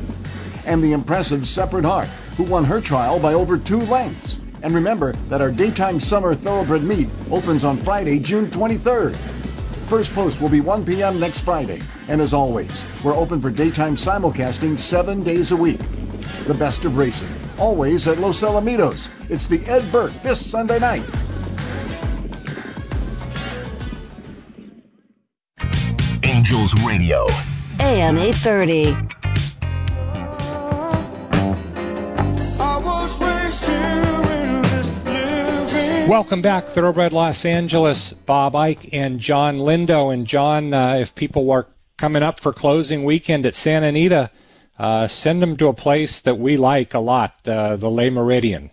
and 0.65 0.81
the 0.81 0.93
impressive 0.93 1.47
Separate 1.47 1.85
Heart, 1.85 2.07
who 2.37 2.43
won 2.43 2.63
her 2.63 2.79
trial 2.79 3.19
by 3.19 3.33
over 3.33 3.57
two 3.57 3.79
lengths. 3.81 4.37
And 4.61 4.73
remember 4.73 5.13
that 5.29 5.41
our 5.41 5.51
daytime 5.51 5.99
summer 5.99 6.33
thoroughbred 6.33 6.83
meet 6.83 7.09
opens 7.29 7.63
on 7.63 7.77
Friday, 7.77 8.19
June 8.19 8.47
23rd. 8.47 9.15
First 9.87 10.13
post 10.13 10.41
will 10.41 10.49
be 10.49 10.61
1 10.61 10.85
p.m. 10.85 11.19
next 11.19 11.41
Friday. 11.41 11.81
And 12.07 12.19
as 12.19 12.33
always, 12.33 12.83
we're 13.03 13.15
open 13.15 13.41
for 13.41 13.49
daytime 13.49 13.95
simulcasting 13.95 14.77
seven 14.77 15.23
days 15.23 15.51
a 15.51 15.55
week. 15.55 15.79
The 16.45 16.53
best 16.53 16.85
of 16.85 16.97
racing, 16.97 17.29
always 17.57 18.07
at 18.07 18.17
Los 18.17 18.41
Alamitos. 18.41 19.09
It's 19.29 19.47
the 19.47 19.63
Ed 19.65 19.89
Burke 19.91 20.13
this 20.23 20.45
Sunday 20.45 20.79
night. 20.79 21.05
Angels 26.23 26.73
Radio. 26.83 27.27
AM 27.79 28.17
830. 28.17 29.06
Welcome 36.07 36.41
back, 36.41 36.67
Thoroughbred 36.67 37.11
Los 37.11 37.43
Angeles. 37.43 38.13
Bob 38.13 38.55
Ike 38.55 38.93
and 38.93 39.19
Jon 39.19 39.57
Lindo. 39.57 40.13
And 40.13 40.25
John, 40.25 40.73
uh, 40.73 40.93
if 40.93 41.13
people 41.13 41.51
are 41.51 41.67
coming 41.97 42.23
up 42.23 42.39
for 42.39 42.53
closing 42.53 43.03
weekend 43.03 43.45
at 43.45 43.55
Santa 43.55 43.87
Anita, 43.87 44.31
uh, 44.79 45.07
send 45.07 45.41
them 45.41 45.57
to 45.57 45.67
a 45.67 45.73
place 45.73 46.21
that 46.21 46.39
we 46.39 46.55
like 46.55 46.93
a 46.93 46.99
lot, 46.99 47.45
uh, 47.45 47.75
the 47.75 47.89
Le 47.89 48.03
Méridien. 48.03 48.71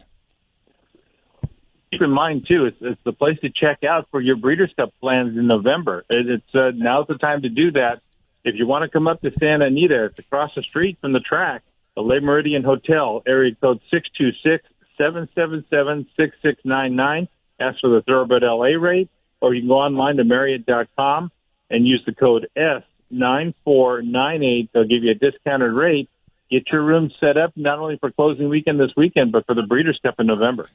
Keep 1.91 2.03
in 2.03 2.11
mind 2.11 2.47
too, 2.47 2.67
it's, 2.67 2.77
it's 2.81 3.01
the 3.03 3.13
place 3.13 3.41
to 3.41 3.51
check 3.51 3.83
out 3.83 4.07
for 4.13 4.21
your 4.21 4.37
Breeders' 4.37 4.73
Cup 4.77 4.95
plans 5.01 5.37
in 5.37 5.49
November. 5.49 6.05
It, 6.09 6.29
it's 6.29 6.55
uh, 6.55 6.71
now's 6.73 7.09
the 7.09 7.19
time 7.19 7.43
to 7.43 7.49
do 7.49 7.73
that. 7.73 8.01
If 8.45 8.55
you 8.55 8.69
want 8.69 8.85
to 8.85 8.89
come 8.89 9.09
up 9.09 9.23
to 9.23 9.33
Santa 9.41 9.67
Anita, 9.67 10.05
it's 10.05 10.21
across 10.21 10.53
the 10.55 10.63
street 10.63 10.99
from 11.01 11.13
the 11.13 11.21
track, 11.21 11.63
the 11.97 12.03
Le 12.03 12.21
Méridien 12.21 12.65
Hotel, 12.65 13.25
area 13.27 13.57
code 13.61 13.81
six 13.91 14.09
two 14.17 14.31
six 14.45 14.65
seven 14.99 15.29
seven 15.35 15.65
seven 15.71 16.07
six 16.17 16.37
six 16.43 16.61
nine 16.65 16.97
nine. 16.97 17.29
Ask 17.61 17.81
for 17.81 17.91
the 17.91 18.03
Thoroughbred 18.03 18.43
LA 18.43 18.79
rate, 18.81 19.09
or 19.41 19.55
you 19.55 19.63
can 19.63 19.69
go 19.69 19.79
online 19.79 20.17
to 20.17 20.25
Marriott.com 20.25 21.31
and 21.71 21.87
use 21.87 22.03
the 22.05 22.15
code 22.15 22.49
S9498. 22.57 24.69
They'll 24.73 24.85
give 24.85 25.05
you 25.05 25.13
a 25.13 25.15
discounted 25.15 25.73
rate. 25.73 26.11
Get 26.51 26.65
your 26.71 26.83
room 26.83 27.11
set 27.21 27.37
up 27.37 27.53
not 27.57 27.79
only 27.79 27.97
for 27.99 28.11
closing 28.11 28.49
weekend 28.49 28.79
this 28.79 28.93
weekend, 28.97 29.33
but 29.33 29.47
for 29.47 29.55
the 29.55 29.63
Breeders' 29.63 29.99
Cup 30.03 30.17
in 30.19 30.27
November. 30.27 30.69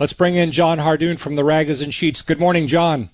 Let's 0.00 0.14
bring 0.14 0.34
in 0.34 0.50
Jon 0.50 0.78
Hardoon 0.78 1.18
from 1.18 1.36
the 1.36 1.42
Ragozin 1.42 1.92
Sheets. 1.92 2.22
Good 2.22 2.40
morning, 2.40 2.66
John. 2.66 3.10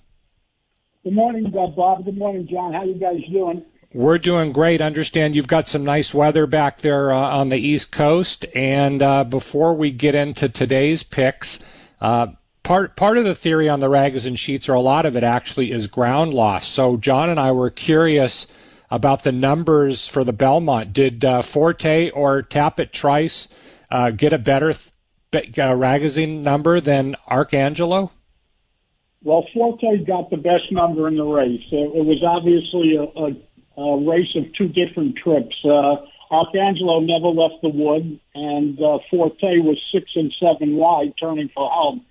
Good 1.03 1.13
morning, 1.13 1.51
Bob. 1.51 2.05
Good 2.05 2.17
morning, 2.17 2.47
John. 2.47 2.71
How 2.73 2.85
you 2.85 2.93
guys 2.93 3.19
doing? 3.29 3.65
We're 3.93 4.19
doing 4.19 4.53
great. 4.53 4.81
Understand 4.81 5.35
you've 5.35 5.49
got 5.49 5.67
some 5.67 5.83
nice 5.83 6.13
weather 6.13 6.47
back 6.47 6.77
there 6.77 7.11
uh, 7.11 7.17
on 7.17 7.49
the 7.49 7.57
East 7.57 7.91
Coast. 7.91 8.45
And 8.55 9.01
uh, 9.01 9.25
before 9.25 9.73
we 9.73 9.91
get 9.91 10.15
into 10.15 10.47
today's 10.47 11.03
picks, 11.03 11.59
uh, 12.01 12.27
part 12.63 12.95
part 12.95 13.17
of 13.17 13.23
the 13.23 13.35
theory 13.35 13.69
on 13.69 13.79
the 13.79 13.89
Ragozin 13.89 14.37
Sheets, 14.37 14.67
or 14.67 14.73
a 14.73 14.81
lot 14.81 15.05
of 15.05 15.15
it 15.15 15.23
actually, 15.23 15.71
is 15.71 15.87
ground 15.87 16.33
loss. 16.33 16.67
So 16.67 16.97
John 16.97 17.29
and 17.29 17.39
I 17.39 17.51
were 17.51 17.69
curious 17.69 18.47
about 18.89 19.23
the 19.23 19.31
numbers 19.31 20.07
for 20.07 20.23
the 20.23 20.33
Belmont. 20.33 20.91
Did 20.91 21.23
uh, 21.23 21.41
Forte 21.41 22.09
or 22.09 22.43
Tapit 22.43 22.91
Trice 22.91 23.47
uh, 23.89 24.11
get 24.11 24.33
a 24.33 24.37
better 24.37 24.73
th- 25.31 25.57
uh, 25.57 25.73
Ragozin 25.73 26.43
number 26.43 26.81
than 26.81 27.15
Arcangelo? 27.29 28.11
Well, 29.23 29.45
Forte 29.53 30.03
got 30.05 30.29
the 30.29 30.37
best 30.37 30.71
number 30.71 31.07
in 31.07 31.15
the 31.15 31.23
race. 31.23 31.63
It, 31.71 31.95
it 31.95 32.05
was 32.05 32.23
obviously 32.23 32.95
a, 32.95 33.03
a, 33.03 33.81
a 33.81 34.09
race 34.09 34.35
of 34.35 34.51
two 34.55 34.67
different 34.67 35.15
trips. 35.15 35.55
Uh, 35.63 35.97
Arcangelo 36.31 37.05
never 37.05 37.27
left 37.27 37.61
the 37.61 37.69
wood, 37.69 38.19
and 38.33 38.79
uh, 38.81 38.99
Forte 39.09 39.59
was 39.59 39.77
six 39.93 40.09
and 40.15 40.33
seven 40.39 40.75
wide, 40.77 41.13
turning 41.19 41.49
for 41.53 41.69
home. 41.69 42.05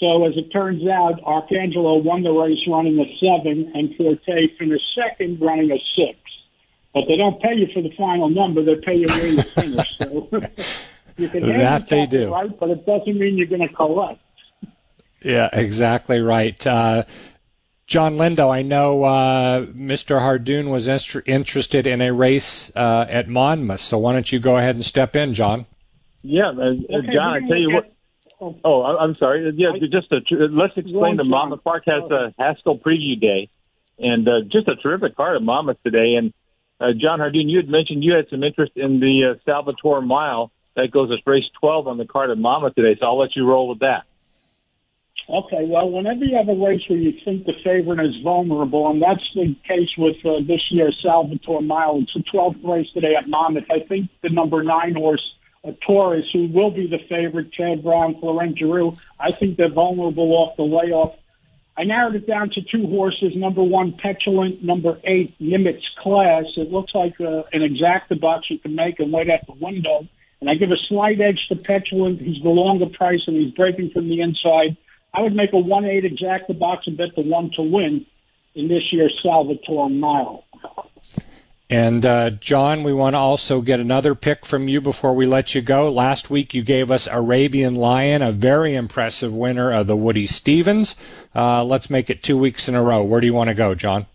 So 0.00 0.24
as 0.26 0.36
it 0.36 0.50
turns 0.52 0.86
out, 0.88 1.20
Arcangelo 1.22 2.02
won 2.02 2.22
the 2.22 2.30
race 2.30 2.58
running 2.68 2.98
a 3.00 3.06
seven, 3.18 3.72
and 3.74 3.94
Forte 3.96 4.48
finished 4.58 4.84
second 4.94 5.40
running 5.40 5.70
a 5.72 5.78
six. 5.96 6.18
But 6.94 7.04
they 7.08 7.16
don't 7.16 7.40
pay 7.42 7.54
you 7.54 7.66
for 7.74 7.82
the 7.82 7.90
final 7.96 8.30
number; 8.30 8.62
they 8.64 8.76
pay 8.76 8.94
you 8.96 9.06
where 9.08 9.26
you 9.26 9.42
finish. 9.54 9.98
So 9.98 10.28
you 11.16 11.28
can 11.28 11.42
That 11.42 11.88
they 11.88 12.06
do. 12.06 12.32
right? 12.32 12.56
But 12.58 12.70
it 12.70 12.86
doesn't 12.86 13.18
mean 13.18 13.36
you're 13.36 13.48
going 13.48 13.66
to 13.66 13.74
collect. 13.74 14.20
Yeah, 15.24 15.48
exactly 15.52 16.20
right. 16.20 16.64
Uh, 16.66 17.04
Jon 17.86 18.16
Lindo, 18.16 18.50
I 18.50 18.62
know 18.62 19.04
uh, 19.04 19.66
Mr. 19.66 20.18
Hardoon 20.20 20.70
was 20.70 20.88
inst- 20.88 21.16
interested 21.26 21.86
in 21.86 22.00
a 22.00 22.12
race 22.12 22.72
uh, 22.74 23.06
at 23.08 23.28
Monmouth, 23.28 23.80
so 23.80 23.98
why 23.98 24.14
don't 24.14 24.30
you 24.32 24.38
go 24.38 24.56
ahead 24.56 24.74
and 24.74 24.84
step 24.84 25.14
in, 25.14 25.34
John? 25.34 25.66
Yeah, 26.22 26.48
uh, 26.48 26.50
uh, 26.50 26.54
Okay, 26.98 27.12
John, 27.12 27.34
I 27.34 27.38
we 27.40 27.48
tell 27.48 27.58
you 27.60 27.70
what. 27.74 27.90
Oh, 28.64 28.82
I- 28.82 29.02
I'm 29.04 29.14
sorry. 29.16 29.52
Yeah, 29.56 29.72
just 29.90 30.10
a, 30.12 30.20
tr- 30.22 30.34
let's 30.50 30.76
explain. 30.76 31.16
The 31.16 31.22
Wrong 31.22 31.30
Monmouth 31.50 31.64
Park 31.64 31.84
has 31.86 32.10
a 32.10 32.34
Haskell 32.38 32.78
Preview 32.78 33.20
Day, 33.20 33.50
and 33.98 34.26
uh, 34.26 34.40
just 34.50 34.66
a 34.66 34.76
terrific 34.76 35.14
card 35.16 35.36
at 35.36 35.42
Monmouth 35.42 35.78
today. 35.84 36.14
And 36.14 36.32
uh, 36.80 36.92
Jon 36.96 37.20
Hardoon, 37.20 37.48
you 37.50 37.58
had 37.58 37.68
mentioned 37.68 38.02
you 38.02 38.14
had 38.14 38.28
some 38.30 38.42
interest 38.42 38.72
in 38.76 39.00
the 39.00 39.24
uh, 39.24 39.34
Salvatore 39.44 40.00
Mile. 40.02 40.50
That 40.76 40.90
goes 40.90 41.10
as 41.12 41.18
race 41.26 41.44
12 41.60 41.86
on 41.86 41.98
the 41.98 42.04
card 42.06 42.30
at 42.30 42.38
Monmouth 42.38 42.74
today, 42.74 42.98
so 42.98 43.06
I'll 43.06 43.18
let 43.18 43.36
you 43.36 43.46
roll 43.46 43.68
with 43.68 43.78
that. 43.80 44.04
Okay, 45.28 45.64
well, 45.64 45.90
whenever 45.90 46.24
you 46.24 46.36
have 46.36 46.50
a 46.50 46.54
race 46.54 46.82
where 46.86 46.98
you 46.98 47.12
think 47.24 47.46
the 47.46 47.54
favorite 47.64 48.04
is 48.04 48.16
vulnerable, 48.22 48.90
and 48.90 49.00
that's 49.00 49.26
the 49.34 49.56
case 49.66 49.96
with 49.96 50.24
uh, 50.24 50.40
this 50.40 50.70
year's 50.70 51.00
Salvatore 51.00 51.62
Mile, 51.62 52.00
it's 52.02 52.12
the 52.12 52.20
12th 52.20 52.62
race 52.62 52.90
today 52.92 53.14
at 53.14 53.26
Monmouth. 53.26 53.64
I 53.70 53.80
think 53.80 54.10
the 54.22 54.28
number 54.28 54.62
nine 54.62 54.94
horse, 54.94 55.34
uh, 55.66 55.72
Taurus, 55.80 56.26
who 56.30 56.48
will 56.48 56.70
be 56.70 56.86
the 56.86 56.98
favorite, 57.08 57.52
Chad 57.52 57.82
Brown, 57.82 58.20
Florent 58.20 58.58
Geroux, 58.58 58.98
I 59.18 59.32
think 59.32 59.56
they're 59.56 59.70
vulnerable 59.70 60.30
off 60.32 60.58
the 60.58 60.62
layoff. 60.62 61.14
I 61.76 61.84
narrowed 61.84 62.16
it 62.16 62.26
down 62.26 62.50
to 62.50 62.62
two 62.62 62.86
horses. 62.86 63.34
Number 63.34 63.62
one, 63.62 63.92
Petulant. 63.92 64.62
Number 64.62 65.00
eight, 65.04 65.36
Nimitz 65.40 65.82
Class. 65.98 66.44
It 66.56 66.70
looks 66.70 66.94
like 66.94 67.20
uh, 67.20 67.42
an 67.52 67.62
exacta 67.62 68.20
box 68.20 68.48
you 68.48 68.58
can 68.58 68.76
make 68.76 69.00
and 69.00 69.12
wait 69.12 69.28
at 69.28 69.44
the 69.46 69.54
window. 69.54 70.06
And 70.40 70.48
I 70.48 70.54
give 70.54 70.70
a 70.70 70.76
slight 70.76 71.20
edge 71.20 71.46
to 71.48 71.56
Petulant. 71.56 72.20
He's 72.20 72.42
the 72.42 72.50
longer 72.50 72.86
price 72.86 73.22
and 73.26 73.36
he's 73.36 73.52
breaking 73.54 73.90
from 73.90 74.08
the 74.08 74.20
inside. 74.20 74.76
I 75.14 75.20
would 75.20 75.34
make 75.34 75.52
a 75.52 75.58
one 75.58 75.84
eight 75.84 76.04
exacta 76.04 76.58
box 76.58 76.86
and 76.86 76.96
bet 76.96 77.14
the 77.16 77.22
one 77.22 77.50
to 77.52 77.62
win 77.62 78.04
in 78.54 78.68
this 78.68 78.92
year's 78.92 79.18
Salvatore 79.22 79.88
Mile. 79.88 80.44
And 81.70 82.04
uh, 82.04 82.30
John, 82.30 82.82
we 82.84 82.92
want 82.92 83.14
to 83.14 83.18
also 83.18 83.60
get 83.60 83.80
another 83.80 84.14
pick 84.14 84.44
from 84.44 84.68
you 84.68 84.80
before 84.80 85.14
we 85.14 85.26
let 85.26 85.54
you 85.54 85.62
go. 85.62 85.88
Last 85.88 86.30
week 86.30 86.52
you 86.52 86.62
gave 86.62 86.90
us 86.90 87.08
Arabian 87.10 87.74
Lion, 87.74 88.22
a 88.22 88.32
very 88.32 88.74
impressive 88.74 89.32
winner 89.32 89.72
of 89.72 89.86
the 89.86 89.96
Woody 89.96 90.26
Stevens. 90.26 90.94
Uh, 91.34 91.64
let's 91.64 91.88
make 91.88 92.10
it 92.10 92.22
two 92.22 92.36
weeks 92.36 92.68
in 92.68 92.74
a 92.74 92.82
row. 92.82 93.02
Where 93.02 93.20
do 93.20 93.26
you 93.26 93.34
want 93.34 93.48
to 93.48 93.54
go, 93.54 93.74
John? 93.74 94.06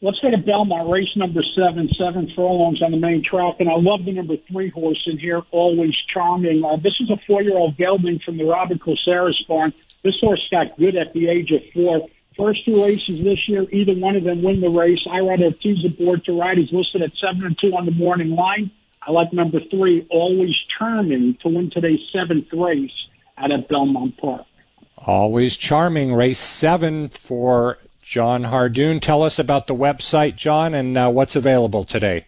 Let's 0.00 0.20
go 0.20 0.30
to 0.30 0.38
Belmont, 0.38 0.88
race 0.88 1.16
number 1.16 1.42
seven, 1.56 1.88
seven 1.98 2.30
furlongs 2.36 2.80
on 2.82 2.92
the 2.92 2.98
main 2.98 3.20
track. 3.24 3.56
And 3.58 3.68
I 3.68 3.74
love 3.74 4.04
the 4.04 4.12
number 4.12 4.36
three 4.48 4.70
horse 4.70 5.02
in 5.06 5.18
here, 5.18 5.42
Always 5.50 5.96
Charming. 6.14 6.64
Uh, 6.64 6.76
this 6.76 7.00
is 7.00 7.10
a 7.10 7.16
four-year-old 7.26 7.76
gelding 7.76 8.20
from 8.20 8.36
the 8.36 8.44
Robert 8.44 8.78
Cosaris 8.78 9.44
barn. 9.48 9.72
This 10.04 10.20
horse 10.20 10.46
got 10.52 10.78
good 10.78 10.94
at 10.94 11.12
the 11.14 11.28
age 11.28 11.50
of 11.50 11.62
four. 11.74 12.06
First 12.36 12.64
two 12.64 12.84
races 12.84 13.24
this 13.24 13.48
year, 13.48 13.66
either 13.72 13.94
one 13.94 14.14
of 14.14 14.22
them 14.22 14.44
win 14.44 14.60
the 14.60 14.70
race. 14.70 15.04
I 15.10 15.18
ride 15.18 15.42
a 15.42 15.50
teaser 15.50 15.88
board 15.88 16.24
to 16.26 16.38
ride. 16.38 16.58
He's 16.58 16.70
listed 16.70 17.02
at 17.02 17.10
seven 17.16 17.44
and 17.44 17.58
two 17.58 17.72
on 17.72 17.84
the 17.84 17.90
morning 17.90 18.30
line. 18.30 18.70
I 19.02 19.10
like 19.10 19.32
number 19.32 19.58
three, 19.58 20.06
Always 20.10 20.54
Charming, 20.78 21.38
to 21.42 21.48
win 21.48 21.70
today's 21.70 22.08
seventh 22.12 22.52
race 22.52 22.92
out 23.36 23.50
at 23.50 23.66
Belmont 23.68 24.16
Park. 24.18 24.46
Always 24.96 25.56
charming. 25.56 26.12
Race 26.12 26.38
seven 26.38 27.08
for 27.08 27.78
Jon 28.08 28.44
Hardoon. 28.44 29.00
Tell 29.00 29.22
us 29.22 29.38
about 29.38 29.66
the 29.66 29.74
website, 29.74 30.34
John, 30.34 30.72
and 30.72 30.96
uh, 30.96 31.10
what's 31.10 31.36
available 31.36 31.84
today. 31.84 32.24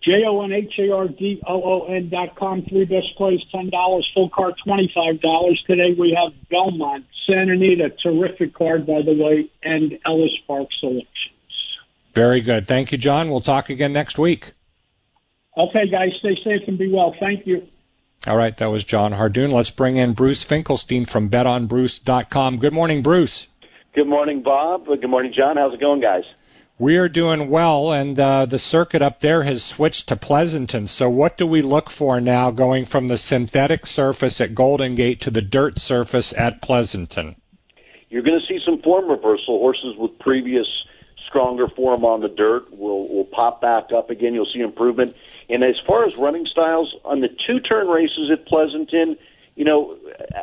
J-O-N-H-A-R-D-O-O-N 0.00 2.08
dot 2.08 2.34
com. 2.34 2.62
Three 2.62 2.86
best 2.86 3.14
plays, 3.16 3.40
$10. 3.54 3.70
Full 4.14 4.30
card, 4.30 4.54
$25. 4.66 5.66
Today 5.66 5.94
we 5.98 6.16
have 6.18 6.32
Belmont, 6.48 7.04
Santa 7.26 7.52
Anita, 7.52 7.90
terrific 8.02 8.54
card, 8.54 8.86
by 8.86 9.02
the 9.02 9.12
way, 9.12 9.50
and 9.62 9.98
Ellis 10.06 10.32
Park 10.46 10.68
selections. 10.80 11.10
Very 12.14 12.40
good. 12.40 12.66
Thank 12.66 12.90
you, 12.90 12.96
John. 12.96 13.30
We'll 13.30 13.40
talk 13.40 13.68
again 13.68 13.92
next 13.92 14.16
week. 14.18 14.54
Okay, 15.58 15.88
guys, 15.88 16.12
stay 16.20 16.38
safe 16.42 16.62
and 16.66 16.78
be 16.78 16.90
well. 16.90 17.14
Thank 17.20 17.46
you. 17.46 17.68
All 18.26 18.38
right, 18.38 18.56
that 18.56 18.70
was 18.70 18.84
Jon 18.84 19.12
Hardoon. 19.12 19.52
Let's 19.52 19.70
bring 19.70 19.98
in 19.98 20.14
Bruce 20.14 20.42
Finkelstein 20.42 21.04
from 21.04 21.28
betonbruce.com. 21.28 22.56
Good 22.56 22.72
morning, 22.72 23.02
Bruce. 23.02 23.48
Good 23.94 24.08
morning, 24.08 24.42
Bob. 24.42 24.86
Good 24.86 25.08
morning, 25.08 25.32
John. 25.32 25.56
How's 25.56 25.74
it 25.74 25.78
going, 25.78 26.00
guys? 26.00 26.24
We 26.80 26.96
are 26.96 27.08
doing 27.08 27.48
well, 27.48 27.92
and 27.92 28.18
uh, 28.18 28.44
the 28.44 28.58
circuit 28.58 29.02
up 29.02 29.20
there 29.20 29.44
has 29.44 29.62
switched 29.64 30.08
to 30.08 30.16
Pleasanton. 30.16 30.88
So, 30.88 31.08
what 31.08 31.38
do 31.38 31.46
we 31.46 31.62
look 31.62 31.90
for 31.90 32.20
now 32.20 32.50
going 32.50 32.86
from 32.86 33.06
the 33.06 33.16
synthetic 33.16 33.86
surface 33.86 34.40
at 34.40 34.52
Golden 34.52 34.96
Gate 34.96 35.20
to 35.20 35.30
the 35.30 35.40
dirt 35.40 35.78
surface 35.78 36.34
at 36.36 36.60
Pleasanton? 36.60 37.36
You're 38.10 38.22
going 38.24 38.40
to 38.40 38.46
see 38.48 38.58
some 38.64 38.82
form 38.82 39.08
reversal. 39.08 39.60
Horses 39.60 39.94
with 39.96 40.18
previous 40.18 40.66
stronger 41.28 41.68
form 41.68 42.04
on 42.04 42.20
the 42.20 42.28
dirt 42.28 42.76
will 42.76 43.06
will 43.06 43.26
pop 43.26 43.60
back 43.60 43.92
up 43.92 44.10
again. 44.10 44.34
You'll 44.34 44.50
see 44.52 44.58
improvement. 44.58 45.14
And 45.48 45.62
as 45.62 45.76
far 45.86 46.02
as 46.02 46.16
running 46.16 46.46
styles 46.46 46.92
on 47.04 47.20
the 47.20 47.28
two 47.46 47.60
turn 47.60 47.86
races 47.86 48.32
at 48.32 48.44
Pleasanton, 48.46 49.16
you 49.56 49.64
know, 49.64 49.96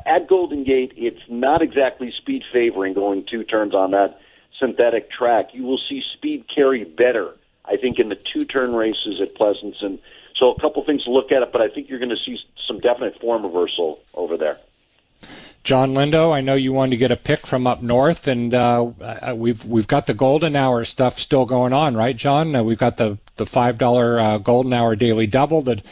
at 0.05 0.27
Golden 0.27 0.63
Gate, 0.63 0.93
it's 0.95 1.21
not 1.27 1.61
exactly 1.61 2.11
speed 2.11 2.43
favoring 2.51 2.93
going 2.93 3.25
two 3.25 3.43
turns 3.43 3.73
on 3.73 3.91
that 3.91 4.19
synthetic 4.59 5.11
track. 5.11 5.53
You 5.53 5.63
will 5.63 5.79
see 5.89 6.01
speed 6.13 6.45
carry 6.53 6.83
better, 6.83 7.35
I 7.65 7.77
think, 7.77 7.99
in 7.99 8.09
the 8.09 8.15
two 8.15 8.45
turn 8.45 8.73
races 8.73 9.19
at 9.21 9.35
Pleasanton. 9.35 9.99
So 10.37 10.51
a 10.51 10.59
couple 10.59 10.83
things 10.83 11.03
to 11.03 11.11
look 11.11 11.31
at 11.31 11.43
it, 11.43 11.51
but 11.51 11.61
I 11.61 11.67
think 11.67 11.89
you're 11.89 11.99
going 11.99 12.09
to 12.09 12.23
see 12.25 12.39
some 12.67 12.79
definite 12.79 13.19
form 13.19 13.43
reversal 13.43 13.99
over 14.13 14.37
there. 14.37 14.57
Jon 15.63 15.93
Lindo, 15.93 16.33
I 16.33 16.41
know 16.41 16.55
you 16.55 16.73
wanted 16.73 16.91
to 16.91 16.97
get 16.97 17.11
a 17.11 17.15
pick 17.15 17.45
from 17.45 17.67
up 17.67 17.83
north, 17.83 18.27
and 18.27 18.51
uh, 18.51 18.89
we've 19.35 19.63
we've 19.63 19.87
got 19.87 20.07
the 20.07 20.15
golden 20.15 20.55
hour 20.55 20.83
stuff 20.85 21.19
still 21.19 21.45
going 21.45 21.71
on, 21.71 21.95
right, 21.95 22.15
John? 22.15 22.55
Uh, 22.55 22.63
we've 22.63 22.79
got 22.79 22.97
the 22.97 23.19
the 23.35 23.45
five 23.45 23.77
dollar 23.77 24.19
uh, 24.19 24.37
golden 24.39 24.73
hour 24.73 24.95
daily 24.95 25.27
double, 25.27 25.61
the 25.61 25.83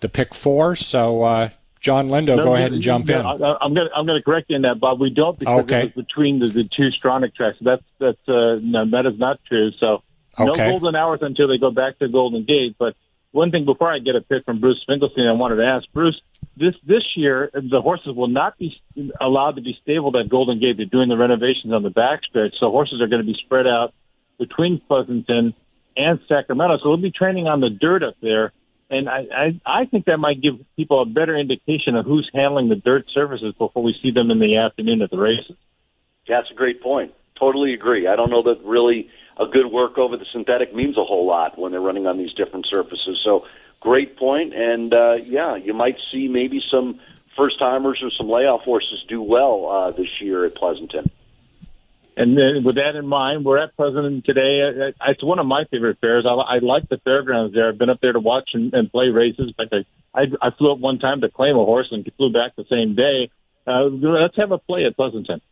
the 0.00 0.10
pick 0.10 0.34
four. 0.34 0.76
So, 0.76 1.22
uh, 1.22 1.48
Jon 1.86 2.08
Lindo, 2.08 2.36
No, 2.36 2.42
go 2.42 2.56
ahead 2.56 2.72
and 2.72 2.82
jump 2.82 3.06
no, 3.06 3.20
in. 3.20 3.24
I, 3.44 3.56
I'm 3.60 3.72
going 3.72 3.88
to 3.88 3.94
I'm 3.94 4.06
going 4.06 4.18
to 4.18 4.24
correct 4.24 4.50
you 4.50 4.56
on 4.56 4.62
that, 4.62 4.80
Bob. 4.80 4.98
We 4.98 5.08
don't 5.08 5.38
because 5.38 5.62
Okay. 5.62 5.82
it 5.82 5.94
was 5.94 6.04
between 6.04 6.40
the, 6.40 6.48
the 6.48 6.64
two 6.64 6.88
Stronach 6.88 7.32
tracks. 7.36 7.58
That's 7.60 7.84
that's 8.00 8.18
uh, 8.28 8.58
no, 8.60 8.90
that 8.90 9.06
is 9.06 9.16
not 9.20 9.38
true. 9.46 9.70
So 9.78 10.02
no 10.36 10.54
Okay. 10.54 10.68
golden 10.68 10.96
hours 10.96 11.20
until 11.22 11.46
they 11.46 11.58
go 11.58 11.70
back 11.70 12.00
to 12.00 12.08
Golden 12.08 12.42
Gate. 12.44 12.74
But 12.76 12.96
one 13.30 13.52
thing 13.52 13.64
before 13.66 13.88
I 13.92 14.00
get 14.00 14.16
a 14.16 14.20
pick 14.20 14.44
from 14.44 14.58
Bruce 14.58 14.82
Finkelstein, 14.84 15.28
I 15.28 15.32
wanted 15.32 15.56
to 15.56 15.64
ask 15.66 15.86
Bruce. 15.92 16.20
This 16.56 16.74
this 16.84 17.04
year, 17.16 17.50
the 17.54 17.80
horses 17.80 18.16
will 18.16 18.26
not 18.26 18.58
be 18.58 18.76
allowed 19.20 19.54
to 19.54 19.62
be 19.62 19.78
stabled 19.80 20.16
at 20.16 20.28
Golden 20.28 20.58
Gate. 20.58 20.76
They're 20.78 20.86
doing 20.86 21.08
the 21.08 21.16
renovations 21.16 21.72
on 21.72 21.84
the 21.84 21.90
backstretch, 21.90 22.58
so 22.58 22.68
horses 22.72 23.00
are 23.00 23.06
going 23.06 23.22
to 23.24 23.32
be 23.32 23.38
spread 23.44 23.68
out 23.68 23.94
between 24.40 24.80
Pleasanton 24.88 25.54
and 25.96 26.18
Sacramento. 26.26 26.78
So 26.82 26.88
we'll 26.88 26.96
be 26.96 27.12
training 27.12 27.46
on 27.46 27.60
the 27.60 27.70
dirt 27.70 28.02
up 28.02 28.16
there. 28.20 28.52
And 28.88 29.08
I, 29.08 29.26
I, 29.34 29.60
I 29.66 29.84
think 29.86 30.04
that 30.04 30.18
might 30.18 30.40
give 30.40 30.58
people 30.76 31.02
a 31.02 31.06
better 31.06 31.36
indication 31.36 31.96
of 31.96 32.06
who's 32.06 32.30
handling 32.32 32.68
the 32.68 32.76
dirt 32.76 33.06
surfaces 33.10 33.52
before 33.52 33.82
we 33.82 33.98
see 33.98 34.10
them 34.12 34.30
in 34.30 34.38
the 34.38 34.56
afternoon 34.58 35.02
at 35.02 35.10
the 35.10 35.18
races. 35.18 35.56
That's 36.28 36.50
a 36.50 36.54
great 36.54 36.80
point. 36.80 37.12
Totally 37.36 37.74
agree. 37.74 38.06
I 38.06 38.16
don't 38.16 38.30
know 38.30 38.42
that 38.42 38.62
really 38.64 39.10
a 39.36 39.46
good 39.46 39.66
work 39.66 39.98
over 39.98 40.16
the 40.16 40.24
synthetic 40.32 40.74
means 40.74 40.96
a 40.96 41.04
whole 41.04 41.26
lot 41.26 41.58
when 41.58 41.72
they're 41.72 41.80
running 41.80 42.06
on 42.06 42.16
these 42.16 42.32
different 42.32 42.66
surfaces. 42.66 43.20
So 43.22 43.46
great 43.80 44.16
point. 44.16 44.54
And 44.54 44.94
uh, 44.94 45.18
yeah, 45.22 45.56
you 45.56 45.74
might 45.74 45.98
see 46.10 46.28
maybe 46.28 46.62
some 46.70 47.00
first 47.36 47.58
timers 47.58 48.02
or 48.02 48.10
some 48.10 48.28
layoff 48.28 48.62
horses 48.62 49.04
do 49.08 49.20
well 49.20 49.68
uh, 49.68 49.90
this 49.90 50.20
year 50.20 50.44
at 50.44 50.54
Pleasanton. 50.54 51.10
And 52.16 52.36
then 52.36 52.64
with 52.64 52.76
that 52.76 52.96
in 52.96 53.06
mind, 53.06 53.44
we're 53.44 53.58
at 53.58 53.76
Pleasanton 53.76 54.22
today. 54.24 54.92
It's 55.06 55.22
one 55.22 55.38
of 55.38 55.46
my 55.46 55.64
favorite 55.70 55.98
fairs. 56.00 56.24
I, 56.26 56.32
I 56.32 56.58
like 56.58 56.88
the 56.88 56.96
fairgrounds 57.04 57.54
there. 57.54 57.68
I've 57.68 57.78
been 57.78 57.90
up 57.90 58.00
there 58.00 58.12
to 58.12 58.20
watch 58.20 58.50
and, 58.54 58.72
and 58.72 58.90
play 58.90 59.08
races. 59.08 59.48
In 59.48 59.54
fact, 59.54 59.74
I, 60.14 60.22
I, 60.22 60.48
I 60.48 60.50
flew 60.50 60.72
up 60.72 60.78
one 60.78 60.98
time 60.98 61.20
to 61.20 61.28
claim 61.28 61.56
a 61.56 61.64
horse 61.64 61.88
and 61.90 62.10
flew 62.16 62.32
back 62.32 62.56
the 62.56 62.64
same 62.70 62.94
day. 62.94 63.30
Uh, 63.66 63.84
let's 63.84 64.36
have 64.36 64.50
a 64.50 64.58
play 64.58 64.86
at 64.86 64.96
Pleasanton. 64.96 65.42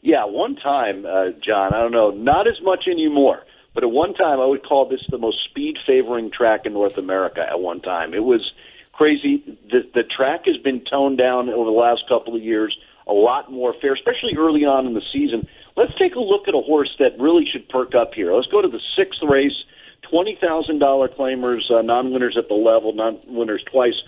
Yeah, 0.00 0.24
one 0.24 0.56
time, 0.56 1.04
uh, 1.04 1.30
John, 1.30 1.74
I 1.74 1.80
don't 1.80 1.92
know, 1.92 2.10
not 2.10 2.48
as 2.48 2.60
much 2.62 2.88
anymore, 2.88 3.44
but 3.74 3.84
at 3.84 3.90
one 3.90 4.14
time 4.14 4.40
I 4.40 4.46
would 4.46 4.64
call 4.64 4.88
this 4.88 5.04
the 5.10 5.18
most 5.18 5.44
speed 5.44 5.76
favoring 5.86 6.30
track 6.30 6.66
in 6.66 6.72
North 6.72 6.98
America 6.98 7.44
at 7.48 7.60
one 7.60 7.80
time. 7.80 8.14
It 8.14 8.24
was 8.24 8.52
crazy. 8.92 9.42
The, 9.70 9.88
the 9.94 10.02
track 10.02 10.46
has 10.46 10.56
been 10.56 10.84
toned 10.84 11.18
down 11.18 11.50
over 11.50 11.64
the 11.64 11.76
last 11.76 12.08
couple 12.08 12.34
of 12.34 12.42
years, 12.42 12.76
a 13.06 13.12
lot 13.12 13.50
more 13.50 13.74
fair, 13.74 13.94
especially 13.94 14.36
early 14.36 14.64
on 14.64 14.86
in 14.86 14.94
the 14.94 15.00
season. 15.00 15.46
Let's 15.76 15.94
take 15.98 16.14
a 16.14 16.20
look 16.20 16.48
at 16.48 16.54
a 16.54 16.60
horse 16.60 16.94
that 16.98 17.18
really 17.18 17.46
should 17.46 17.68
perk 17.68 17.94
up 17.94 18.14
here. 18.14 18.32
Let's 18.32 18.48
go 18.48 18.62
to 18.62 18.68
the 18.68 18.80
sixth 18.96 19.22
race, 19.22 19.64
$20,000 20.12 20.78
claimers, 21.16 21.70
uh, 21.70 21.82
non-winners 21.82 22.36
at 22.36 22.48
the 22.48 22.54
level, 22.54 22.92
non-winners 22.92 23.64
twice. 23.64 24.02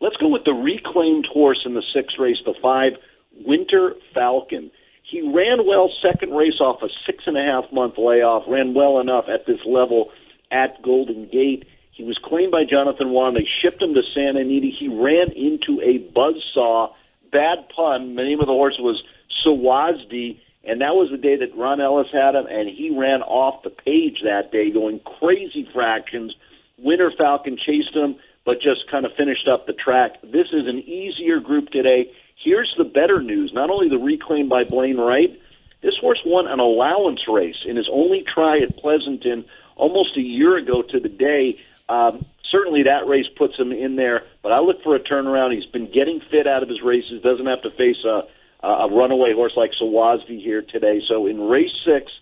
Let's 0.00 0.16
go 0.16 0.28
with 0.28 0.44
the 0.44 0.54
reclaimed 0.54 1.26
horse 1.26 1.62
in 1.64 1.74
the 1.74 1.82
sixth 1.92 2.18
race, 2.18 2.38
the 2.44 2.54
five, 2.62 2.94
Winter 3.44 3.94
Falcon. 4.14 4.70
He 5.02 5.20
ran 5.20 5.66
well 5.66 5.90
second 6.00 6.32
race 6.32 6.60
off 6.60 6.82
a 6.82 6.88
six 7.04 7.24
and 7.26 7.36
a 7.36 7.42
half 7.42 7.70
month 7.72 7.98
layoff, 7.98 8.44
ran 8.46 8.74
well 8.74 9.00
enough 9.00 9.28
at 9.28 9.44
this 9.44 9.60
level 9.66 10.10
at 10.50 10.80
Golden 10.82 11.26
Gate. 11.28 11.66
He 11.90 12.04
was 12.04 12.16
claimed 12.16 12.52
by 12.52 12.64
Jonathan 12.64 13.10
Wong. 13.10 13.34
They 13.34 13.46
shipped 13.60 13.82
him 13.82 13.94
to 13.94 14.02
Santa 14.14 14.40
Anita. 14.40 14.68
He 14.68 14.88
ran 14.88 15.32
into 15.32 15.80
a 15.82 15.98
buzzsaw. 15.98 16.94
Bad 17.30 17.68
pun. 17.74 18.14
The 18.14 18.22
name 18.22 18.40
of 18.40 18.46
the 18.46 18.52
horse 18.52 18.78
was 18.78 19.02
Sawazdi, 19.44 20.40
and 20.64 20.80
that 20.80 20.94
was 20.94 21.10
the 21.10 21.16
day 21.16 21.36
that 21.36 21.56
Ron 21.56 21.80
Ellis 21.80 22.08
had 22.12 22.34
him, 22.34 22.46
and 22.46 22.68
he 22.68 22.90
ran 22.90 23.22
off 23.22 23.62
the 23.62 23.70
page 23.70 24.22
that 24.24 24.52
day, 24.52 24.70
going 24.70 25.00
crazy 25.00 25.68
fractions. 25.72 26.34
Winter 26.78 27.12
Falcon 27.16 27.56
chased 27.56 27.94
him, 27.94 28.16
but 28.44 28.60
just 28.60 28.90
kind 28.90 29.04
of 29.04 29.12
finished 29.16 29.48
up 29.48 29.66
the 29.66 29.72
track. 29.72 30.20
This 30.22 30.48
is 30.52 30.66
an 30.66 30.78
easier 30.80 31.40
group 31.40 31.70
today. 31.70 32.12
Here's 32.36 32.74
the 32.76 32.84
better 32.84 33.22
news. 33.22 33.52
Not 33.52 33.70
only 33.70 33.88
the 33.88 33.98
reclaim 33.98 34.48
by 34.48 34.64
Blaine 34.64 34.96
Wright, 34.96 35.38
this 35.82 35.96
horse 36.00 36.20
won 36.24 36.46
an 36.46 36.58
allowance 36.58 37.28
race 37.28 37.64
in 37.64 37.76
his 37.76 37.88
only 37.90 38.22
try 38.22 38.58
at 38.58 38.76
Pleasanton 38.76 39.44
almost 39.76 40.16
a 40.16 40.20
year 40.20 40.56
ago 40.56 40.82
to 40.82 41.00
the 41.00 41.08
day. 41.08 41.58
Um, 41.88 42.24
certainly 42.50 42.82
that 42.84 43.06
race 43.06 43.26
puts 43.36 43.56
him 43.58 43.72
in 43.72 43.96
there, 43.96 44.24
but 44.42 44.52
I 44.52 44.60
look 44.60 44.82
for 44.82 44.94
a 44.94 45.00
turnaround. 45.00 45.54
He's 45.54 45.70
been 45.70 45.90
getting 45.90 46.20
fit 46.20 46.46
out 46.46 46.62
of 46.62 46.68
his 46.68 46.82
races, 46.82 47.22
doesn't 47.22 47.46
have 47.46 47.62
to 47.62 47.70
face 47.70 48.04
a, 48.04 48.26
a 48.66 48.88
runaway 48.88 49.32
horse 49.32 49.52
like 49.56 49.72
Sawazvi 49.72 50.42
here 50.42 50.62
today. 50.62 51.02
So 51.06 51.26
in 51.26 51.40
race 51.40 51.72
six, 51.84 52.12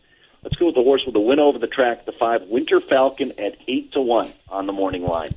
let's 0.43 0.57
go 0.57 0.67
with 0.67 0.75
the 0.75 0.83
horse 0.83 1.05
with 1.05 1.15
the 1.15 1.21
win 1.21 1.39
over 1.39 1.59
the 1.59 1.67
track, 1.67 2.05
the 2.05 2.13
five 2.13 2.43
Winter 2.43 2.81
Falcon 2.81 3.33
at 3.39 3.57
eight 3.67 3.93
to 3.93 4.01
one 4.01 4.31
on 4.49 4.67
the 4.67 4.73
morning 4.73 5.05
line. 5.05 5.31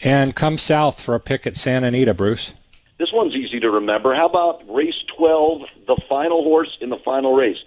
And 0.00 0.34
come 0.34 0.58
south 0.58 1.00
for 1.00 1.14
a 1.14 1.20
pick 1.20 1.46
at 1.46 1.56
Santa 1.56 1.88
Anita, 1.88 2.14
Bruce. 2.14 2.54
This 2.98 3.12
one's 3.12 3.34
easy 3.34 3.60
to 3.60 3.70
remember. 3.70 4.14
How 4.14 4.26
about 4.26 4.62
race 4.72 5.02
12, 5.16 5.62
the 5.86 6.00
final 6.08 6.42
horse 6.42 6.76
in 6.80 6.90
the 6.90 6.98
final 6.98 7.34
race? 7.34 7.58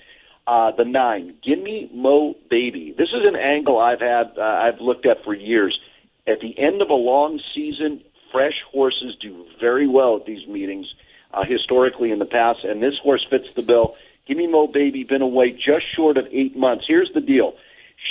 Uh, 0.47 0.71
the 0.71 0.85
nine, 0.85 1.33
Gimme 1.43 1.89
Mo 1.93 2.35
Baby. 2.49 2.93
This 2.95 3.09
is 3.09 3.25
an 3.25 3.35
angle 3.35 3.79
I've 3.79 3.99
had, 3.99 4.37
uh, 4.37 4.41
I've 4.41 4.79
looked 4.79 5.05
at 5.05 5.23
for 5.23 5.33
years. 5.33 5.79
At 6.27 6.39
the 6.39 6.57
end 6.57 6.81
of 6.81 6.89
a 6.89 6.95
long 6.95 7.39
season, 7.53 8.01
fresh 8.31 8.61
horses 8.71 9.15
do 9.19 9.45
very 9.59 9.87
well 9.87 10.15
at 10.15 10.25
these 10.25 10.47
meetings, 10.47 10.93
uh, 11.33 11.43
historically 11.43 12.11
in 12.11 12.19
the 12.19 12.25
past, 12.25 12.63
and 12.63 12.81
this 12.81 12.97
horse 12.97 13.25
fits 13.29 13.53
the 13.53 13.61
bill. 13.61 13.95
Gimme 14.25 14.47
Mo 14.47 14.67
Baby 14.67 15.03
been 15.03 15.21
away 15.21 15.51
just 15.51 15.85
short 15.95 16.17
of 16.17 16.27
eight 16.31 16.55
months. 16.55 16.85
Here's 16.87 17.11
the 17.11 17.21
deal. 17.21 17.55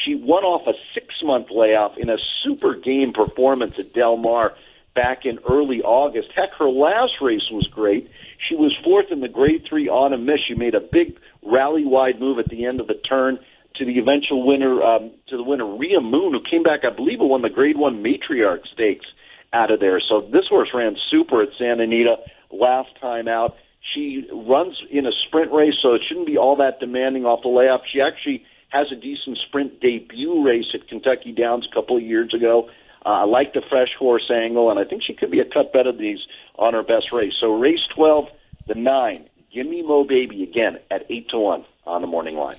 She 0.04 0.14
won 0.14 0.44
off 0.44 0.66
a 0.66 0.74
six 0.92 1.22
month 1.22 1.50
layoff 1.50 1.98
in 1.98 2.08
a 2.08 2.18
super 2.42 2.74
game 2.74 3.12
performance 3.12 3.78
at 3.78 3.92
Del 3.92 4.16
Mar 4.16 4.54
back 4.94 5.26
in 5.26 5.40
early 5.50 5.82
August. 5.82 6.30
Heck, 6.34 6.52
her 6.54 6.68
last 6.68 7.20
race 7.20 7.50
was 7.50 7.66
great. 7.66 8.08
She 8.48 8.54
was 8.54 8.76
fourth 8.84 9.10
in 9.10 9.20
the 9.20 9.28
Grade 9.28 9.64
3 9.68 9.88
Autumn 9.88 10.24
Miss. 10.24 10.40
She 10.46 10.54
made 10.54 10.76
a 10.76 10.80
big 10.80 11.18
rally 11.42 11.84
wide 11.84 12.20
move 12.20 12.38
at 12.38 12.48
the 12.48 12.64
end 12.64 12.80
of 12.80 12.86
the 12.86 12.94
turn 12.94 13.40
to 13.76 13.84
the 13.84 13.98
eventual 13.98 14.46
winner, 14.46 14.82
um, 14.82 15.10
to 15.28 15.36
the 15.36 15.42
winner, 15.42 15.66
Rhea 15.66 16.00
Moon, 16.00 16.32
who 16.32 16.40
came 16.48 16.62
back, 16.62 16.80
I 16.84 16.94
believe, 16.94 17.18
won 17.20 17.42
the 17.42 17.50
Grade 17.50 17.76
1 17.76 18.02
Matriarch 18.02 18.66
Stakes 18.72 19.06
out 19.52 19.70
of 19.70 19.80
there. 19.80 20.00
So 20.00 20.20
this 20.32 20.46
horse 20.48 20.68
ran 20.74 20.96
super 21.10 21.42
at 21.42 21.48
Santa 21.58 21.84
Anita 21.84 22.16
last 22.50 22.90
time 23.00 23.28
out. 23.28 23.56
She 23.94 24.28
runs 24.32 24.80
in 24.90 25.06
a 25.06 25.12
sprint 25.26 25.52
race, 25.52 25.74
so 25.82 25.94
it 25.94 26.02
shouldn't 26.08 26.26
be 26.26 26.38
all 26.38 26.56
that 26.56 26.80
demanding 26.80 27.24
off 27.24 27.42
the 27.42 27.48
layoff. 27.48 27.82
She 27.92 28.00
actually 28.00 28.44
has 28.70 28.86
a 28.90 28.96
decent 28.96 29.38
sprint 29.46 29.80
debut 29.80 30.44
race 30.44 30.66
at 30.74 30.88
Kentucky 30.88 31.32
Downs 31.32 31.66
a 31.70 31.74
couple 31.74 31.96
of 31.96 32.02
years 32.02 32.32
ago. 32.32 32.68
Uh, 33.04 33.10
I 33.10 33.24
like 33.24 33.52
the 33.52 33.62
fresh 33.68 33.90
horse 33.98 34.30
angle, 34.32 34.70
and 34.70 34.80
I 34.80 34.84
think 34.84 35.02
she 35.02 35.14
could 35.14 35.30
be 35.30 35.40
a 35.40 35.44
cut 35.44 35.72
better 35.72 35.92
than 35.92 36.00
these 36.00 36.26
on 36.56 36.74
her 36.74 36.82
best 36.82 37.12
race. 37.12 37.34
So 37.38 37.54
race 37.54 37.86
12, 37.94 38.28
the 38.66 38.74
9, 38.74 39.28
Give 39.52 39.66
Me 39.66 39.82
Mo 39.82 40.04
Baby 40.04 40.42
again 40.42 40.78
at 40.90 41.04
8 41.10 41.28
to 41.30 41.38
1 41.38 41.64
on 41.86 42.00
the 42.00 42.08
morning 42.08 42.36
line. 42.36 42.56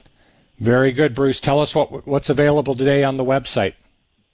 Very 0.59 0.91
good, 0.91 1.13
Bruce. 1.13 1.39
Tell 1.39 1.59
us 1.59 1.75
what 1.75 2.07
what's 2.07 2.29
available 2.29 2.75
today 2.75 3.03
on 3.03 3.17
the 3.17 3.25
website. 3.25 3.73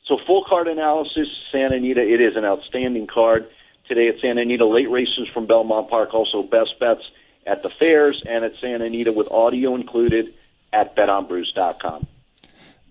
So 0.05 0.17
full 0.27 0.43
card 0.47 0.67
analysis, 0.67 1.27
Santa 1.51 1.75
Anita. 1.75 2.01
It 2.01 2.21
is 2.21 2.35
an 2.35 2.45
outstanding 2.45 3.07
card 3.07 3.49
today 3.87 4.07
at 4.07 4.19
Santa 4.19 4.41
Anita. 4.41 4.65
Late 4.65 4.89
races 4.89 5.27
from 5.33 5.45
Belmont 5.45 5.89
Park, 5.89 6.13
also 6.13 6.43
best 6.43 6.79
bets 6.79 7.03
at 7.47 7.63
the 7.63 7.69
fairs 7.69 8.21
and 8.25 8.45
at 8.45 8.55
Santa 8.55 8.85
Anita 8.85 9.11
with 9.11 9.31
audio 9.31 9.75
included 9.75 10.33
at 10.73 10.95
betonbruce.com. 10.95 12.07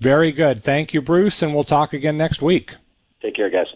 Very 0.00 0.32
good. 0.32 0.62
Thank 0.62 0.94
you, 0.94 1.02
Bruce, 1.02 1.42
and 1.42 1.54
we'll 1.54 1.64
talk 1.64 1.92
again 1.92 2.16
next 2.16 2.40
week. 2.40 2.74
Take 3.20 3.36
care, 3.36 3.50
guys. 3.50 3.66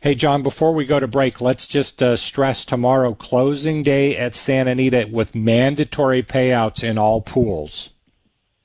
Hey, 0.00 0.14
John, 0.14 0.42
before 0.42 0.74
we 0.74 0.84
go 0.84 1.00
to 1.00 1.08
break, 1.08 1.40
let's 1.40 1.66
just 1.66 2.02
uh, 2.02 2.16
stress 2.16 2.64
tomorrow 2.64 3.14
closing 3.14 3.82
day 3.82 4.16
at 4.16 4.34
Santa 4.34 4.72
Anita 4.72 5.08
with 5.10 5.34
mandatory 5.34 6.22
payouts 6.22 6.84
in 6.84 6.98
all 6.98 7.20
pools. 7.20 7.90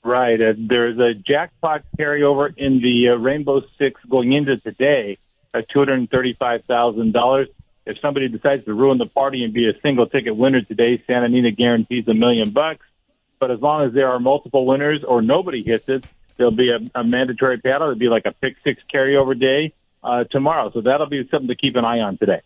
Right. 0.03 0.39
Uh, 0.41 0.53
there's 0.57 0.99
a 0.99 1.13
jackpot 1.13 1.83
carryover 1.97 2.53
in 2.57 2.81
the 2.81 3.09
uh, 3.09 3.15
Rainbow 3.15 3.61
Six 3.77 4.01
going 4.09 4.33
into 4.33 4.57
today 4.57 5.17
at 5.53 5.69
$235,000. 5.69 7.47
If 7.85 7.99
somebody 7.99 8.27
decides 8.27 8.65
to 8.65 8.73
ruin 8.73 8.97
the 8.97 9.05
party 9.05 9.43
and 9.43 9.53
be 9.53 9.69
a 9.69 9.79
single 9.81 10.07
ticket 10.07 10.35
winner 10.35 10.61
today, 10.61 11.01
Santa 11.07 11.25
Anita 11.25 11.51
guarantees 11.51 12.07
a 12.07 12.13
million 12.13 12.49
bucks. 12.49 12.85
But 13.39 13.51
as 13.51 13.59
long 13.59 13.85
as 13.85 13.93
there 13.93 14.09
are 14.09 14.19
multiple 14.19 14.65
winners 14.65 15.03
or 15.03 15.21
nobody 15.21 15.63
hits 15.63 15.87
it, 15.89 16.05
there'll 16.37 16.51
be 16.51 16.69
a, 16.69 16.79
a 16.95 17.03
mandatory 17.03 17.57
payout. 17.59 17.81
It'll 17.81 17.95
be 17.95 18.09
like 18.09 18.25
a 18.25 18.31
pick 18.31 18.55
six 18.63 18.81
carryover 18.93 19.37
day 19.37 19.73
uh, 20.03 20.23
tomorrow. 20.25 20.71
So 20.73 20.81
that'll 20.81 21.07
be 21.07 21.27
something 21.29 21.47
to 21.47 21.55
keep 21.55 21.75
an 21.75 21.85
eye 21.85 21.99
on 21.99 22.17
today. 22.17 22.41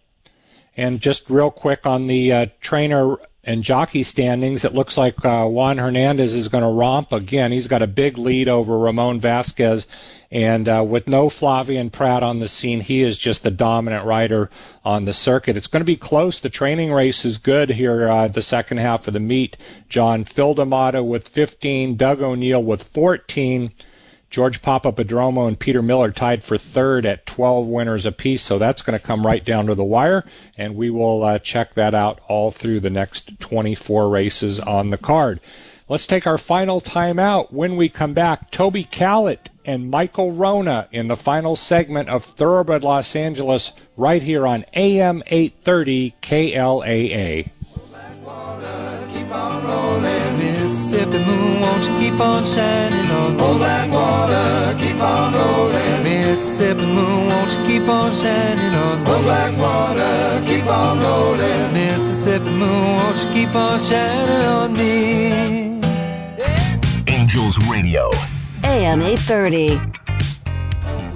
And 0.75 0.99
just 1.01 1.29
real 1.29 1.51
quick 1.51 1.85
on 1.85 2.07
the 2.07 2.31
uh, 2.31 2.45
trainer 2.61 3.17
and 3.47 3.63
jockey 3.63 4.03
standings, 4.03 4.65
it 4.65 4.73
looks 4.73 4.97
like 4.97 5.23
uh, 5.23 5.45
Juan 5.45 5.77
Hernandez 5.77 6.35
is 6.35 6.49
going 6.49 6.65
to 6.65 6.69
romp 6.69 7.13
again. 7.13 7.53
He's 7.53 7.67
got 7.67 7.81
a 7.81 7.87
big 7.87 8.17
lead 8.17 8.49
over 8.49 8.77
Ramon 8.77 9.21
Vasquez, 9.21 9.87
and 10.29 10.67
uh, 10.67 10.83
with 10.85 11.07
no 11.07 11.29
Flavien 11.29 11.89
Prat 11.89 12.23
on 12.23 12.39
the 12.39 12.49
scene, 12.49 12.81
he 12.81 13.03
is 13.03 13.17
just 13.17 13.43
the 13.43 13.49
dominant 13.49 14.05
rider 14.05 14.49
on 14.83 15.05
the 15.05 15.13
circuit. 15.13 15.55
It's 15.55 15.67
going 15.67 15.79
to 15.79 15.85
be 15.85 15.95
close. 15.95 16.41
The 16.41 16.49
training 16.49 16.91
race 16.91 17.23
is 17.23 17.37
good 17.37 17.69
here. 17.69 18.09
Uh, 18.09 18.27
the 18.27 18.41
second 18.41 18.79
half 18.79 19.07
of 19.07 19.13
the 19.13 19.21
meet, 19.21 19.55
John 19.87 20.25
Phil 20.25 20.53
D'Amato 20.53 21.01
with 21.01 21.29
15, 21.29 21.95
Doug 21.95 22.21
O'Neill 22.21 22.61
with 22.61 22.83
14. 22.83 23.71
George 24.29 24.61
Papaprodromou 24.61 25.47
and 25.47 25.57
Peter 25.57 25.81
Miller 25.81 26.11
tied 26.11 26.43
for 26.43 26.57
third 26.57 27.05
at 27.05 27.25
12 27.25 27.67
winners 27.67 28.05
apiece, 28.05 28.41
so 28.41 28.57
that's 28.57 28.81
going 28.81 28.97
to 28.97 29.05
come 29.05 29.25
right 29.25 29.43
down 29.43 29.67
to 29.67 29.75
the 29.75 29.83
wire, 29.83 30.23
and 30.57 30.75
we 30.75 30.89
will 30.89 31.23
uh, 31.23 31.39
check 31.39 31.73
that 31.75 31.95
out 31.95 32.19
all 32.27 32.51
through 32.51 32.79
the 32.79 32.89
next 32.89 33.39
24 33.39 34.09
races 34.09 34.59
on 34.59 34.89
the 34.89 34.97
card. 34.97 35.39
Let's 35.89 36.07
take 36.07 36.27
our 36.27 36.37
final 36.37 36.81
time 36.81 37.17
out. 37.17 37.53
When 37.53 37.77
we 37.77 37.87
come 37.87 38.13
back, 38.13 38.51
Toby 38.51 38.83
Callett 38.83 39.49
and 39.63 39.89
Michael 39.89 40.33
Wrona 40.33 40.89
in 40.91 41.07
the 41.07 41.15
final 41.15 41.55
segment 41.55 42.09
of 42.09 42.25
Thoroughbred 42.25 42.83
Los 42.83 43.15
Angeles 43.15 43.71
right 43.95 44.21
here 44.21 44.45
on 44.45 44.65
AM 44.73 45.23
830 45.27 46.15
KLAA. 46.21 47.51
Mississippi 50.87 51.19
moon, 51.25 51.59
won't 51.59 51.83
you 51.83 51.99
keep 51.99 52.17
on 52.17 52.45
shining 52.45 53.11
on 53.11 53.35
me? 53.35 53.43
Old 53.43 53.57
black 53.57 53.91
water, 53.91 54.73
keep 54.79 54.95
on 55.01 55.33
rolling. 55.33 56.03
Mississippi 56.05 56.85
moon, 56.85 57.27
won't 57.27 57.51
you 57.51 57.65
keep 57.67 57.89
on 57.89 58.09
shining 58.13 58.73
on 58.73 59.03
me? 59.03 59.09
Oh, 59.09 59.21
black 59.21 59.57
water, 59.57 60.45
keep 60.47 60.65
on 60.65 60.97
rolling. 61.01 61.73
Mississippi 61.73 62.49
moon, 62.51 62.95
won't 62.95 63.17
you 63.17 63.33
keep 63.33 63.53
on 63.53 63.81
shining 63.81 64.45
on 64.47 64.71
me? 64.77 65.81
Angels 67.07 67.57
Radio. 67.67 68.09
AM 68.63 69.01
830. 69.01 69.96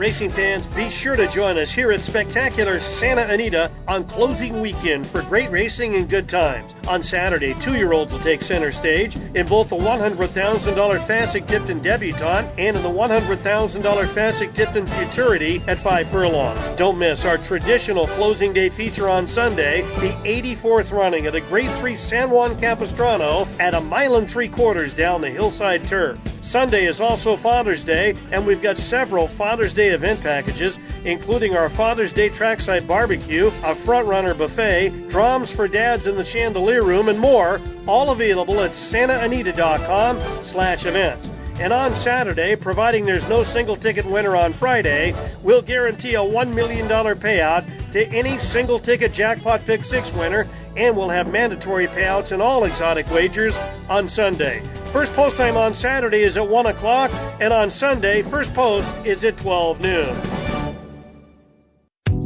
Racing 0.01 0.31
fans, 0.31 0.65
be 0.65 0.89
sure 0.89 1.15
to 1.15 1.27
join 1.27 1.59
us 1.59 1.71
here 1.71 1.91
at 1.91 1.99
Spectacular 1.99 2.79
Santa 2.79 3.31
Anita 3.31 3.69
on 3.87 4.03
closing 4.03 4.59
weekend 4.59 5.05
for 5.05 5.21
great 5.21 5.51
racing 5.51 5.93
and 5.93 6.09
good 6.09 6.27
times. 6.27 6.73
On 6.87 7.03
Saturday, 7.03 7.53
two 7.59 7.75
year 7.75 7.93
olds 7.93 8.11
will 8.11 8.19
take 8.21 8.41
center 8.41 8.71
stage 8.71 9.15
in 9.35 9.45
both 9.45 9.69
the 9.69 9.75
$100,000 9.75 10.17
Fasig-Tipton 10.17 11.81
Debutante 11.81 12.49
and 12.57 12.75
in 12.75 12.81
the 12.81 12.89
$100,000 12.89 13.83
Fasig-Tipton 13.83 14.87
Futurity 14.87 15.61
at 15.67 15.79
5 15.79 16.07
furlongs. 16.09 16.59
Don't 16.77 16.97
miss 16.97 17.23
our 17.23 17.37
traditional 17.37 18.07
closing 18.07 18.53
day 18.53 18.69
feature 18.69 19.07
on 19.07 19.27
Sunday, 19.27 19.81
the 19.99 20.09
84th 20.25 20.91
running 20.91 21.27
of 21.27 21.33
the 21.33 21.41
Grade 21.41 21.69
3 21.75 21.95
San 21.95 22.31
Juan 22.31 22.59
Capistrano 22.59 23.47
at 23.59 23.75
a 23.75 23.81
mile 23.81 24.15
and 24.15 24.27
three 24.27 24.49
quarters 24.49 24.95
down 24.95 25.21
the 25.21 25.29
hillside 25.29 25.87
turf. 25.87 26.17
Sunday 26.41 26.85
is 26.85 26.99
also 26.99 27.35
Father's 27.35 27.83
Day, 27.83 28.15
and 28.31 28.45
we've 28.45 28.61
got 28.61 28.75
several 28.75 29.27
Father's 29.27 29.73
Day 29.73 29.89
event 29.89 30.21
packages, 30.21 30.79
including 31.05 31.55
our 31.55 31.69
Father's 31.69 32.11
Day 32.11 32.29
trackside 32.29 32.87
barbecue, 32.87 33.47
a 33.63 33.75
front 33.75 34.07
runner 34.07 34.33
buffet, 34.33 35.07
drums 35.07 35.55
for 35.55 35.67
dads 35.67 36.07
in 36.07 36.15
the 36.15 36.23
chandelier 36.23 36.83
room, 36.83 37.09
and 37.09 37.19
more, 37.19 37.61
all 37.87 38.09
available 38.11 38.59
at 38.59 38.71
santaanita.com 38.71 40.19
slash 40.43 40.85
events. 40.85 41.29
And 41.59 41.71
on 41.71 41.93
Saturday, 41.93 42.55
providing 42.55 43.05
there's 43.05 43.29
no 43.29 43.43
single 43.43 43.75
ticket 43.75 44.05
winner 44.05 44.35
on 44.35 44.51
Friday, 44.51 45.13
we'll 45.43 45.61
guarantee 45.61 46.15
a 46.15 46.19
$1 46.19 46.55
million 46.55 46.87
payout 46.87 47.91
to 47.91 48.07
any 48.07 48.39
single 48.39 48.79
ticket 48.79 49.13
jackpot 49.13 49.63
pick 49.65 49.83
six 49.83 50.11
winner, 50.13 50.47
and 50.75 50.95
we'll 50.95 51.09
have 51.09 51.31
mandatory 51.31 51.87
payouts 51.87 52.31
in 52.31 52.41
all 52.41 52.63
exotic 52.63 53.09
wagers 53.11 53.57
on 53.89 54.07
Sunday. 54.07 54.61
First 54.91 55.13
post 55.13 55.37
time 55.37 55.57
on 55.57 55.73
Saturday 55.73 56.21
is 56.21 56.37
at 56.37 56.47
1 56.47 56.65
o'clock, 56.65 57.11
and 57.39 57.53
on 57.53 57.69
Sunday, 57.69 58.21
first 58.21 58.53
post 58.53 59.05
is 59.05 59.23
at 59.23 59.37
12 59.37 59.81
noon. 59.81 60.15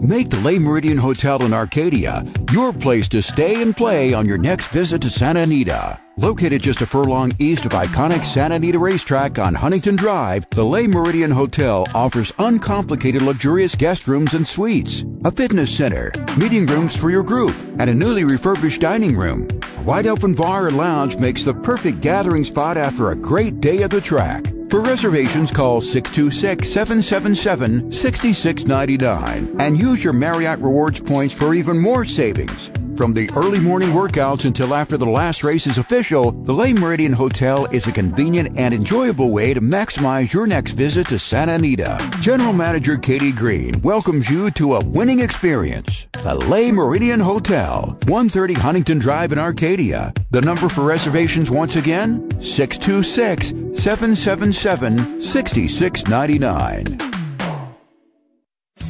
Make 0.08 0.30
the 0.30 0.40
Le 0.42 0.54
Méridien 0.54 1.00
Hotel 1.00 1.44
in 1.44 1.54
Arcadia 1.54 2.24
your 2.52 2.72
place 2.72 3.08
to 3.08 3.22
stay 3.22 3.62
and 3.62 3.76
play 3.76 4.14
on 4.14 4.28
your 4.28 4.38
next 4.38 4.68
visit 4.68 5.02
to 5.02 5.10
Santa 5.10 5.42
Anita. 5.42 6.00
Located 6.18 6.64
just 6.64 6.82
a 6.82 6.86
furlong 6.86 7.34
east 7.40 7.66
of 7.66 7.74
iconic 7.74 8.24
Santa 8.24 8.56
Anita 8.56 8.80
Racetrack 8.80 9.38
on 9.38 9.54
Huntington 9.54 9.98
Drive, 9.98 10.50
the 10.52 10.64
Le 10.64 10.84
Méridien 10.84 11.34
Hotel 11.34 11.86
offers 11.94 12.32
uncomplicated 12.40 13.22
luxurious 13.22 13.76
guest 13.76 14.08
rooms 14.08 14.34
and 14.34 14.48
suites, 14.48 15.04
a 15.26 15.32
fitness 15.32 15.76
center, 15.76 16.14
meeting 16.38 16.66
rooms 16.68 16.96
for 16.96 17.10
your 17.10 17.22
group, 17.22 17.54
and 17.80 17.90
a 17.90 17.94
newly 17.94 18.24
refurbished 18.24 18.80
dining 18.80 19.18
room. 19.18 19.46
A 19.78 19.82
wide 19.82 20.08
open 20.08 20.34
bar 20.34 20.68
or 20.68 20.72
lounge 20.72 21.18
makes 21.18 21.44
the 21.44 21.54
perfect 21.54 22.00
gathering 22.00 22.46
spot 22.46 22.78
after 22.78 23.12
a 23.12 23.16
great 23.16 23.60
day 23.60 23.84
at 23.84 23.92
the 23.92 24.00
track. 24.00 24.46
For 24.70 24.80
reservations, 24.80 25.52
call 25.52 25.82
626 25.82 26.70
777 26.70 27.92
6699 27.92 29.56
and 29.60 29.78
use 29.78 30.02
your 30.02 30.14
Marriott 30.14 30.60
Rewards 30.60 31.02
points 31.02 31.34
for 31.34 31.54
even 31.54 31.78
more 31.78 32.06
savings. 32.06 32.72
From 32.96 33.12
the 33.12 33.30
early 33.36 33.60
morning 33.60 33.90
workouts 33.90 34.46
until 34.46 34.74
after 34.74 34.96
the 34.96 35.10
last 35.10 35.44
race 35.44 35.68
is 35.68 35.78
official, 35.78 36.32
the 36.32 36.54
Le 36.54 36.68
Méridien 36.68 37.14
Hotel 37.14 37.66
is 37.66 37.88
a 37.88 37.92
convenient 37.92 38.58
and 38.58 38.74
enjoyable 38.74 39.32
way 39.32 39.54
to 39.54 39.60
maximize 39.60 40.32
your 40.32 40.48
next 40.48 40.72
visit 40.72 41.08
to 41.08 41.20
Santa 41.20 41.56
Anita. 41.56 41.98
General 42.22 42.54
Manager 42.54 42.96
Katie 42.98 43.34
Green 43.34 43.82
welcomes 43.82 44.30
you 44.30 44.50
to 44.52 44.76
a 44.76 44.86
winning 44.86 45.20
experience. 45.20 46.08
The 46.24 46.36
Le 46.36 46.72
Méridien 46.72 47.22
Hotel, 47.22 47.98
130 48.08 48.54
Huntington 48.54 49.00
Drive 49.00 49.34
in 49.34 49.40
Arcadia. 49.40 50.14
The 50.32 50.42
number 50.42 50.70
for 50.70 50.86
reservations 50.86 51.52
once 51.52 51.76
again, 51.76 52.30
626 52.42 53.50
777 53.84 55.22
6699. 55.22 57.15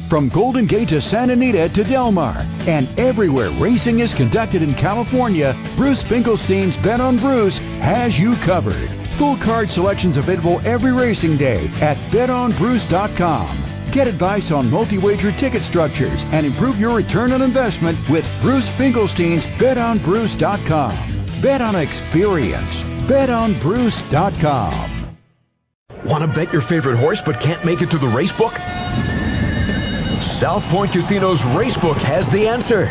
From 0.08 0.28
Golden 0.28 0.66
Gate 0.66 0.88
to 0.90 1.00
Santa 1.00 1.32
Anita 1.32 1.68
to 1.68 1.82
Del 1.82 2.12
Mar, 2.12 2.36
and 2.68 2.86
everywhere 2.96 3.50
racing 3.58 3.98
is 3.98 4.14
conducted 4.14 4.62
in 4.62 4.72
California, 4.74 5.56
Bruce 5.74 6.00
Finkelstein's 6.00 6.76
Bet 6.76 7.00
on 7.00 7.16
Bruce 7.16 7.58
has 7.80 8.16
you 8.16 8.36
covered. 8.36 8.88
Full 9.18 9.36
card 9.38 9.68
selections 9.68 10.16
available 10.16 10.60
every 10.60 10.92
racing 10.92 11.36
day 11.36 11.64
at 11.82 11.96
betonbruce.com. 12.12 13.58
Get 13.90 14.06
advice 14.06 14.52
on 14.52 14.70
multi-wager 14.70 15.32
ticket 15.32 15.62
structures 15.62 16.24
and 16.26 16.46
improve 16.46 16.78
your 16.78 16.96
return 16.96 17.32
on 17.32 17.42
investment 17.42 17.98
with 18.08 18.24
Bruce 18.42 18.68
Finkelstein's 18.68 19.46
betonbruce.com. 19.58 20.94
Bet 21.42 21.60
on 21.60 21.74
experience. 21.74 22.82
betonbruce.com. 23.08 24.90
Want 26.04 26.22
to 26.22 26.28
bet 26.28 26.52
your 26.52 26.62
favorite 26.62 26.96
horse 26.96 27.20
but 27.20 27.40
can't 27.40 27.64
make 27.64 27.82
it 27.82 27.90
to 27.90 27.98
the 27.98 28.06
race 28.06 28.36
book? 28.36 28.52
South 30.36 30.68
Point 30.68 30.92
Casino's 30.92 31.40
Racebook 31.40 31.96
has 32.02 32.28
the 32.28 32.46
answer. 32.46 32.88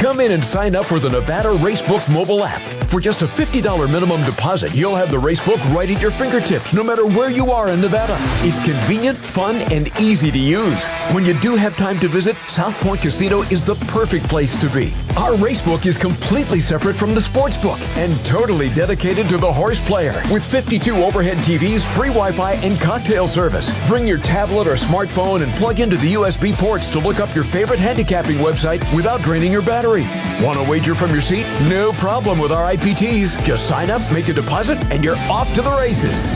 Come 0.00 0.18
in 0.18 0.32
and 0.32 0.42
sign 0.42 0.74
up 0.74 0.86
for 0.86 0.98
the 0.98 1.10
Nevada 1.10 1.50
Racebook 1.50 2.10
mobile 2.10 2.42
app. 2.42 2.77
For 2.88 3.00
just 3.00 3.20
a 3.20 3.26
$50 3.26 3.92
minimum 3.92 4.24
deposit, 4.24 4.74
you'll 4.74 4.96
have 4.96 5.10
the 5.10 5.18
racebook 5.18 5.62
right 5.74 5.90
at 5.90 6.00
your 6.00 6.10
fingertips, 6.10 6.72
no 6.72 6.82
matter 6.82 7.06
where 7.06 7.30
you 7.30 7.50
are 7.50 7.68
in 7.68 7.82
Nevada. 7.82 8.16
It's 8.40 8.58
convenient, 8.58 9.18
fun, 9.18 9.56
and 9.70 9.88
easy 10.00 10.30
to 10.30 10.38
use. 10.38 10.88
When 11.12 11.22
you 11.26 11.38
do 11.40 11.54
have 11.54 11.76
time 11.76 12.00
to 12.00 12.08
visit, 12.08 12.34
South 12.48 12.74
Point 12.80 13.02
Casino 13.02 13.42
is 13.42 13.62
the 13.62 13.74
perfect 13.92 14.26
place 14.26 14.58
to 14.62 14.70
be. 14.70 14.94
Our 15.18 15.32
racebook 15.32 15.84
is 15.84 15.98
completely 15.98 16.60
separate 16.60 16.96
from 16.96 17.14
the 17.14 17.20
sports 17.20 17.58
book 17.58 17.78
and 17.98 18.18
totally 18.24 18.70
dedicated 18.70 19.28
to 19.28 19.36
the 19.36 19.52
horse 19.52 19.86
player. 19.86 20.22
With 20.32 20.42
52 20.42 20.94
overhead 20.94 21.36
TVs, 21.38 21.84
free 21.94 22.08
Wi-Fi, 22.08 22.54
and 22.54 22.80
cocktail 22.80 23.28
service. 23.28 23.70
Bring 23.86 24.06
your 24.06 24.18
tablet 24.18 24.66
or 24.66 24.76
smartphone 24.76 25.42
and 25.42 25.52
plug 25.52 25.80
into 25.80 25.98
the 25.98 26.14
USB 26.14 26.54
ports 26.54 26.88
to 26.90 27.00
look 27.00 27.20
up 27.20 27.34
your 27.34 27.44
favorite 27.44 27.80
handicapping 27.80 28.36
website 28.36 28.80
without 28.96 29.20
draining 29.20 29.52
your 29.52 29.62
battery. 29.62 30.06
Want 30.42 30.58
to 30.58 30.70
wager 30.70 30.94
from 30.94 31.10
your 31.10 31.20
seat? 31.20 31.44
No 31.68 31.92
problem 31.92 32.38
with 32.38 32.50
our 32.50 32.64
IPTs. 32.78 33.44
Just 33.44 33.68
sign 33.68 33.90
up, 33.90 34.00
make 34.12 34.28
a 34.28 34.32
deposit, 34.32 34.78
and 34.92 35.02
you're 35.02 35.16
off 35.30 35.52
to 35.54 35.62
the 35.62 35.70
races. 35.70 36.28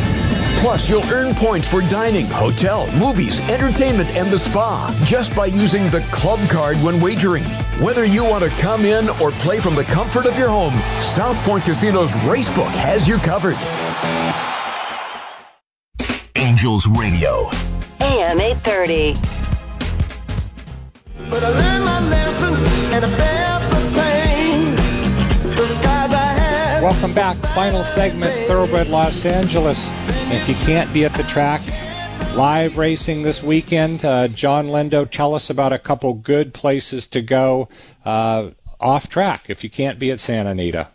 Plus, 0.61 0.89
you'll 0.89 1.05
earn 1.07 1.35
points 1.35 1.67
for 1.67 1.81
dining, 1.83 2.27
hotel, 2.27 2.91
movies, 2.99 3.41
entertainment, 3.49 4.09
and 4.11 4.29
the 4.31 4.39
spa 4.39 4.91
just 5.05 5.35
by 5.35 5.47
using 5.47 5.89
the 5.91 6.01
club 6.13 6.41
card 6.49 6.77
when 6.79 7.01
wagering. 7.01 7.45
Whether 7.81 8.05
you 8.05 8.25
want 8.25 8.45
to 8.45 8.51
come 8.61 8.85
in 8.85 9.09
or 9.21 9.31
play 9.43 9.61
from 9.61 9.75
the 9.75 9.85
comfort 9.85 10.27
of 10.27 10.39
your 10.39 10.49
home, 10.49 10.75
South 11.03 11.37
Point 11.45 11.65
Casino's 11.65 12.13
Racebook 12.27 12.71
has 12.71 13.09
you 13.09 13.19
covered. 13.19 13.57
Angels 16.37 16.87
Radio. 16.87 17.49
AM 18.01 18.41
830. 18.41 19.15
But 21.31 21.45
I 21.45 21.49
learned 21.49 21.85
my 21.85 22.01
lesson 22.01 22.55
and 22.95 23.05
I 23.05 23.17
felt 23.17 23.52
Welcome 26.83 27.15
back. 27.15 27.37
Final 27.55 27.85
segment, 27.85 28.35
Thoroughbred 28.49 28.89
Los 28.89 29.25
Angeles. 29.25 29.89
If 30.33 30.49
you 30.49 30.57
can't 30.57 30.93
be 30.93 31.05
at 31.05 31.15
the 31.15 31.23
track, 31.23 31.61
live 32.35 32.77
racing 32.77 33.23
this 33.23 33.41
weekend. 33.41 34.05
Uh, 34.05 34.27
Jon 34.27 34.67
Lindo, 34.67 35.09
tell 35.09 35.37
us 35.37 35.49
about 35.49 35.73
a 35.73 35.79
couple 35.79 36.13
good 36.15 36.53
places 36.53 37.07
to 37.07 37.23
go 37.23 37.69
uh, 38.05 38.51
off 38.81 39.09
track 39.09 39.45
if 39.49 39.63
you 39.63 39.71
can't 39.71 40.01
be 40.01 40.11
at 40.11 40.19
Santa 40.19 40.51
Anita. 40.51 40.89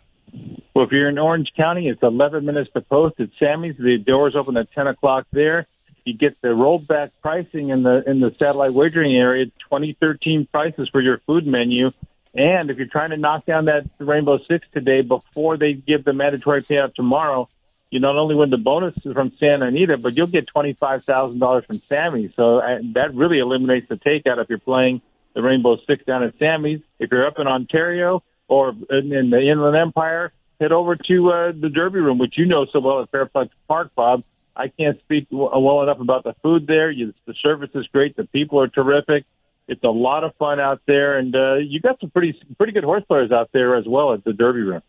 Well, 0.74 0.84
if 0.84 0.92
you're 0.92 1.08
in 1.08 1.18
Orange 1.18 1.54
County, 1.56 1.88
it's 1.88 2.02
11 2.02 2.44
minutes 2.44 2.70
to 2.74 2.82
post 2.82 3.18
at 3.18 3.30
Sammy's. 3.38 3.78
The 3.78 3.96
doors 3.96 4.36
open 4.36 4.58
at 4.58 4.70
10 4.72 4.88
o'clock 4.88 5.26
there. 5.32 5.66
You 6.04 6.12
get 6.12 6.38
the 6.42 6.54
rolled 6.54 6.86
back 6.86 7.12
pricing 7.22 7.70
in 7.70 7.82
the 7.82 8.06
in 8.06 8.20
the 8.20 8.34
satellite 8.34 8.74
wagering 8.74 9.16
area, 9.16 9.46
2013 9.46 10.48
prices 10.52 10.90
for 10.90 11.00
your 11.00 11.16
food 11.26 11.46
menu. 11.46 11.92
And 12.34 12.70
if 12.70 12.76
you're 12.76 12.86
trying 12.86 13.10
to 13.10 13.16
knock 13.16 13.46
down 13.46 13.66
that 13.66 13.88
Rainbow 13.98 14.38
Six 14.48 14.66
today 14.72 15.00
before 15.00 15.56
they 15.56 15.72
give 15.72 16.04
the 16.04 16.12
mandatory 16.12 16.62
payout 16.62 16.94
tomorrow, 16.94 17.48
you 17.90 18.00
not 18.00 18.16
only 18.16 18.34
win 18.34 18.50
the 18.50 18.58
bonus 18.58 18.94
from 19.02 19.32
Santa 19.40 19.66
Anita, 19.66 19.96
but 19.96 20.16
you'll 20.16 20.26
get 20.26 20.46
$25,000 20.54 21.66
from 21.66 21.82
Sammy's. 21.88 22.30
So 22.36 22.58
uh, 22.58 22.78
that 22.94 23.14
really 23.14 23.38
eliminates 23.38 23.88
the 23.88 23.96
takeout 23.96 24.42
if 24.42 24.48
you're 24.48 24.58
playing 24.58 25.00
the 25.34 25.42
Rainbow 25.42 25.78
Six 25.86 26.04
down 26.04 26.22
at 26.22 26.38
Sammy's. 26.38 26.80
If 26.98 27.10
you're 27.10 27.26
up 27.26 27.38
in 27.38 27.46
Ontario 27.46 28.22
or 28.46 28.70
in, 28.90 29.30
the 29.30 29.40
Inland 29.40 29.76
Empire, 29.76 30.32
head 30.60 30.72
over 30.72 30.96
to 30.96 31.30
uh, 31.30 31.52
the 31.58 31.70
Derby 31.70 32.00
Room, 32.00 32.18
which 32.18 32.36
you 32.36 32.44
know 32.44 32.66
so 32.66 32.80
well 32.80 33.00
at 33.00 33.10
Fairplex 33.10 33.50
Park, 33.68 33.92
Bob. 33.94 34.22
I 34.54 34.68
can't 34.68 34.98
speak 35.00 35.28
well 35.30 35.82
enough 35.82 36.00
about 36.00 36.24
the 36.24 36.34
food 36.42 36.66
there. 36.66 36.92
The 36.92 37.34
service 37.40 37.70
is 37.74 37.86
great. 37.86 38.16
The 38.16 38.24
people 38.24 38.60
are 38.60 38.68
terrific. 38.68 39.24
It's 39.68 39.84
a 39.84 39.88
lot 39.88 40.24
of 40.24 40.34
fun 40.36 40.58
out 40.58 40.80
there, 40.86 41.18
and 41.18 41.34
uh, 41.36 41.56
you 41.56 41.80
got 41.80 42.00
some 42.00 42.10
pretty 42.10 42.40
pretty 42.56 42.72
good 42.72 42.84
horse 42.84 43.04
players 43.06 43.30
out 43.30 43.50
there 43.52 43.76
as 43.76 43.84
well 43.86 44.14
at 44.14 44.24
the 44.24 44.32
Derby 44.32 44.62
Room. 44.62 44.82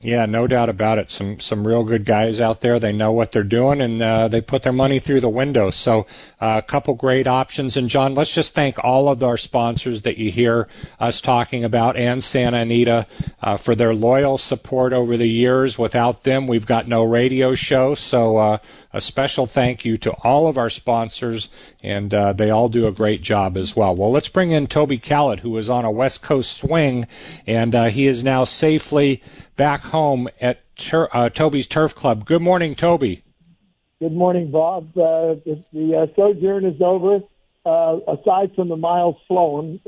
Yeah, 0.00 0.26
no 0.26 0.46
doubt 0.46 0.68
about 0.68 0.98
it. 0.98 1.10
Some 1.10 1.40
some 1.40 1.66
real 1.66 1.82
good 1.82 2.04
guys 2.04 2.40
out 2.40 2.60
there. 2.60 2.78
They 2.78 2.92
know 2.92 3.10
what 3.10 3.32
they're 3.32 3.42
doing, 3.42 3.80
and 3.80 4.00
uh, 4.00 4.28
they 4.28 4.40
put 4.40 4.62
their 4.62 4.72
money 4.72 5.00
through 5.00 5.18
the 5.18 5.28
window. 5.28 5.70
So, 5.70 6.06
uh, 6.40 6.54
a 6.58 6.62
couple 6.62 6.94
great 6.94 7.26
options. 7.26 7.76
And 7.76 7.88
John, 7.88 8.14
let's 8.14 8.32
just 8.32 8.54
thank 8.54 8.78
all 8.84 9.08
of 9.08 9.24
our 9.24 9.36
sponsors 9.36 10.02
that 10.02 10.16
you 10.16 10.30
hear 10.30 10.68
us 11.00 11.20
talking 11.20 11.64
about, 11.64 11.96
and 11.96 12.22
Santa 12.22 12.58
Anita 12.58 13.08
uh, 13.42 13.56
for 13.56 13.74
their 13.74 13.92
loyal 13.92 14.38
support 14.38 14.92
over 14.92 15.16
the 15.16 15.28
years. 15.28 15.80
Without 15.80 16.22
them, 16.22 16.46
we've 16.46 16.66
got 16.66 16.86
no 16.86 17.02
radio 17.02 17.54
show. 17.54 17.94
So, 17.94 18.36
uh, 18.36 18.58
a 18.92 19.00
special 19.00 19.46
thank 19.46 19.84
you 19.84 19.96
to 19.98 20.12
all 20.24 20.46
of 20.46 20.56
our 20.56 20.70
sponsors, 20.70 21.48
and 21.82 22.12
uh, 22.14 22.32
they 22.32 22.50
all 22.50 22.68
do 22.68 22.86
a 22.86 22.92
great 22.92 23.22
job 23.22 23.56
as 23.56 23.76
well. 23.76 23.94
Well, 23.94 24.10
let's 24.10 24.28
bring 24.28 24.50
in 24.50 24.66
Toby 24.66 24.98
Callett, 24.98 25.40
who 25.40 25.50
was 25.50 25.68
on 25.68 25.84
a 25.84 25.90
West 25.90 26.22
Coast 26.22 26.56
swing, 26.56 27.06
and 27.46 27.74
uh, 27.74 27.86
he 27.86 28.06
is 28.06 28.24
now 28.24 28.44
safely 28.44 29.22
back 29.56 29.82
home 29.82 30.28
at 30.40 30.60
Tur- 30.76 31.08
uh, 31.12 31.28
Toby's 31.28 31.66
Turf 31.66 31.94
Club. 31.94 32.24
Good 32.24 32.42
morning, 32.42 32.74
Toby. 32.74 33.22
Good 34.00 34.12
morning, 34.12 34.50
Bob. 34.50 34.96
Uh, 34.96 35.34
the 35.44 35.64
the 35.72 35.96
uh, 35.96 36.06
sojourn 36.14 36.64
is 36.64 36.80
over. 36.80 37.20
Uh, 37.66 37.98
aside 38.08 38.54
from 38.54 38.68
the 38.68 38.76
miles 38.76 39.16
flown, 39.26 39.78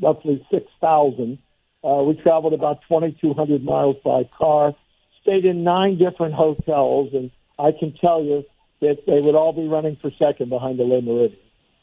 roughly 0.00 0.44
6,000, 0.50 1.38
uh, 1.84 2.02
we 2.02 2.14
traveled 2.14 2.52
about 2.52 2.80
2,200 2.88 3.62
miles 3.62 3.96
by 4.04 4.24
car, 4.24 4.74
stayed 5.20 5.44
in 5.44 5.62
nine 5.62 5.98
different 5.98 6.34
hotels, 6.34 7.12
and 7.12 7.30
I 7.62 7.72
can 7.72 7.92
tell 7.92 8.22
you 8.22 8.44
that 8.80 9.06
they 9.06 9.20
would 9.20 9.34
all 9.34 9.52
be 9.52 9.68
running 9.68 9.96
for 9.96 10.10
second 10.18 10.48
behind 10.48 10.78
the 10.78 10.84
Le 10.84 11.00
Méridien. 11.00 11.36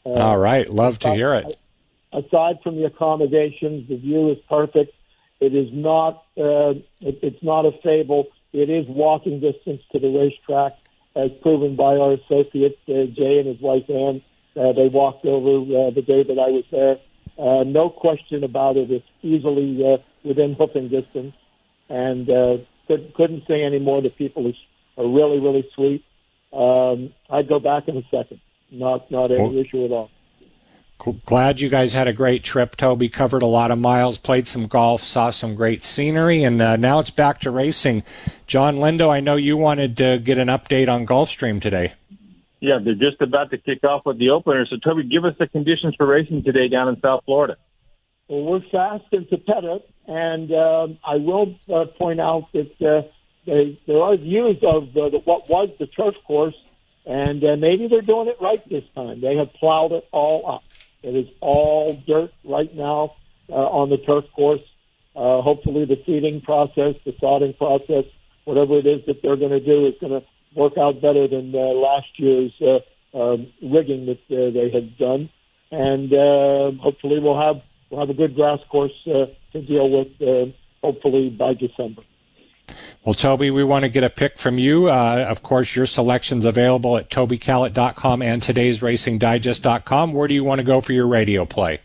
Uh, 0.04 0.10
all 0.10 0.38
right, 0.38 0.68
love 0.68 0.98
to 1.00 1.14
hear 1.14 1.34
it. 1.34 1.58
Aside 2.12 2.58
from 2.62 2.76
the 2.76 2.84
accommodations, 2.84 3.88
the 3.88 3.96
view 3.96 4.30
is 4.30 4.38
perfect. 4.48 4.94
It 5.40 5.54
is 5.54 5.68
not. 5.72 6.24
Uh, 6.36 6.74
it, 7.00 7.18
it's 7.22 7.42
not 7.42 7.64
a 7.64 7.72
fable. 7.82 8.26
It 8.52 8.68
is 8.68 8.86
walking 8.88 9.40
distance 9.40 9.82
to 9.92 9.98
the 9.98 10.08
racetrack, 10.08 10.76
as 11.14 11.30
proven 11.40 11.76
by 11.76 11.96
our 11.96 12.12
associate 12.12 12.78
uh, 12.88 13.04
Jay 13.06 13.38
and 13.38 13.46
his 13.46 13.60
wife 13.60 13.88
Ann. 13.88 14.22
Uh, 14.56 14.72
they 14.72 14.88
walked 14.88 15.24
over 15.24 15.52
uh, 15.52 15.90
the 15.90 16.02
day 16.02 16.24
that 16.24 16.38
I 16.38 16.50
was 16.50 16.64
there. 16.70 16.98
Uh, 17.38 17.64
no 17.64 17.88
question 17.88 18.44
about 18.44 18.76
it. 18.76 18.90
It's 18.90 19.06
easily 19.22 19.82
uh, 19.86 19.98
within 20.24 20.54
hoofing 20.54 20.88
distance, 20.88 21.34
and 21.88 22.28
uh, 22.28 22.58
could, 22.86 23.14
couldn't 23.14 23.46
say 23.48 23.62
any 23.62 23.78
more. 23.78 24.02
The 24.02 24.10
people 24.10 24.48
are, 24.48 24.52
are 24.96 25.06
really, 25.06 25.38
really 25.38 25.68
sweet. 25.74 26.04
Um, 26.52 27.12
I'd 27.28 27.48
go 27.48 27.60
back 27.60 27.88
in 27.88 27.96
a 27.96 28.02
second. 28.10 28.40
Not, 28.70 29.10
not 29.10 29.30
any 29.30 29.42
Well- 29.42 29.56
issue 29.56 29.84
at 29.84 29.92
all. 29.92 30.10
Glad 31.24 31.60
you 31.62 31.70
guys 31.70 31.94
had 31.94 32.08
a 32.08 32.12
great 32.12 32.44
trip. 32.44 32.76
Toby 32.76 33.08
covered 33.08 33.40
a 33.40 33.46
lot 33.46 33.70
of 33.70 33.78
miles, 33.78 34.18
played 34.18 34.46
some 34.46 34.66
golf, 34.66 35.00
saw 35.02 35.30
some 35.30 35.54
great 35.54 35.82
scenery, 35.82 36.44
and 36.44 36.60
uh, 36.60 36.76
now 36.76 36.98
it's 36.98 37.10
back 37.10 37.40
to 37.40 37.50
racing. 37.50 38.02
Jon 38.46 38.76
Lindo, 38.76 39.08
I 39.08 39.20
know 39.20 39.36
you 39.36 39.56
wanted 39.56 39.96
to 39.96 40.18
get 40.18 40.36
an 40.36 40.48
update 40.48 40.90
on 40.90 41.06
Gulfstream 41.06 41.58
today. 41.58 41.94
Yeah, 42.60 42.80
they're 42.84 42.94
just 42.94 43.22
about 43.22 43.50
to 43.52 43.56
kick 43.56 43.82
off 43.82 44.04
with 44.04 44.18
the 44.18 44.28
opener. 44.28 44.66
So, 44.66 44.76
Toby, 44.76 45.04
give 45.04 45.24
us 45.24 45.34
the 45.38 45.46
conditions 45.46 45.94
for 45.96 46.04
racing 46.06 46.42
today 46.44 46.68
down 46.68 46.88
in 46.88 47.00
South 47.00 47.22
Florida. 47.24 47.56
Well, 48.28 48.42
we're 48.42 48.60
fast 48.70 49.04
in 49.12 49.24
Tepetta, 49.24 49.80
and 50.06 50.52
um, 50.52 50.98
I 51.02 51.16
will 51.16 51.54
uh, 51.72 51.86
point 51.98 52.20
out 52.20 52.48
that 52.52 52.82
uh, 52.82 53.08
they, 53.50 53.80
there 53.86 54.00
are 54.00 54.16
views 54.16 54.58
of 54.62 54.96
uh, 54.96 55.08
the, 55.08 55.18
what 55.24 55.48
was 55.48 55.70
the 55.78 55.86
turf 55.86 56.14
course, 56.24 56.54
and 57.04 57.42
uh, 57.42 57.56
maybe 57.58 57.88
they're 57.88 58.00
doing 58.00 58.28
it 58.28 58.36
right 58.40 58.62
this 58.68 58.84
time. 58.94 59.20
They 59.20 59.36
have 59.36 59.52
plowed 59.54 59.90
it 59.90 60.06
all 60.12 60.48
up. 60.48 60.62
It 61.02 61.16
is 61.16 61.26
all 61.40 62.00
dirt 62.06 62.32
right 62.44 62.72
now 62.72 63.16
uh, 63.48 63.54
on 63.54 63.90
the 63.90 63.96
turf 63.96 64.24
course. 64.36 64.62
Uh, 65.16 65.42
hopefully, 65.42 65.84
the 65.84 66.00
seeding 66.06 66.40
process, 66.40 66.94
the 67.04 67.12
sodding 67.12 67.58
process, 67.58 68.04
whatever 68.44 68.78
it 68.78 68.86
is 68.86 69.04
that 69.06 69.20
they're 69.20 69.36
going 69.36 69.50
to 69.50 69.60
do, 69.60 69.86
is 69.86 69.94
going 70.00 70.20
to 70.20 70.26
work 70.54 70.78
out 70.78 71.00
better 71.00 71.26
than 71.26 71.52
uh, 71.52 71.58
last 71.58 72.08
year's 72.18 72.52
uh, 72.62 72.78
um, 73.18 73.48
rigging 73.60 74.06
that 74.06 74.20
uh, 74.30 74.50
they 74.52 74.70
had 74.70 74.96
done. 74.96 75.28
And 75.72 76.12
uh, 76.12 76.70
hopefully, 76.80 77.18
we'll 77.18 77.40
have 77.40 77.62
we'll 77.90 77.98
have 77.98 78.10
a 78.10 78.14
good 78.14 78.36
grass 78.36 78.60
course 78.70 78.94
uh, 79.08 79.26
to 79.52 79.60
deal 79.60 79.90
with. 79.90 80.22
Uh, 80.22 80.52
hopefully 80.82 81.28
by 81.28 81.54
December. 81.54 82.02
Well, 83.04 83.14
Toby, 83.14 83.50
we 83.50 83.64
want 83.64 83.84
to 83.84 83.88
get 83.88 84.04
a 84.04 84.10
pick 84.10 84.38
from 84.38 84.58
you. 84.58 84.90
Uh, 84.90 85.26
of 85.28 85.42
course, 85.42 85.74
your 85.74 85.86
selection's 85.86 86.44
available 86.44 86.96
at 86.96 87.10
TobyCallett.com 87.10 88.22
and 88.22 88.42
today'sracingdigest.com. 88.42 90.12
Where 90.12 90.28
do 90.28 90.34
you 90.34 90.44
want 90.44 90.58
to 90.58 90.64
go 90.64 90.80
for 90.80 90.92
your 90.92 91.06
radio 91.06 91.44
play? 91.44 91.80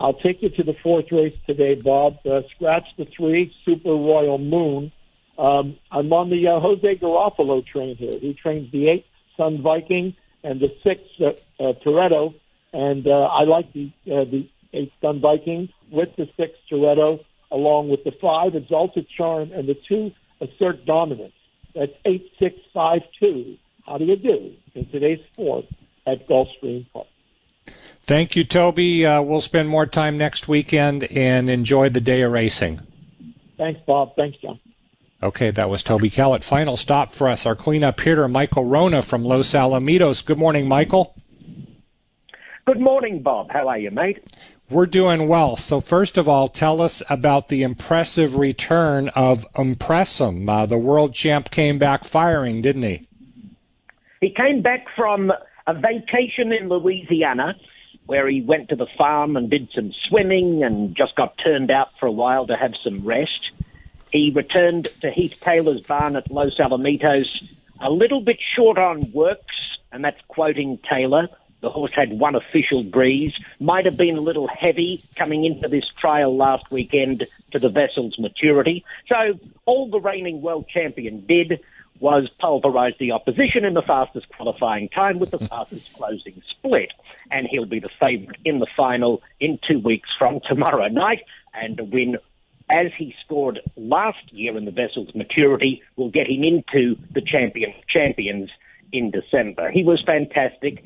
I'll 0.00 0.14
take 0.14 0.42
you 0.42 0.50
to 0.50 0.62
the 0.62 0.74
fourth 0.82 1.10
race 1.12 1.36
today, 1.46 1.76
Bob. 1.76 2.18
Uh, 2.26 2.42
scratch 2.54 2.86
the 2.98 3.06
three, 3.06 3.54
Super 3.64 3.90
Royal 3.90 4.38
Moon. 4.38 4.92
Um, 5.38 5.78
I'm 5.90 6.12
on 6.12 6.30
the 6.30 6.46
uh, 6.46 6.60
Jose 6.60 6.96
Garoffalo 6.96 7.64
train 7.64 7.96
here. 7.96 8.18
He 8.18 8.34
trains 8.34 8.70
the 8.70 8.88
eight 8.88 9.06
Sun 9.36 9.62
Viking 9.62 10.14
and 10.42 10.60
the 10.60 10.74
six 10.82 11.00
uh, 11.20 11.30
uh, 11.62 11.72
Toretto, 11.84 12.34
and 12.72 13.06
uh, 13.06 13.10
I 13.10 13.44
like 13.44 13.72
the 13.72 13.90
uh, 14.06 14.24
the 14.24 14.48
eight 14.72 14.92
Sun 15.00 15.20
Viking 15.20 15.70
with 15.90 16.14
the 16.16 16.28
six 16.36 16.52
Toretto, 16.70 17.24
along 17.54 17.88
with 17.88 18.02
the 18.04 18.12
five 18.20 18.54
Exalted 18.54 19.06
Charm 19.08 19.52
and 19.52 19.68
the 19.68 19.76
two 19.88 20.10
Assert 20.40 20.84
Dominance. 20.84 21.32
That's 21.74 21.92
eight 22.04 22.30
six 22.38 22.56
five 22.74 23.00
two. 23.18 23.56
How 23.86 23.96
do 23.96 24.04
you 24.04 24.16
do 24.16 24.52
in 24.74 24.86
today's 24.90 25.20
sport 25.32 25.66
at 26.06 26.28
Gulfstream 26.28 26.86
Park? 26.92 27.06
Thank 28.02 28.36
you, 28.36 28.44
Toby. 28.44 29.06
Uh, 29.06 29.22
we'll 29.22 29.40
spend 29.40 29.68
more 29.68 29.86
time 29.86 30.18
next 30.18 30.48
weekend 30.48 31.04
and 31.04 31.48
enjoy 31.48 31.88
the 31.88 32.00
day 32.00 32.22
of 32.22 32.32
racing. 32.32 32.80
Thanks, 33.56 33.80
Bob. 33.86 34.14
Thanks, 34.16 34.36
John. 34.38 34.58
Okay, 35.22 35.50
that 35.52 35.70
was 35.70 35.82
Toby 35.82 36.10
Callett. 36.10 36.44
Final 36.44 36.76
stop 36.76 37.14
for 37.14 37.28
us, 37.28 37.46
our 37.46 37.54
cleanup 37.54 37.98
hitter, 37.98 38.28
Michael 38.28 38.66
Wrona 38.66 39.00
from 39.00 39.24
Los 39.24 39.52
Alamitos. 39.52 40.22
Good 40.22 40.36
morning, 40.36 40.68
Michael. 40.68 41.14
Good 42.66 42.80
morning, 42.80 43.22
Bob. 43.22 43.50
How 43.50 43.68
are 43.68 43.78
you, 43.78 43.90
mate? 43.90 44.22
We're 44.70 44.86
doing 44.86 45.28
well. 45.28 45.56
So, 45.56 45.80
first 45.80 46.16
of 46.16 46.28
all, 46.28 46.48
tell 46.48 46.80
us 46.80 47.02
about 47.10 47.48
the 47.48 47.62
impressive 47.62 48.36
return 48.36 49.10
of 49.10 49.46
Impressum. 49.52 50.48
Uh, 50.48 50.64
the 50.64 50.78
world 50.78 51.12
champ 51.12 51.50
came 51.50 51.78
back 51.78 52.04
firing, 52.04 52.62
didn't 52.62 52.82
he? 52.82 53.06
He 54.22 54.30
came 54.30 54.62
back 54.62 54.86
from 54.96 55.30
a 55.66 55.74
vacation 55.74 56.52
in 56.52 56.68
Louisiana 56.70 57.56
where 58.06 58.26
he 58.28 58.40
went 58.40 58.70
to 58.70 58.76
the 58.76 58.86
farm 58.98 59.36
and 59.36 59.50
did 59.50 59.68
some 59.74 59.92
swimming 60.08 60.62
and 60.62 60.96
just 60.96 61.14
got 61.14 61.36
turned 61.38 61.70
out 61.70 61.90
for 61.98 62.06
a 62.06 62.12
while 62.12 62.46
to 62.46 62.56
have 62.56 62.74
some 62.82 63.04
rest. 63.04 63.50
He 64.12 64.30
returned 64.30 64.88
to 65.00 65.10
Heath 65.10 65.40
Taylor's 65.40 65.80
barn 65.80 66.16
at 66.16 66.30
Los 66.30 66.56
Alamitos 66.56 67.50
a 67.80 67.90
little 67.90 68.20
bit 68.20 68.38
short 68.40 68.78
on 68.78 69.10
works, 69.12 69.56
and 69.92 70.04
that's 70.04 70.20
quoting 70.28 70.78
Taylor. 70.88 71.28
The 71.64 71.70
horse 71.70 71.92
had 71.94 72.12
one 72.12 72.34
official 72.34 72.82
breeze, 72.82 73.32
might 73.58 73.86
have 73.86 73.96
been 73.96 74.18
a 74.18 74.20
little 74.20 74.46
heavy 74.48 75.02
coming 75.16 75.46
into 75.46 75.66
this 75.66 75.86
trial 75.98 76.36
last 76.36 76.70
weekend 76.70 77.26
to 77.52 77.58
the 77.58 77.70
Vessels 77.70 78.18
Maturity. 78.18 78.84
So 79.08 79.40
all 79.64 79.88
the 79.88 79.98
reigning 79.98 80.42
world 80.42 80.68
champion 80.68 81.24
did 81.24 81.60
was 82.00 82.28
pulverise 82.38 82.98
the 82.98 83.12
opposition 83.12 83.64
in 83.64 83.72
the 83.72 83.80
fastest 83.80 84.28
qualifying 84.28 84.90
time 84.90 85.18
with 85.18 85.30
the 85.30 85.38
fastest 85.48 85.90
closing 85.94 86.42
split. 86.50 86.90
And 87.30 87.48
he'll 87.50 87.64
be 87.64 87.80
the 87.80 87.88
favourite 87.98 88.38
in 88.44 88.58
the 88.58 88.66
final 88.76 89.22
in 89.40 89.58
two 89.66 89.78
weeks 89.78 90.10
from 90.18 90.40
tomorrow 90.46 90.88
night 90.88 91.22
and 91.54 91.80
a 91.80 91.84
win 91.84 92.18
as 92.68 92.88
he 92.98 93.14
scored 93.24 93.60
last 93.78 94.34
year 94.34 94.54
in 94.54 94.66
the 94.66 94.70
Vessels 94.70 95.14
Maturity 95.14 95.82
will 95.96 96.10
get 96.10 96.26
him 96.26 96.44
into 96.44 96.98
the 97.12 97.22
champion 97.22 97.72
champions 97.88 98.50
in 98.92 99.10
December. 99.10 99.70
He 99.70 99.82
was 99.82 100.02
fantastic 100.04 100.84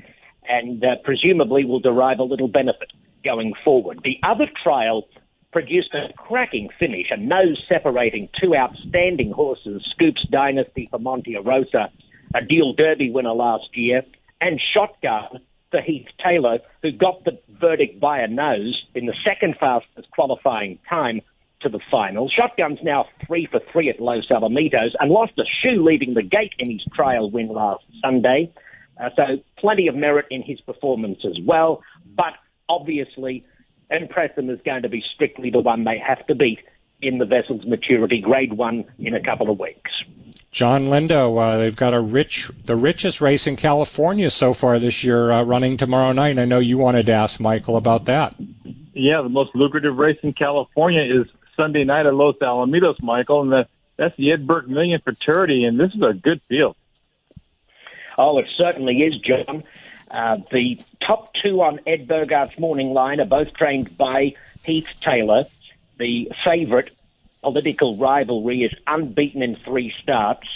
and 0.48 0.84
uh, 0.84 0.96
presumably 1.04 1.64
will 1.64 1.80
derive 1.80 2.18
a 2.18 2.24
little 2.24 2.48
benefit 2.48 2.90
going 3.24 3.52
forward. 3.64 4.00
The 4.04 4.18
other 4.22 4.46
trial 4.62 5.08
produced 5.52 5.94
a 5.94 6.12
cracking 6.14 6.68
finish, 6.78 7.06
a 7.10 7.16
nose 7.16 7.62
separating 7.68 8.28
two 8.40 8.54
outstanding 8.54 9.32
horses, 9.32 9.82
Scoops 9.90 10.26
Dynasty 10.30 10.88
for 10.90 10.98
Monte 10.98 11.36
Rosa, 11.36 11.90
a 12.34 12.42
Deal 12.42 12.74
Derby 12.74 13.10
winner 13.10 13.32
last 13.32 13.76
year, 13.76 14.02
and 14.40 14.60
Shotgun 14.60 15.40
for 15.70 15.80
Heath 15.80 16.06
Taylor, 16.22 16.58
who 16.82 16.92
got 16.92 17.24
the 17.24 17.38
verdict 17.60 18.00
by 18.00 18.20
a 18.20 18.28
nose 18.28 18.82
in 18.94 19.06
the 19.06 19.14
second 19.24 19.56
fastest 19.58 20.10
qualifying 20.10 20.78
time 20.88 21.20
to 21.60 21.68
the 21.68 21.80
final. 21.90 22.28
Shotgun's 22.28 22.78
now 22.82 23.06
three 23.26 23.46
for 23.46 23.60
three 23.72 23.88
at 23.88 24.00
Los 24.00 24.28
Alamitos 24.28 24.92
and 25.00 25.10
lost 25.10 25.32
a 25.38 25.44
shoe 25.44 25.82
leaving 25.82 26.14
the 26.14 26.22
gate 26.22 26.52
in 26.58 26.70
his 26.70 26.84
trial 26.94 27.30
win 27.30 27.48
last 27.48 27.84
Sunday. 28.02 28.52
Uh, 29.00 29.10
so 29.16 29.22
plenty 29.56 29.86
of 29.88 29.94
merit 29.94 30.26
in 30.30 30.42
his 30.42 30.60
performance 30.60 31.20
as 31.24 31.38
well. 31.44 31.82
But 32.16 32.34
obviously, 32.68 33.44
Impressum 33.90 34.50
is 34.50 34.60
going 34.64 34.82
to 34.82 34.88
be 34.88 35.02
strictly 35.14 35.50
the 35.50 35.60
one 35.60 35.84
they 35.84 35.98
have 35.98 36.26
to 36.26 36.34
beat 36.34 36.60
in 37.00 37.18
the 37.18 37.24
Vessels 37.24 37.64
Maturity, 37.64 38.20
grade 38.20 38.52
one, 38.52 38.84
in 38.98 39.14
a 39.14 39.22
couple 39.22 39.50
of 39.50 39.58
weeks. 39.58 39.90
Jon 40.50 40.86
Lindo, 40.86 41.38
uh, 41.38 41.58
they've 41.58 41.76
got 41.76 41.94
a 41.94 42.00
rich, 42.00 42.50
the 42.64 42.74
richest 42.74 43.20
race 43.20 43.46
in 43.46 43.54
California 43.54 44.30
so 44.30 44.52
far 44.52 44.78
this 44.78 45.04
year, 45.04 45.30
uh, 45.30 45.42
running 45.42 45.76
tomorrow 45.76 46.12
night. 46.12 46.38
I 46.38 46.46
know 46.46 46.58
you 46.58 46.78
wanted 46.78 47.06
to 47.06 47.12
ask 47.12 47.38
Michael 47.38 47.76
about 47.76 48.06
that. 48.06 48.34
Yeah, 48.94 49.22
the 49.22 49.28
most 49.28 49.54
lucrative 49.54 49.96
race 49.96 50.18
in 50.22 50.32
California 50.32 51.02
is 51.02 51.28
Sunday 51.56 51.84
night 51.84 52.06
at 52.06 52.14
Los 52.14 52.36
Alamitos, 52.36 53.00
Michael, 53.02 53.42
and 53.42 53.52
the 53.52 53.68
that's 53.96 54.16
the 54.16 54.32
Ed 54.32 54.46
Burke 54.46 54.68
Million 54.68 55.00
Futurity, 55.00 55.64
and 55.64 55.78
this 55.78 55.92
is 55.92 56.00
a 56.02 56.14
good 56.14 56.40
field. 56.48 56.76
Oh, 58.18 58.38
it 58.38 58.48
certainly 58.56 59.04
is, 59.04 59.18
John. 59.20 59.62
Uh, 60.10 60.38
the 60.50 60.80
top 61.06 61.32
two 61.34 61.62
on 61.62 61.78
Ed 61.86 62.08
Burgart's 62.08 62.58
morning 62.58 62.92
line 62.92 63.20
are 63.20 63.26
both 63.26 63.54
trained 63.54 63.96
by 63.96 64.34
Heath 64.64 64.88
Taylor. 65.00 65.44
The 65.98 66.32
favourite, 66.44 66.90
political 67.42 67.96
rivalry, 67.96 68.64
is 68.64 68.72
unbeaten 68.88 69.40
in 69.40 69.54
three 69.64 69.94
starts 70.02 70.48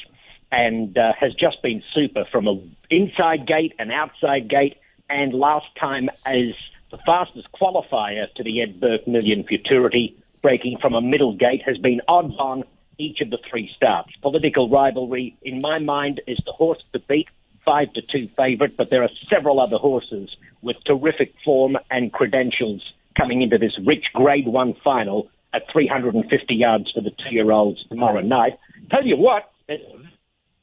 and 0.50 0.98
uh, 0.98 1.12
has 1.18 1.34
just 1.34 1.62
been 1.62 1.84
super 1.94 2.24
from 2.24 2.48
a 2.48 2.60
inside 2.90 3.46
gate, 3.46 3.74
an 3.78 3.92
outside 3.92 4.48
gate, 4.48 4.76
and 5.08 5.32
last 5.32 5.66
time 5.78 6.10
as 6.26 6.54
the 6.90 6.98
fastest 7.06 7.48
qualifier 7.52 8.32
to 8.34 8.42
the 8.42 8.60
Ed 8.60 8.80
Burke 8.80 9.06
Million 9.06 9.44
Futurity, 9.44 10.16
breaking 10.42 10.78
from 10.78 10.94
a 10.94 11.00
middle 11.00 11.34
gate, 11.34 11.62
has 11.62 11.78
been 11.78 12.00
odds 12.08 12.34
on 12.38 12.64
each 12.98 13.20
of 13.20 13.30
the 13.30 13.38
three 13.48 13.70
starts. 13.74 14.14
Political 14.20 14.68
rivalry, 14.68 15.36
in 15.42 15.60
my 15.60 15.78
mind, 15.78 16.20
is 16.26 16.38
the 16.44 16.52
horse 16.52 16.82
to 16.92 16.98
beat, 16.98 17.28
five 17.64 17.92
to 17.94 18.02
two 18.02 18.28
favourite, 18.36 18.76
but 18.76 18.90
there 18.90 19.02
are 19.02 19.10
several 19.28 19.60
other 19.60 19.78
horses 19.78 20.36
with 20.62 20.82
terrific 20.84 21.34
form 21.44 21.76
and 21.90 22.12
credentials 22.12 22.92
coming 23.16 23.42
into 23.42 23.58
this 23.58 23.78
rich 23.84 24.06
Grade 24.14 24.46
One 24.46 24.74
final 24.74 25.28
at 25.52 25.70
350 25.70 26.54
yards 26.54 26.90
for 26.92 27.00
the 27.00 27.10
two-year-olds 27.10 27.84
tomorrow 27.88 28.22
night. 28.22 28.58
Tell 28.90 29.04
you 29.04 29.16
what, 29.16 29.52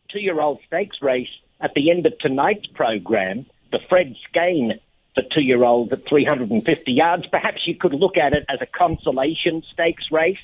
two-year-old 0.09 0.59
stakes 0.65 1.01
race 1.01 1.29
at 1.61 1.73
the 1.73 1.91
end 1.91 2.05
of 2.05 2.17
tonight's 2.19 2.67
program, 2.67 3.45
the 3.71 3.79
Fred 3.87 4.15
Skane 4.27 4.79
for 5.13 5.23
two-year-olds 5.23 5.91
at 5.91 6.07
350 6.07 6.91
yards. 6.91 7.27
Perhaps 7.27 7.67
you 7.67 7.75
could 7.75 7.93
look 7.93 8.17
at 8.17 8.33
it 8.33 8.45
as 8.49 8.61
a 8.61 8.65
consolation 8.65 9.63
stakes 9.71 10.11
race, 10.11 10.39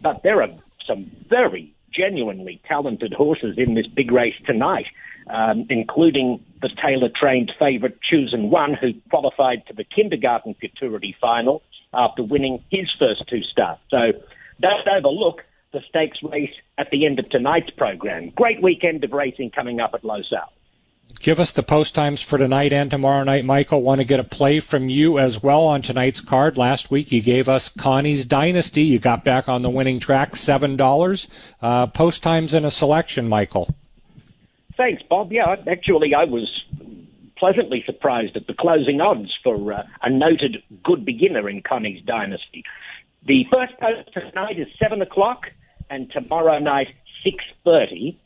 but 0.00 0.22
there 0.22 0.42
are 0.42 0.50
some 0.86 1.10
very 1.28 1.74
genuinely 1.92 2.60
talented 2.66 3.12
horses 3.12 3.56
in 3.58 3.74
this 3.74 3.86
big 3.86 4.10
race 4.10 4.34
tonight, 4.46 4.86
um, 5.28 5.66
including 5.68 6.44
the 6.62 6.68
Taylor-trained 6.68 7.52
favourite 7.58 8.00
Chosen 8.00 8.50
One, 8.50 8.74
who 8.74 8.94
qualified 9.10 9.66
to 9.66 9.74
the 9.74 9.84
kindergarten 9.84 10.54
futurity 10.54 11.16
final 11.20 11.62
after 11.92 12.22
winning 12.22 12.62
his 12.70 12.90
first 12.98 13.26
two 13.28 13.42
starts. 13.42 13.80
So 13.90 14.12
don't 14.60 14.88
overlook 14.88 15.44
the 15.72 15.80
stakes 15.88 16.18
race 16.22 16.54
at 16.78 16.90
the 16.90 17.06
end 17.06 17.18
of 17.18 17.28
tonight's 17.30 17.70
program. 17.70 18.30
Great 18.30 18.62
weekend 18.62 19.04
of 19.04 19.12
racing 19.12 19.50
coming 19.50 19.80
up 19.80 19.94
at 19.94 20.02
South. 20.02 20.52
Give 21.18 21.38
us 21.38 21.50
the 21.50 21.62
post 21.62 21.94
times 21.94 22.22
for 22.22 22.38
tonight 22.38 22.72
and 22.72 22.90
tomorrow 22.90 23.24
night, 23.24 23.44
Michael. 23.44 23.82
Want 23.82 24.00
to 24.00 24.06
get 24.06 24.20
a 24.20 24.24
play 24.24 24.58
from 24.60 24.88
you 24.88 25.18
as 25.18 25.42
well 25.42 25.66
on 25.66 25.82
tonight's 25.82 26.20
card. 26.20 26.56
Last 26.56 26.90
week 26.90 27.12
you 27.12 27.20
gave 27.20 27.48
us 27.48 27.68
Connie's 27.68 28.24
Dynasty. 28.24 28.84
You 28.84 28.98
got 28.98 29.22
back 29.22 29.46
on 29.48 29.60
the 29.60 29.68
winning 29.68 30.00
track, 30.00 30.34
seven 30.36 30.76
dollars. 30.76 31.28
Uh, 31.60 31.86
post 31.88 32.22
times 32.22 32.54
and 32.54 32.64
a 32.64 32.70
selection, 32.70 33.28
Michael. 33.28 33.74
Thanks, 34.78 35.02
Bob. 35.02 35.30
Yeah, 35.30 35.56
actually, 35.66 36.14
I 36.14 36.24
was 36.24 36.48
pleasantly 37.36 37.82
surprised 37.84 38.36
at 38.36 38.46
the 38.46 38.54
closing 38.54 39.02
odds 39.02 39.30
for 39.44 39.72
uh, 39.74 39.82
a 40.02 40.08
noted 40.08 40.62
good 40.82 41.04
beginner 41.04 41.50
in 41.50 41.60
Connie's 41.60 42.02
Dynasty. 42.04 42.64
The 43.26 43.44
first 43.52 43.74
post 43.78 44.12
tonight 44.14 44.58
is 44.58 44.68
seven 44.78 45.02
o'clock, 45.02 45.50
and 45.90 46.10
tomorrow 46.10 46.58
night 46.58 46.88
six 47.22 47.44
thirty. 47.62 48.18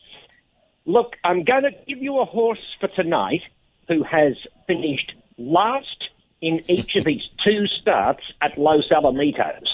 Look, 0.86 1.16
I'm 1.24 1.44
going 1.44 1.62
to 1.62 1.72
give 1.86 2.02
you 2.02 2.18
a 2.18 2.24
horse 2.24 2.76
for 2.78 2.88
tonight 2.88 3.42
who 3.88 4.02
has 4.02 4.34
finished 4.66 5.14
last 5.38 6.10
in 6.40 6.62
each 6.68 6.96
of 6.96 7.06
his 7.06 7.28
two 7.44 7.66
starts 7.66 8.22
at 8.40 8.58
Los 8.58 8.88
Alamitos. 8.88 9.68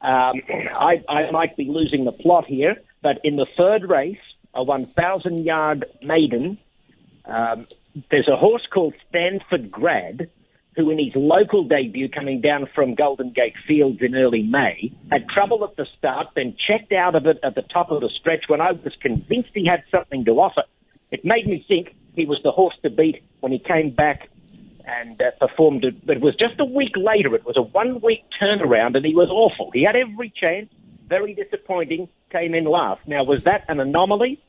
Um, 0.00 0.42
I, 0.48 1.02
I 1.08 1.30
might 1.30 1.56
be 1.56 1.66
losing 1.66 2.04
the 2.04 2.12
plot 2.12 2.46
here, 2.46 2.76
but 3.02 3.20
in 3.24 3.36
the 3.36 3.46
third 3.46 3.88
race, 3.88 4.18
a 4.54 4.62
1,000 4.62 5.44
yard 5.44 5.84
maiden, 6.02 6.58
um, 7.24 7.66
there's 8.10 8.28
a 8.28 8.36
horse 8.36 8.66
called 8.72 8.94
Stanford 9.08 9.70
Grad, 9.70 10.28
who 10.78 10.90
in 10.90 10.98
his 10.98 11.12
local 11.16 11.64
debut 11.64 12.08
coming 12.08 12.40
down 12.40 12.68
from 12.72 12.94
Golden 12.94 13.32
Gate 13.32 13.56
Fields 13.66 14.00
in 14.00 14.14
early 14.14 14.44
May 14.44 14.92
had 15.10 15.28
trouble 15.28 15.64
at 15.64 15.74
the 15.74 15.86
start, 15.98 16.28
then 16.36 16.54
checked 16.56 16.92
out 16.92 17.16
of 17.16 17.26
it 17.26 17.40
at 17.42 17.56
the 17.56 17.62
top 17.62 17.90
of 17.90 18.00
the 18.00 18.08
stretch 18.08 18.44
when 18.46 18.60
I 18.60 18.70
was 18.70 18.94
convinced 19.00 19.50
he 19.54 19.66
had 19.66 19.82
something 19.90 20.24
to 20.26 20.30
offer. 20.38 20.62
It 21.10 21.24
made 21.24 21.48
me 21.48 21.64
think 21.66 21.96
he 22.14 22.26
was 22.26 22.38
the 22.44 22.52
horse 22.52 22.76
to 22.84 22.90
beat 22.90 23.24
when 23.40 23.50
he 23.50 23.58
came 23.58 23.90
back 23.90 24.28
and 24.84 25.20
uh, 25.20 25.32
performed 25.40 25.84
it. 25.84 26.06
But 26.06 26.18
it 26.18 26.22
was 26.22 26.36
just 26.36 26.60
a 26.60 26.64
week 26.64 26.96
later. 26.96 27.34
It 27.34 27.44
was 27.44 27.56
a 27.56 27.62
one 27.62 28.00
week 28.00 28.22
turnaround 28.40 28.96
and 28.96 29.04
he 29.04 29.16
was 29.16 29.30
awful. 29.30 29.72
He 29.72 29.82
had 29.82 29.96
every 29.96 30.30
chance. 30.30 30.72
Very 31.08 31.34
disappointing. 31.34 32.08
Came 32.30 32.54
in 32.54 32.64
last. 32.64 33.00
Now, 33.08 33.24
was 33.24 33.42
that 33.44 33.64
an 33.68 33.80
anomaly? 33.80 34.40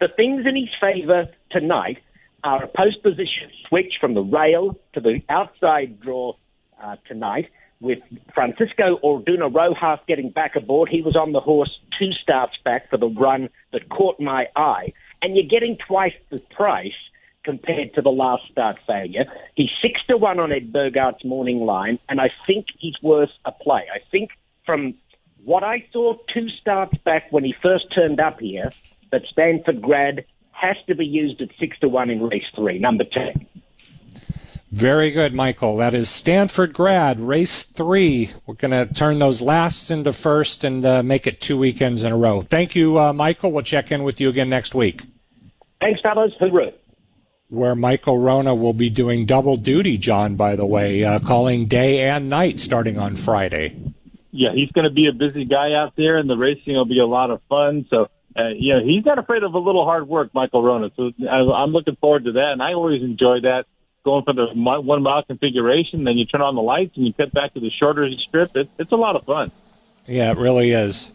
The 0.00 0.08
things 0.08 0.46
in 0.46 0.56
his 0.56 0.70
favour 0.80 1.28
tonight 1.50 1.98
a 2.44 2.66
post 2.66 3.02
position 3.02 3.50
switch 3.68 3.98
from 4.00 4.14
the 4.14 4.22
rail 4.22 4.78
to 4.94 5.00
the 5.00 5.22
outside 5.28 6.00
draw 6.00 6.34
uh, 6.82 6.96
tonight 7.06 7.48
with 7.80 7.98
Francisco 8.34 8.98
Orduna 9.02 9.48
Rojas 9.48 10.00
getting 10.06 10.30
back 10.30 10.56
aboard. 10.56 10.88
He 10.88 11.02
was 11.02 11.16
on 11.16 11.32
the 11.32 11.40
horse 11.40 11.78
two 11.98 12.12
starts 12.12 12.56
back 12.64 12.90
for 12.90 12.96
the 12.96 13.08
run 13.08 13.48
that 13.72 13.88
caught 13.88 14.20
my 14.20 14.48
eye. 14.56 14.92
And 15.22 15.34
you're 15.34 15.46
getting 15.46 15.76
twice 15.76 16.14
the 16.30 16.38
price 16.38 16.94
compared 17.42 17.94
to 17.94 18.02
the 18.02 18.10
last 18.10 18.50
start 18.50 18.78
failure. 18.86 19.24
He's 19.54 19.70
six 19.82 20.00
to 20.06 20.16
one 20.16 20.38
on 20.38 20.52
Ed 20.52 20.72
Burgart's 20.72 21.24
morning 21.24 21.60
line, 21.60 21.98
and 22.08 22.20
I 22.20 22.30
think 22.46 22.66
he's 22.78 23.00
worth 23.02 23.30
a 23.44 23.52
play. 23.52 23.86
I 23.92 24.00
think 24.10 24.30
from 24.66 24.94
what 25.44 25.64
I 25.64 25.86
saw 25.92 26.16
two 26.32 26.48
starts 26.48 26.96
back 26.98 27.30
when 27.30 27.44
he 27.44 27.54
first 27.62 27.92
turned 27.94 28.20
up 28.20 28.40
here, 28.40 28.70
that 29.10 29.26
Stanford 29.26 29.80
grad 29.80 30.24
has 30.60 30.76
to 30.86 30.94
be 30.94 31.06
used 31.06 31.40
at 31.40 31.48
six 31.58 31.78
to 31.80 31.88
one 31.88 32.10
in 32.10 32.22
race 32.22 32.44
three, 32.54 32.78
number 32.78 33.04
ten. 33.04 33.46
Very 34.70 35.10
good, 35.10 35.34
Michael. 35.34 35.78
That 35.78 35.94
is 35.94 36.08
Stanford 36.08 36.72
grad, 36.72 37.18
race 37.18 37.64
three. 37.64 38.30
We're 38.46 38.54
going 38.54 38.70
to 38.70 38.92
turn 38.94 39.18
those 39.18 39.42
lasts 39.42 39.90
into 39.90 40.12
first 40.12 40.62
and 40.62 40.86
uh, 40.86 41.02
make 41.02 41.26
it 41.26 41.40
two 41.40 41.58
weekends 41.58 42.04
in 42.04 42.12
a 42.12 42.16
row. 42.16 42.40
Thank 42.40 42.76
you, 42.76 42.96
uh, 42.96 43.12
Michael. 43.12 43.50
We'll 43.50 43.64
check 43.64 43.90
in 43.90 44.04
with 44.04 44.20
you 44.20 44.28
again 44.28 44.48
next 44.48 44.72
week. 44.72 45.02
Thanks, 45.80 46.00
fellas. 46.02 46.32
Hooroo. 46.40 46.72
Where 47.48 47.74
Michael 47.74 48.18
Wrona 48.18 48.54
will 48.54 48.72
be 48.72 48.90
doing 48.90 49.26
double 49.26 49.56
duty, 49.56 49.98
John, 49.98 50.36
by 50.36 50.54
the 50.54 50.66
way, 50.66 51.02
uh, 51.02 51.18
calling 51.18 51.66
day 51.66 52.02
and 52.02 52.30
night 52.30 52.60
starting 52.60 52.96
on 52.96 53.16
Friday. 53.16 53.76
Yeah, 54.30 54.52
he's 54.54 54.70
going 54.70 54.84
to 54.84 54.94
be 54.94 55.08
a 55.08 55.12
busy 55.12 55.44
guy 55.44 55.72
out 55.72 55.94
there, 55.96 56.16
and 56.18 56.30
the 56.30 56.36
racing 56.36 56.76
will 56.76 56.84
be 56.84 57.00
a 57.00 57.06
lot 57.06 57.32
of 57.32 57.42
fun. 57.48 57.86
So, 57.90 58.06
uh, 58.40 58.48
you 58.56 58.74
know, 58.74 58.84
he's 58.84 59.04
not 59.04 59.18
afraid 59.18 59.42
of 59.42 59.54
a 59.54 59.58
little 59.58 59.84
hard 59.84 60.08
work, 60.08 60.30
Michael 60.34 60.62
Wrona. 60.62 60.90
So 60.96 61.12
I, 61.28 61.36
I'm 61.36 61.70
looking 61.70 61.96
forward 61.96 62.24
to 62.24 62.32
that, 62.32 62.52
and 62.52 62.62
I 62.62 62.74
always 62.74 63.02
enjoy 63.02 63.40
that 63.40 63.66
going 64.04 64.24
for 64.24 64.32
the 64.32 64.46
one 64.54 65.02
mile 65.02 65.22
configuration. 65.22 66.04
Then 66.04 66.16
you 66.16 66.24
turn 66.24 66.40
on 66.40 66.54
the 66.54 66.62
lights 66.62 66.96
and 66.96 67.06
you 67.06 67.12
cut 67.12 67.32
back 67.32 67.54
to 67.54 67.60
the 67.60 67.70
shorter 67.70 68.08
strip. 68.26 68.56
It, 68.56 68.70
it's 68.78 68.92
a 68.92 68.96
lot 68.96 69.16
of 69.16 69.24
fun. 69.24 69.52
Yeah, 70.06 70.32
it 70.32 70.38
really 70.38 70.70
is. 70.70 71.10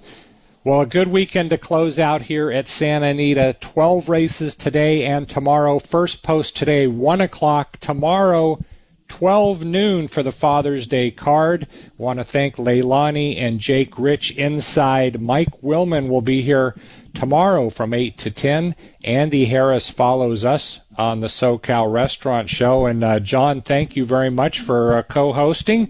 Well, 0.63 0.81
a 0.81 0.85
good 0.85 1.09
weekend 1.09 1.51
to 1.51 1.57
close 1.57 1.99
out 1.99 2.23
here 2.23 2.51
at 2.51 2.67
Santa 2.67 3.07
Anita. 3.07 3.55
12 3.59 4.09
races 4.09 4.55
today 4.55 5.05
and 5.05 5.29
tomorrow. 5.29 5.77
First 5.77 6.23
post 6.23 6.55
today, 6.55 6.87
1 6.87 7.21
o'clock. 7.21 7.77
Tomorrow, 7.79 8.59
12 9.07 9.63
noon 9.63 10.07
for 10.07 10.23
the 10.23 10.31
Father's 10.31 10.87
Day 10.87 11.11
card. 11.11 11.67
Want 11.97 12.19
to 12.19 12.25
thank 12.25 12.55
Leilani 12.55 13.37
and 13.37 13.59
Jake 13.59 13.97
Rich 13.97 14.31
inside. 14.31 15.21
Mike 15.21 15.61
Willman 15.61 16.09
will 16.09 16.21
be 16.21 16.41
here 16.41 16.75
tomorrow 17.13 17.69
from 17.69 17.93
8 17.93 18.17
to 18.17 18.31
10. 18.31 18.73
Andy 19.03 19.45
Harris 19.45 19.89
follows 19.89 20.43
us 20.43 20.81
on 20.97 21.21
the 21.21 21.27
SoCal 21.27 21.91
Restaurant 21.91 22.49
Show. 22.49 22.85
And 22.85 23.03
uh, 23.03 23.19
John, 23.19 23.61
thank 23.61 23.95
you 23.95 24.05
very 24.05 24.29
much 24.29 24.59
for 24.59 24.97
uh, 24.97 25.03
co 25.03 25.33
hosting. 25.33 25.89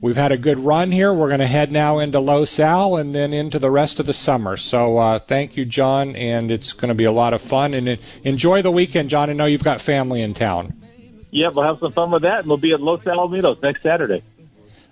We've 0.00 0.16
had 0.16 0.32
a 0.32 0.36
good 0.36 0.58
run 0.58 0.92
here. 0.92 1.12
We're 1.12 1.28
going 1.28 1.40
to 1.40 1.46
head 1.46 1.72
now 1.72 1.98
into 1.98 2.20
Los 2.20 2.60
Al 2.60 2.96
and 2.96 3.14
then 3.14 3.32
into 3.32 3.58
the 3.58 3.70
rest 3.70 3.98
of 3.98 4.06
the 4.06 4.12
summer. 4.12 4.56
So 4.56 4.98
uh, 4.98 5.18
thank 5.18 5.56
you, 5.56 5.64
John, 5.64 6.14
and 6.14 6.50
it's 6.50 6.74
going 6.74 6.90
to 6.90 6.94
be 6.94 7.04
a 7.04 7.12
lot 7.12 7.32
of 7.32 7.40
fun. 7.40 7.72
And 7.72 7.88
uh, 7.88 7.96
enjoy 8.22 8.60
the 8.62 8.70
weekend, 8.70 9.08
John. 9.08 9.30
I 9.30 9.32
know 9.32 9.46
you've 9.46 9.64
got 9.64 9.80
family 9.80 10.20
in 10.20 10.34
town. 10.34 10.85
Yeah, 11.30 11.50
we'll 11.54 11.66
have 11.66 11.78
some 11.80 11.92
fun 11.92 12.10
with 12.10 12.22
that, 12.22 12.40
and 12.40 12.48
we'll 12.48 12.56
be 12.56 12.72
at 12.72 12.80
Los 12.80 13.02
Alamitos 13.02 13.62
next 13.62 13.82
Saturday. 13.82 14.22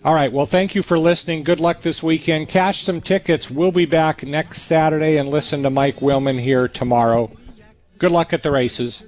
All 0.05 0.15
right. 0.15 0.31
Well, 0.31 0.45
thank 0.45 0.75
you 0.75 0.83
for 0.83 0.99
listening. 0.99 1.45
Good 1.45 1.61
luck 1.61 1.81
this 1.81 2.03
weekend. 2.03 2.49
Cash 2.49 2.83
some 2.83 3.01
tickets. 3.01 3.51
We'll 3.51 3.73
be 3.73 3.87
back 3.87 4.23
next 4.23 4.63
Saturday 4.63 5.17
and 5.17 5.31
listen 5.31 5.63
to 5.63 5.71
Mike 5.71 5.97
Willman 5.97 6.39
here 6.39 6.69
tomorrow. 6.69 7.31
Good 7.99 8.11
luck 8.11 8.35
at 8.35 8.43
the 8.43 8.51
races. 8.51 9.05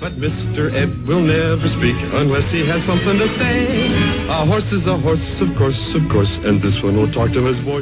But 0.00 0.14
Mr. 0.14 0.72
Ed 0.74 1.06
will 1.06 1.20
never 1.20 1.68
speak 1.68 1.94
unless 2.14 2.50
he 2.50 2.64
has 2.66 2.82
something 2.82 3.18
to 3.18 3.28
say. 3.28 3.86
A 4.28 4.46
horse 4.46 4.72
is 4.72 4.86
a 4.86 4.96
horse, 4.96 5.40
of 5.40 5.54
course, 5.54 5.94
of 5.94 6.08
course, 6.08 6.38
and 6.38 6.60
this 6.60 6.82
one 6.82 6.96
will 6.96 7.06
talk 7.06 7.30
to 7.32 7.42
his 7.44 7.60
voice. 7.60 7.80